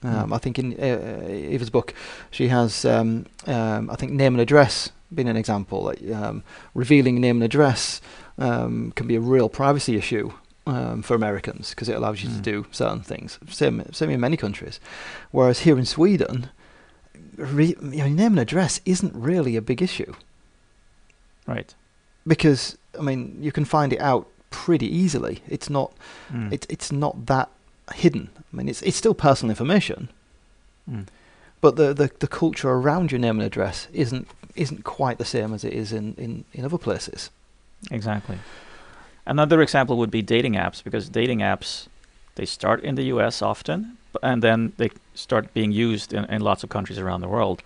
Um, 0.03 0.29
Mm. 0.31 0.35
I 0.35 0.37
think 0.39 0.57
in 0.57 0.73
uh, 0.79 1.53
Eva's 1.53 1.69
book, 1.69 1.93
she 2.31 2.47
has, 2.47 2.85
um, 2.85 3.25
um, 3.45 3.87
I 3.89 3.95
think, 3.95 4.11
name 4.13 4.33
and 4.33 4.41
address 4.41 4.89
being 5.13 5.29
an 5.29 5.37
example. 5.37 5.83
Like, 5.83 6.01
um, 6.11 6.41
revealing 6.73 7.21
name 7.21 7.35
and 7.37 7.43
address 7.43 8.01
um, 8.39 8.93
can 8.95 9.05
be 9.07 9.15
a 9.15 9.19
real 9.19 9.47
privacy 9.47 9.95
issue 9.97 10.31
um, 10.65 11.03
for 11.03 11.13
Americans 11.15 11.69
because 11.71 11.87
it 11.87 11.95
allows 11.95 12.23
you 12.23 12.29
to 12.29 12.35
Mm. 12.39 12.41
do 12.41 12.65
certain 12.71 13.01
things. 13.01 13.37
Same, 13.49 13.83
same 13.91 14.09
in 14.09 14.19
many 14.19 14.37
countries. 14.37 14.79
Whereas 15.31 15.59
here 15.59 15.77
in 15.77 15.85
Sweden, 15.85 16.49
re- 17.37 17.75
you 17.81 17.97
know, 18.03 18.07
name 18.09 18.33
and 18.33 18.39
address 18.39 18.81
isn't 18.85 19.13
really 19.15 19.55
a 19.55 19.61
big 19.61 19.81
issue. 19.81 20.13
Right. 21.47 21.73
because 22.27 22.77
I 22.97 23.01
mean 23.01 23.37
you 23.41 23.51
can 23.51 23.65
find 23.65 23.91
it 23.93 23.99
out 23.99 24.27
pretty 24.51 24.85
easily. 24.85 25.41
It's 25.47 25.69
not 25.69 25.91
Mm. 26.31 26.53
it's 26.53 26.67
it's 26.69 26.91
not 26.91 27.25
that 27.25 27.49
hidden. 27.95 28.29
I 28.37 28.55
mean 28.55 28.69
it's 28.69 28.81
it's 28.83 28.97
still 28.97 29.13
personal 29.15 29.49
information, 29.49 30.09
Mm. 30.89 31.07
but 31.61 31.75
the, 31.77 31.93
the 31.93 32.11
the 32.19 32.27
culture 32.27 32.69
around 32.69 33.11
your 33.11 33.19
name 33.19 33.39
and 33.39 33.45
address 33.47 33.87
isn't 33.91 34.27
isn't 34.55 34.83
quite 34.83 35.17
the 35.17 35.25
same 35.25 35.53
as 35.53 35.63
it 35.63 35.73
is 35.73 35.91
in 35.91 36.13
in, 36.17 36.45
in 36.53 36.63
other 36.65 36.77
places. 36.77 37.29
Exactly. 37.89 38.37
Another 39.25 39.61
example 39.61 39.97
would 39.97 40.11
be 40.11 40.21
dating 40.21 40.53
apps 40.53 40.83
because 40.83 41.09
dating 41.09 41.39
apps 41.39 41.87
they 42.35 42.45
start 42.45 42.83
in 42.83 42.95
the 42.95 43.03
US 43.15 43.41
often 43.41 43.97
and 44.21 44.41
then 44.41 44.73
they 44.77 44.89
start 45.13 45.53
being 45.53 45.71
used 45.71 46.13
in, 46.13 46.25
in 46.25 46.41
lots 46.41 46.63
of 46.63 46.69
countries 46.69 46.99
around 46.99 47.21
the 47.21 47.27
world. 47.27 47.61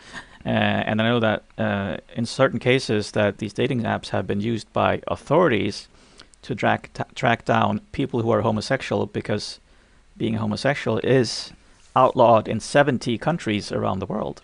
Uh, 0.45 0.49
and 0.49 1.01
I 1.01 1.05
know 1.05 1.19
that 1.19 1.43
uh, 1.57 1.97
in 2.15 2.25
certain 2.25 2.59
cases 2.59 3.11
that 3.11 3.39
these 3.39 3.53
dating 3.53 3.81
apps 3.81 4.09
have 4.09 4.27
been 4.27 4.41
used 4.41 4.71
by 4.73 5.01
authorities 5.07 5.87
to 6.43 6.53
track 6.53 6.91
track 7.15 7.45
down 7.45 7.81
people 7.91 8.21
who 8.21 8.29
are 8.29 8.41
homosexual 8.41 9.07
because 9.07 9.59
being 10.17 10.35
homosexual 10.35 10.99
is 10.99 11.51
outlawed 11.95 12.47
in 12.47 12.59
70 12.59 13.17
countries 13.17 13.71
around 13.71 13.99
the 13.99 14.05
world. 14.05 14.43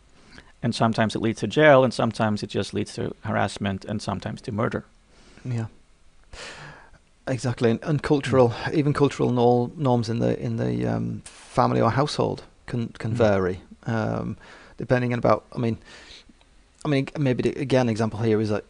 And 0.63 0.73
sometimes 0.73 1.15
it 1.15 1.21
leads 1.21 1.39
to 1.41 1.47
jail 1.47 1.83
and 1.83 1.93
sometimes 1.93 2.41
it 2.41 2.47
just 2.47 2.73
leads 2.73 2.93
to 2.95 3.15
harassment 3.21 3.85
and 3.85 4.01
sometimes 4.01 4.41
to 4.41 4.51
murder. 4.51 4.85
Yeah. 5.45 5.65
Exactly, 7.28 7.69
and, 7.72 7.80
and 7.84 8.01
cultural, 8.01 8.53
even 8.74 8.93
cultural 8.93 9.32
nor- 9.32 9.72
norms 9.78 10.09
in 10.09 10.19
the 10.19 10.39
in 10.39 10.57
the 10.57 10.86
um, 10.88 11.22
family 11.26 11.80
or 11.80 11.91
household 11.91 12.43
can 12.65 12.88
can 12.99 13.11
Mm. 13.11 13.17
vary, 13.17 13.61
um, 13.86 14.38
depending 14.78 15.13
on 15.13 15.19
about. 15.19 15.43
I 15.55 15.59
mean, 15.59 15.78
I 16.84 16.88
mean, 16.89 17.07
maybe 17.17 17.43
the, 17.43 17.61
again, 17.61 17.89
example 17.89 18.19
here 18.19 18.41
is 18.41 18.49
that 18.49 18.63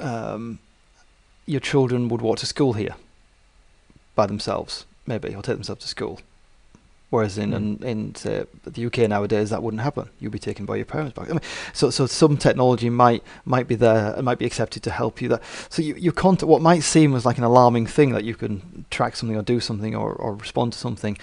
um, 0.00 0.58
your 1.46 1.60
children 1.60 2.08
would 2.08 2.22
walk 2.22 2.38
to 2.38 2.46
school 2.46 2.72
here 2.72 2.94
by 4.14 4.26
themselves, 4.26 4.86
maybe, 5.06 5.34
or 5.34 5.42
take 5.42 5.56
themselves 5.56 5.82
to 5.82 5.88
school. 5.88 6.20
Whereas 7.14 7.38
in 7.38 7.50
Mm. 7.50 7.56
in, 7.56 7.88
in 7.92 8.14
say, 8.14 8.44
the 8.64 8.86
UK 8.86 8.98
nowadays, 9.08 9.48
that 9.50 9.62
wouldn't 9.62 9.82
happen. 9.82 10.08
You'd 10.20 10.32
be 10.32 10.38
taken 10.50 10.64
by 10.66 10.76
your 10.76 10.84
parents 10.94 11.14
back. 11.16 11.28
I 11.30 11.32
mean, 11.32 11.40
so 11.72 11.90
so 11.90 12.06
some 12.06 12.36
technology 12.36 12.90
might 12.90 13.22
might 13.44 13.68
be 13.68 13.76
there 13.76 14.14
and 14.16 14.24
might 14.24 14.38
be 14.38 14.46
accepted 14.46 14.82
to 14.84 14.90
help 14.90 15.22
you. 15.22 15.28
That 15.28 15.42
so 15.68 15.82
you 15.82 15.94
you 15.96 16.12
contact 16.12 16.48
what 16.48 16.62
might 16.70 16.82
seem 16.82 17.14
as 17.14 17.24
like 17.24 17.38
an 17.38 17.44
alarming 17.44 17.86
thing 17.86 18.10
that 18.12 18.24
you 18.24 18.34
can 18.34 18.84
track 18.90 19.16
something 19.16 19.36
or 19.36 19.42
do 19.42 19.60
something 19.60 19.94
or, 19.94 20.12
or 20.12 20.34
respond 20.34 20.72
to 20.72 20.78
something. 20.78 21.16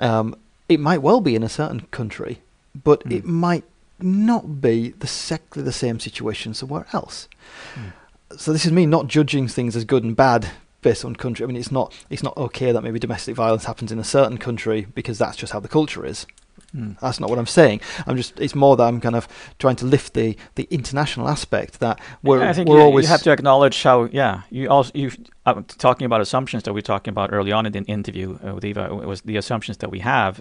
Um, 0.00 0.34
it 0.68 0.80
might 0.80 1.00
well 1.02 1.20
be 1.20 1.34
in 1.36 1.42
a 1.42 1.48
certain 1.48 1.80
country, 1.98 2.40
but 2.84 2.98
Mm. 3.04 3.12
it 3.18 3.24
might 3.24 3.64
not 4.00 4.60
be 4.60 4.90
the 5.02 5.06
exactly 5.06 5.62
the 5.62 5.72
same 5.72 5.98
situation 6.00 6.54
somewhere 6.54 6.86
else. 6.92 7.28
Mm. 7.74 7.92
So 8.36 8.52
this 8.52 8.66
is 8.66 8.72
me 8.72 8.84
not 8.86 9.06
judging 9.06 9.48
things 9.48 9.76
as 9.76 9.84
good 9.84 10.02
and 10.04 10.16
bad 10.16 10.50
based 10.86 11.04
on 11.04 11.16
country. 11.16 11.42
I 11.44 11.46
mean, 11.48 11.56
it's 11.56 11.72
not 11.72 11.92
it's 12.10 12.22
not 12.22 12.36
okay 12.36 12.70
that 12.72 12.82
maybe 12.82 12.98
domestic 12.98 13.34
violence 13.34 13.64
happens 13.64 13.90
in 13.90 13.98
a 13.98 14.04
certain 14.04 14.38
country 14.38 14.86
because 14.94 15.18
that's 15.18 15.36
just 15.36 15.52
how 15.52 15.60
the 15.60 15.72
culture 15.78 16.06
is. 16.12 16.26
Mm. 16.74 16.98
That's 17.00 17.18
not 17.20 17.28
what 17.30 17.38
I'm 17.38 17.52
saying. 17.60 17.80
I'm 18.06 18.16
just 18.16 18.38
it's 18.38 18.54
more 18.54 18.76
that 18.76 18.84
I'm 18.84 19.00
kind 19.00 19.16
of 19.16 19.26
trying 19.58 19.76
to 19.82 19.86
lift 19.86 20.14
the 20.14 20.36
the 20.54 20.66
international 20.70 21.28
aspect 21.28 21.80
that 21.80 22.00
we're 22.22 22.40
Yeah, 22.40 22.50
I 22.50 22.52
think 22.52 22.68
we're 22.68 22.78
you, 22.78 22.84
always 22.84 23.04
you 23.04 23.08
have 23.08 23.22
to 23.22 23.32
acknowledge 23.32 23.82
how. 23.82 24.08
Yeah, 24.12 24.42
you 24.50 24.68
also 24.68 24.92
you 24.94 25.10
uh, 25.44 25.62
talking 25.88 26.06
about 26.06 26.20
assumptions 26.20 26.62
that 26.64 26.72
we 26.72 26.78
were 26.78 26.90
talking 26.94 27.10
about 27.10 27.32
early 27.32 27.52
on 27.52 27.66
in 27.66 27.72
the 27.72 27.82
interview 27.98 28.38
uh, 28.46 28.54
with 28.54 28.64
Eva. 28.64 28.84
It 29.02 29.08
was 29.12 29.20
the 29.22 29.36
assumptions 29.36 29.78
that 29.78 29.90
we 29.90 30.00
have. 30.00 30.40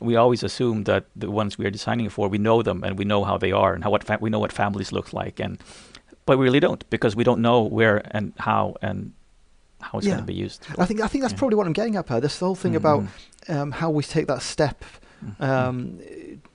We 0.00 0.16
always 0.16 0.42
assume 0.42 0.84
that 0.84 1.04
the 1.14 1.30
ones 1.30 1.56
we 1.56 1.66
are 1.66 1.70
designing 1.70 2.10
for, 2.10 2.28
we 2.28 2.38
know 2.38 2.62
them 2.62 2.82
and 2.84 2.98
we 2.98 3.04
know 3.04 3.22
how 3.24 3.38
they 3.38 3.52
are 3.52 3.74
and 3.74 3.84
how 3.84 3.90
what 3.90 4.04
fa- 4.04 4.18
we 4.20 4.28
know 4.28 4.40
what 4.40 4.52
families 4.52 4.90
look 4.92 5.12
like, 5.12 5.44
and 5.44 5.58
but 6.26 6.36
we 6.38 6.44
really 6.44 6.60
don't 6.60 6.82
because 6.90 7.14
we 7.16 7.24
don't 7.24 7.40
know 7.40 7.62
where 7.62 8.02
and 8.16 8.32
how 8.38 8.74
and 8.82 9.12
how 9.84 9.98
it's 9.98 10.06
Yeah. 10.06 10.14
going 10.14 10.26
to 10.26 10.32
be 10.32 10.40
used. 10.46 10.58
I 10.78 10.84
think 10.86 11.00
I 11.00 11.08
think 11.08 11.22
that's 11.22 11.32
Yeah. 11.34 11.38
probably 11.40 11.56
what 11.58 11.66
I'm 11.66 11.72
getting 11.80 11.96
at, 11.96 12.06
Per. 12.06 12.20
This 12.20 12.38
whole 12.40 12.54
thing 12.62 12.72
Mm, 12.72 12.76
about 12.82 13.00
mm, 13.02 13.54
um, 13.56 13.70
how 13.80 13.90
we 13.90 14.02
take 14.02 14.26
that 14.26 14.42
step 14.42 14.84
mm, 15.24 15.40
um, 15.50 15.98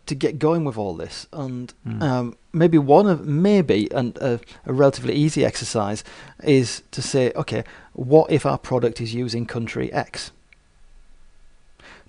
to 0.05 0.15
get 0.15 0.39
going 0.39 0.63
with 0.65 0.77
all 0.77 0.95
this, 0.95 1.27
and 1.31 1.73
mm, 1.87 2.01
um, 2.01 2.35
maybe 2.51 2.77
one 2.79 3.07
of 3.13 3.25
maybe 3.25 3.87
and 3.91 4.17
a, 4.17 4.39
a 4.65 4.73
relatively 4.73 5.13
easy 5.13 5.45
exercise 5.45 6.03
is 6.43 6.81
to 6.91 7.01
say, 7.01 7.31
okay, 7.35 7.63
what 7.93 8.31
if 8.31 8.45
our 8.45 8.57
product 8.57 8.99
is 9.01 9.13
using 9.13 9.45
country 9.45 9.91
X? 9.93 10.31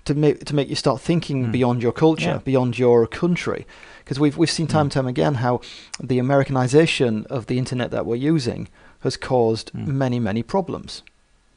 To 0.05 0.15
make 0.15 0.45
to 0.45 0.55
make 0.55 0.67
you 0.67 0.75
start 0.75 0.99
thinking 0.99 1.45
Mm. 1.47 1.51
beyond 1.51 1.83
your 1.83 1.91
culture, 1.93 2.35
Yeah. 2.35 2.37
beyond 2.43 2.79
your 2.79 3.05
country, 3.05 3.67
because 3.99 4.19
we've 4.19 4.35
we've 4.35 4.49
seen 4.49 4.65
time 4.67 4.79
Mm. 4.79 4.81
and 4.87 4.91
time 4.91 5.07
again 5.07 5.33
how 5.35 5.61
the 6.09 6.17
Americanization 6.17 7.25
of 7.29 7.45
the 7.45 7.57
internet 7.59 7.91
that 7.91 8.05
we're 8.07 8.15
using 8.35 8.67
has 9.01 9.15
caused 9.15 9.71
Mm. 9.73 9.85
many 10.03 10.19
many 10.19 10.41
problems, 10.41 11.03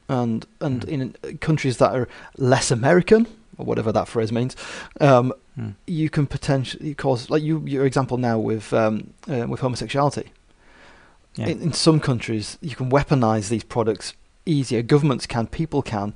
and 0.09 0.45
and 0.61 0.81
Mm. 0.85 0.89
in 1.23 1.37
countries 1.39 1.77
that 1.77 1.91
are 1.93 2.07
less 2.37 2.71
American 2.71 3.27
or 3.57 3.65
whatever 3.65 3.91
that 3.91 4.07
phrase 4.07 4.31
means, 4.31 4.55
um, 4.99 5.33
mm, 5.57 5.73
you 5.87 6.09
can 6.09 6.27
potentially 6.27 6.93
cause 6.93 7.29
like 7.29 7.41
you 7.43 7.63
your 7.65 7.85
example 7.85 8.17
now 8.17 8.37
with 8.37 8.73
um, 8.73 9.13
uh, 9.29 9.45
with 9.47 9.61
homosexuality. 9.61 10.29
yeah. 11.35 11.47
In, 11.47 11.61
in 11.61 11.73
some 11.73 11.99
countries, 11.99 12.57
you 12.61 12.75
can 12.75 12.89
weaponize 12.89 13.49
these 13.49 13.63
products 13.65 14.13
easier. 14.45 14.81
Governments 14.83 15.25
can, 15.27 15.47
people 15.47 15.81
can, 15.81 16.13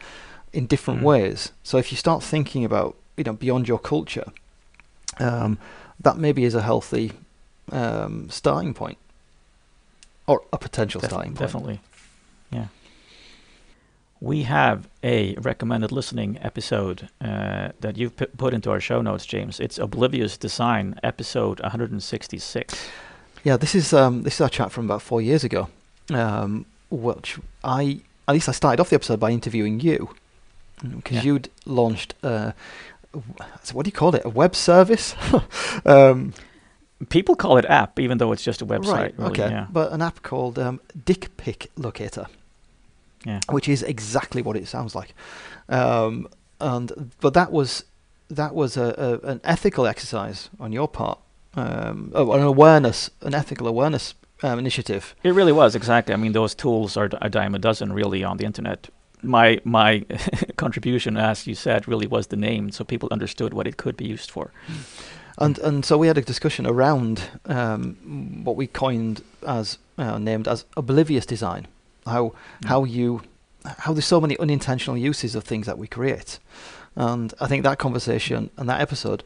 in 0.53 0.65
different 0.67 1.01
Mm. 1.01 1.03
ways. 1.05 1.51
So 1.63 1.77
if 1.77 1.91
you 1.91 1.97
start 1.97 2.23
thinking 2.23 2.63
about 2.65 2.95
you 3.17 3.23
know 3.23 3.33
beyond 3.33 3.67
your 3.67 3.79
culture, 3.79 4.31
um, 5.19 5.57
that 6.03 6.17
maybe 6.17 6.43
is 6.45 6.55
a 6.55 6.61
healthy 6.61 7.11
um, 7.71 8.29
starting 8.29 8.73
point, 8.73 8.97
or 10.27 10.41
a 10.53 10.57
potential 10.57 11.01
Def- 11.01 11.09
starting 11.09 11.31
point. 11.33 11.39
Definitely. 11.39 11.79
We 14.21 14.43
have 14.43 14.89
a 15.01 15.35
recommended 15.35 15.91
listening 15.93 16.37
episode 16.41 17.07
uh, 17.21 17.69
that 17.79 17.97
you've 17.97 18.17
pu- 18.17 18.25
put 18.37 18.53
into 18.53 18.69
our 18.69 18.81
show 18.81 19.01
notes, 19.01 19.25
James. 19.25 19.59
It's 19.61 19.77
Oblivious 19.77 20.37
Design, 20.37 20.99
episode 21.03 21.61
166. 21.61 22.89
Yeah, 23.45 23.55
this 23.55 23.73
is 23.75 23.93
um, 23.93 24.23
this 24.23 24.35
is 24.35 24.41
our 24.41 24.49
chat 24.49 24.71
from 24.73 24.85
about 24.85 25.01
four 25.01 25.21
years 25.21 25.45
ago, 25.45 25.69
um, 26.13 26.65
which 26.89 27.37
I 27.63 28.01
at 28.27 28.33
least 28.33 28.49
I 28.49 28.51
started 28.51 28.81
off 28.81 28.89
the 28.89 28.95
episode 28.95 29.21
by 29.21 29.31
interviewing 29.31 29.79
you 29.79 30.09
because 30.83 31.17
Yeah. 31.17 31.23
you'd 31.23 31.49
launched 31.65 32.13
uh, 32.21 32.51
what 33.71 33.85
do 33.85 33.87
you 33.87 33.93
call 33.93 34.13
it? 34.15 34.25
A 34.25 34.29
web 34.29 34.53
service? 34.55 35.15
um, 35.85 36.33
People 37.07 37.37
call 37.37 37.55
it 37.57 37.63
app, 37.65 37.97
even 37.97 38.17
though 38.17 38.33
it's 38.33 38.43
just 38.43 38.61
a 38.61 38.65
website. 38.65 38.91
right. 38.91 39.13
really, 39.17 39.31
okay. 39.31 39.49
Yeah. 39.49 39.67
But 39.71 39.93
an 39.93 40.01
app 40.01 40.21
called 40.21 40.59
um, 40.59 40.81
Dick 41.05 41.37
Pic 41.37 41.71
Locator, 41.77 42.25
yeah. 43.25 43.39
which 43.49 43.67
is 43.67 43.83
exactly 43.83 44.41
what 44.41 44.55
it 44.55 44.67
sounds 44.67 44.95
like. 44.95 45.13
Um, 45.67 46.27
and 46.59 47.11
but 47.21 47.33
that 47.33 47.51
was 47.51 47.85
that 48.29 48.53
was 48.53 48.77
a, 48.77 49.19
a 49.23 49.27
an 49.27 49.41
ethical 49.43 49.87
exercise 49.87 50.49
on 50.59 50.71
your 50.71 50.87
part, 50.87 51.19
um, 51.55 52.11
oh, 52.13 52.31
an 52.33 52.41
awareness, 52.41 53.09
an 53.21 53.33
ethical 53.33 53.67
awareness 53.67 54.13
um, 54.43 54.59
initiative. 54.59 55.15
It 55.23 55.33
really 55.33 55.51
was 55.51 55.75
exactly. 55.75 56.13
I 56.13 56.17
mean, 56.17 56.33
those 56.33 56.55
tools 56.55 56.97
are 56.97 57.09
a 57.21 57.29
dime 57.29 57.55
a 57.55 57.59
dozen, 57.59 57.93
really, 57.93 58.23
on 58.23 58.37
the 58.37 58.45
internet. 58.45 58.89
My 59.21 59.59
my 59.63 60.05
contribution, 60.57 61.17
as 61.17 61.47
you 61.47 61.55
said, 61.55 61.87
really 61.87 62.07
was 62.07 62.27
the 62.27 62.37
name, 62.37 62.71
so 62.71 62.83
people 62.83 63.09
understood 63.11 63.53
what 63.53 63.67
it 63.67 63.77
could 63.77 63.97
be 63.97 64.05
used 64.05 64.31
for. 64.31 64.51
And 65.37 65.57
and 65.59 65.85
so 65.85 65.97
we 65.97 66.07
had 66.07 66.17
a 66.17 66.21
discussion 66.21 66.67
around 66.67 67.23
um, 67.45 68.43
what 68.43 68.55
we 68.55 68.67
coined 68.67 69.23
as 69.45 69.77
uh, 69.97 70.17
named 70.17 70.47
as 70.47 70.65
oblivious 70.75 71.25
design, 71.25 71.67
how 72.09 72.33
Mm. 72.61 72.67
how 72.67 72.83
you 72.85 73.21
how 73.79 73.93
there's 73.93 74.05
so 74.05 74.21
many 74.21 74.37
unintentional 74.39 74.97
uses 74.97 75.35
of 75.35 75.43
things 75.43 75.65
that 75.65 75.77
we 75.77 75.87
create, 75.87 76.39
and 76.95 77.33
I 77.41 77.47
think 77.47 77.63
that 77.63 77.77
conversation 77.77 78.49
and 78.57 78.67
that 78.69 78.81
episode 78.81 79.23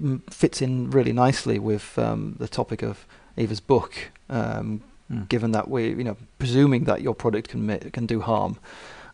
mm, 0.00 0.20
fits 0.32 0.62
in 0.62 0.90
really 0.90 1.12
nicely 1.12 1.58
with 1.58 1.98
um, 1.98 2.36
the 2.38 2.48
topic 2.48 2.82
of 2.82 3.06
Eva's 3.36 3.60
book. 3.60 3.92
Um, 4.30 4.80
Mm. 5.10 5.28
given 5.28 5.52
that 5.52 5.68
we 5.68 5.88
you 5.88 6.04
know 6.04 6.16
presuming 6.38 6.84
that 6.84 7.02
your 7.02 7.14
product 7.14 7.48
can 7.50 7.66
ma- 7.66 7.90
can 7.92 8.06
do 8.06 8.20
harm, 8.20 8.56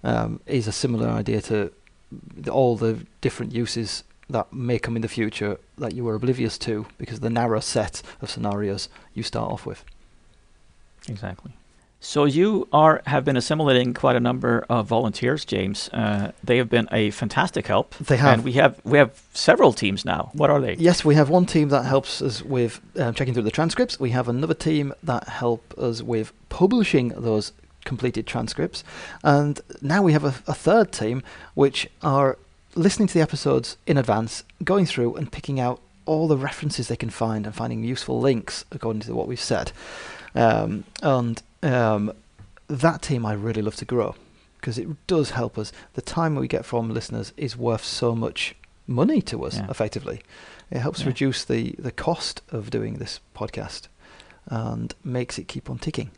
um, 0.04 0.38
is 0.46 0.68
a 0.68 0.72
similar 0.72 1.08
idea 1.08 1.40
to 1.40 1.72
all 2.50 2.76
the 2.76 2.92
different 3.20 3.52
uses 3.52 4.04
that 4.30 4.46
may 4.52 4.78
come 4.78 4.96
in 4.96 5.02
the 5.02 5.08
future 5.08 5.56
that 5.78 5.94
you 5.94 6.04
were 6.04 6.14
oblivious 6.14 6.58
to 6.58 6.84
because 6.98 7.16
of 7.18 7.22
the 7.22 7.30
narrow 7.30 7.60
set 7.60 8.02
of 8.20 8.30
scenarios 8.30 8.88
you 9.14 9.22
start 9.22 9.50
off 9.50 9.66
with. 9.66 9.82
Exactly. 11.08 11.52
So 12.00 12.24
you 12.26 12.68
are 12.72 13.02
have 13.06 13.24
been 13.24 13.36
assimilating 13.36 13.92
quite 13.92 14.14
a 14.14 14.20
number 14.20 14.64
of 14.68 14.86
volunteers, 14.86 15.44
James. 15.44 15.88
Uh, 15.92 16.30
they 16.44 16.56
have 16.58 16.70
been 16.70 16.88
a 16.92 17.10
fantastic 17.10 17.66
help. 17.66 17.94
They 17.96 18.16
have. 18.16 18.34
and 18.34 18.44
we 18.44 18.52
have 18.52 18.80
we 18.84 18.98
have 18.98 19.20
several 19.34 19.72
teams 19.72 20.04
now. 20.04 20.30
What 20.32 20.48
are 20.48 20.60
they? 20.60 20.74
Yes, 20.74 21.04
we 21.04 21.16
have 21.16 21.28
one 21.28 21.44
team 21.44 21.70
that 21.70 21.84
helps 21.84 22.22
us 22.22 22.42
with 22.42 22.80
um, 22.98 23.14
checking 23.14 23.34
through 23.34 23.42
the 23.42 23.50
transcripts. 23.50 23.98
We 23.98 24.10
have 24.10 24.28
another 24.28 24.54
team 24.54 24.92
that 25.02 25.28
help 25.28 25.74
us 25.76 26.00
with 26.02 26.32
publishing 26.48 27.08
those 27.16 27.52
completed 27.84 28.26
transcripts, 28.26 28.84
and 29.24 29.60
now 29.82 30.02
we 30.02 30.12
have 30.12 30.24
a, 30.24 30.34
a 30.46 30.54
third 30.54 30.92
team 30.92 31.22
which 31.54 31.88
are 32.02 32.38
listening 32.76 33.08
to 33.08 33.14
the 33.14 33.22
episodes 33.22 33.76
in 33.88 33.96
advance, 33.98 34.44
going 34.62 34.86
through 34.86 35.16
and 35.16 35.32
picking 35.32 35.58
out 35.58 35.80
all 36.06 36.28
the 36.28 36.36
references 36.36 36.86
they 36.88 36.96
can 36.96 37.10
find 37.10 37.44
and 37.44 37.54
finding 37.54 37.82
useful 37.82 38.20
links 38.20 38.64
according 38.70 39.00
to 39.00 39.14
what 39.14 39.26
we've 39.26 39.40
said. 39.40 39.72
Um, 40.34 40.84
and 41.02 41.42
um, 41.62 42.12
that 42.68 43.02
team 43.02 43.24
I 43.26 43.32
really 43.32 43.62
love 43.62 43.76
to 43.76 43.84
grow 43.84 44.14
because 44.56 44.78
it 44.78 44.88
does 45.06 45.30
help 45.30 45.56
us. 45.58 45.72
The 45.94 46.02
time 46.02 46.34
we 46.34 46.48
get 46.48 46.64
from 46.64 46.90
listeners 46.92 47.32
is 47.36 47.56
worth 47.56 47.84
so 47.84 48.14
much 48.14 48.54
money 48.86 49.20
to 49.22 49.44
us, 49.44 49.56
Yeah. 49.56 49.66
effectively. 49.70 50.20
It 50.70 50.78
helps 50.80 51.00
Yeah. 51.00 51.08
reduce 51.08 51.44
the, 51.44 51.74
the 51.78 51.92
cost 51.92 52.42
of 52.50 52.70
doing 52.70 52.94
this 52.98 53.20
podcast 53.34 53.88
and 54.46 54.94
makes 55.04 55.38
it 55.38 55.46
keep 55.48 55.70
on 55.70 55.78
ticking. 55.78 56.10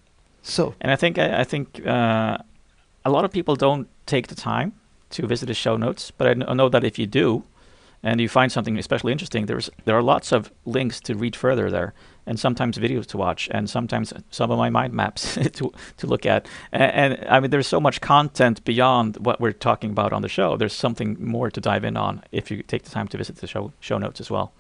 So, 0.42 0.74
And 0.80 0.90
I 0.90 0.96
think 0.96 1.18
I, 1.18 1.40
I 1.40 1.44
think 1.44 1.86
uh, 1.86 2.38
a 3.04 3.10
lot 3.10 3.24
of 3.24 3.30
people 3.30 3.56
don't 3.56 3.88
take 4.06 4.28
the 4.28 4.34
time 4.34 4.72
to 5.10 5.26
visit 5.26 5.46
the 5.46 5.54
show 5.54 5.76
notes, 5.76 6.10
but 6.10 6.26
I 6.26 6.34
kn- 6.34 6.48
I 6.48 6.54
know 6.54 6.68
that 6.70 6.84
if 6.84 6.98
you 6.98 7.06
do, 7.06 7.42
and 8.02 8.20
you 8.20 8.28
find 8.28 8.50
something 8.50 8.78
especially 8.78 9.12
interesting, 9.12 9.46
there's 9.46 9.68
there 9.84 9.96
are 9.96 10.02
lots 10.02 10.32
of 10.32 10.50
links 10.64 11.00
to 11.00 11.14
read 11.14 11.36
further 11.36 11.70
there, 11.70 11.92
and 12.26 12.38
sometimes 12.38 12.78
videos 12.78 13.06
to 13.06 13.16
watch, 13.18 13.48
and 13.50 13.68
sometimes 13.68 14.12
some 14.30 14.50
of 14.50 14.58
my 14.58 14.70
mind 14.70 14.92
maps 14.92 15.34
to 15.52 15.72
to 15.96 16.06
look 16.06 16.26
at. 16.26 16.46
And, 16.72 16.92
and 17.14 17.28
I 17.28 17.40
mean, 17.40 17.50
there's 17.50 17.66
so 17.68 17.80
much 17.80 18.00
content 18.00 18.64
beyond 18.64 19.16
what 19.16 19.40
we're 19.40 19.52
talking 19.58 19.90
about 19.90 20.12
on 20.12 20.22
the 20.22 20.28
show. 20.28 20.56
There's 20.56 20.72
something 20.76 21.16
more 21.24 21.50
to 21.50 21.60
dive 21.60 21.84
in 21.84 21.96
on 21.96 22.22
if 22.32 22.50
you 22.50 22.62
take 22.62 22.82
the 22.84 22.90
time 22.90 23.08
to 23.08 23.18
visit 23.18 23.36
the 23.36 23.46
show 23.46 23.72
show 23.80 23.98
notes 23.98 24.20
as 24.20 24.30
well. 24.30 24.52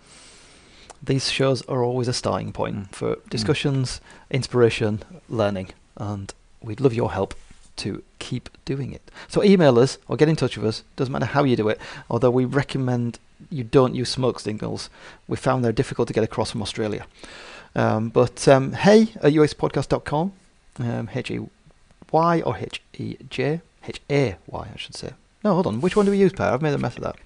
these 1.02 1.30
shows 1.32 1.62
are 1.68 1.82
always 1.82 2.08
a 2.08 2.12
starting 2.12 2.52
point 2.52 2.76
Mm. 2.76 2.94
for 2.94 3.16
discussions, 3.30 4.00
inspiration, 4.30 4.98
learning, 5.28 5.68
and 5.96 6.34
we'd 6.62 6.80
love 6.80 6.94
your 6.94 7.10
help 7.12 7.34
to 7.80 8.02
keep 8.18 8.48
doing 8.64 8.92
it. 8.92 9.10
So 9.28 9.42
email 9.42 9.78
us 9.78 9.98
or 10.08 10.16
get 10.16 10.28
in 10.28 10.36
touch 10.36 10.56
with 10.56 10.66
us. 10.66 10.84
Doesn't 10.96 11.12
matter 11.12 11.26
how 11.26 11.44
you 11.44 11.56
do 11.56 11.68
it. 11.68 11.80
Although 12.08 12.30
we 12.30 12.44
recommend 12.44 13.18
you 13.50 13.64
don't 13.64 13.94
use 13.94 14.10
smoke 14.10 14.38
signals. 14.40 14.90
We 15.26 15.36
found 15.36 15.64
they're 15.64 15.72
difficult 15.72 16.08
to 16.08 16.14
get 16.14 16.24
across 16.24 16.50
from 16.50 16.62
Australia. 16.62 17.06
Um, 17.74 18.08
but 18.08 18.46
um, 18.48 18.72
hey 18.72 19.02
at 19.22 19.32
uxpodcast.com, 19.32 20.32
um, 20.80 21.10
H 21.14 21.30
E 21.30 21.40
Y 22.12 22.40
or 22.42 22.56
H 22.56 22.82
E 22.98 23.16
J 23.28 23.60
H 23.86 24.00
A 24.10 24.36
Y 24.46 24.68
I 24.74 24.76
should 24.76 24.96
say. 24.96 25.12
No, 25.44 25.54
hold 25.54 25.66
on. 25.66 25.80
Which 25.80 25.96
one 25.96 26.04
do 26.04 26.10
we 26.10 26.18
use, 26.18 26.32
Per? 26.32 26.44
I've 26.44 26.62
made 26.62 26.74
a 26.74 26.78
mess 26.78 26.96
of 26.96 27.02
that. 27.04 27.16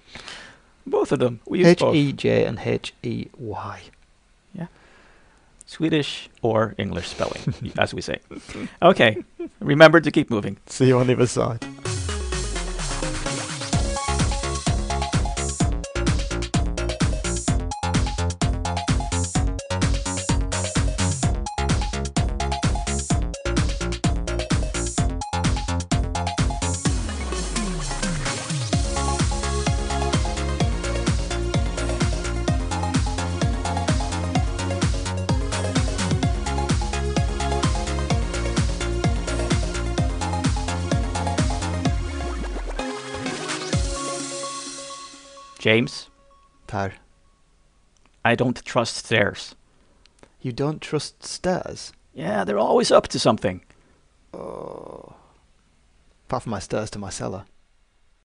Both 0.86 1.12
of 1.12 1.18
them. 1.18 1.40
We 1.46 1.60
use 1.60 1.68
H. 1.68 1.82
E 1.82 2.12
J 2.12 2.44
and 2.44 2.58
H 2.60 2.94
E 3.02 3.26
Y. 3.38 3.82
Swedish 5.66 6.28
or 6.42 6.74
English 6.78 7.08
spelling, 7.08 7.72
as 7.78 7.94
we 7.94 8.00
say. 8.00 8.18
Okay, 8.82 9.16
remember 9.60 10.00
to 10.00 10.10
keep 10.10 10.30
moving. 10.30 10.58
See 10.66 10.86
you 10.88 10.98
on 10.98 11.06
the 11.06 11.14
other 11.14 11.26
side. 11.26 11.64
Per, 46.74 46.92
I 48.24 48.34
don't 48.34 48.64
trust 48.64 48.96
stairs. 48.96 49.54
you 50.40 50.50
don't 50.50 50.80
trust 50.80 51.22
stairs? 51.22 51.92
Yeah, 52.12 52.42
they're 52.42 52.58
always 52.58 52.90
up 52.90 53.06
to 53.08 53.18
something. 53.20 53.60
Oh. 54.32 55.14
Apart 56.26 56.42
from 56.42 56.50
my 56.50 56.58
stairs 56.58 56.90
to 56.90 56.98
my 56.98 57.10
cellar. 57.10 57.44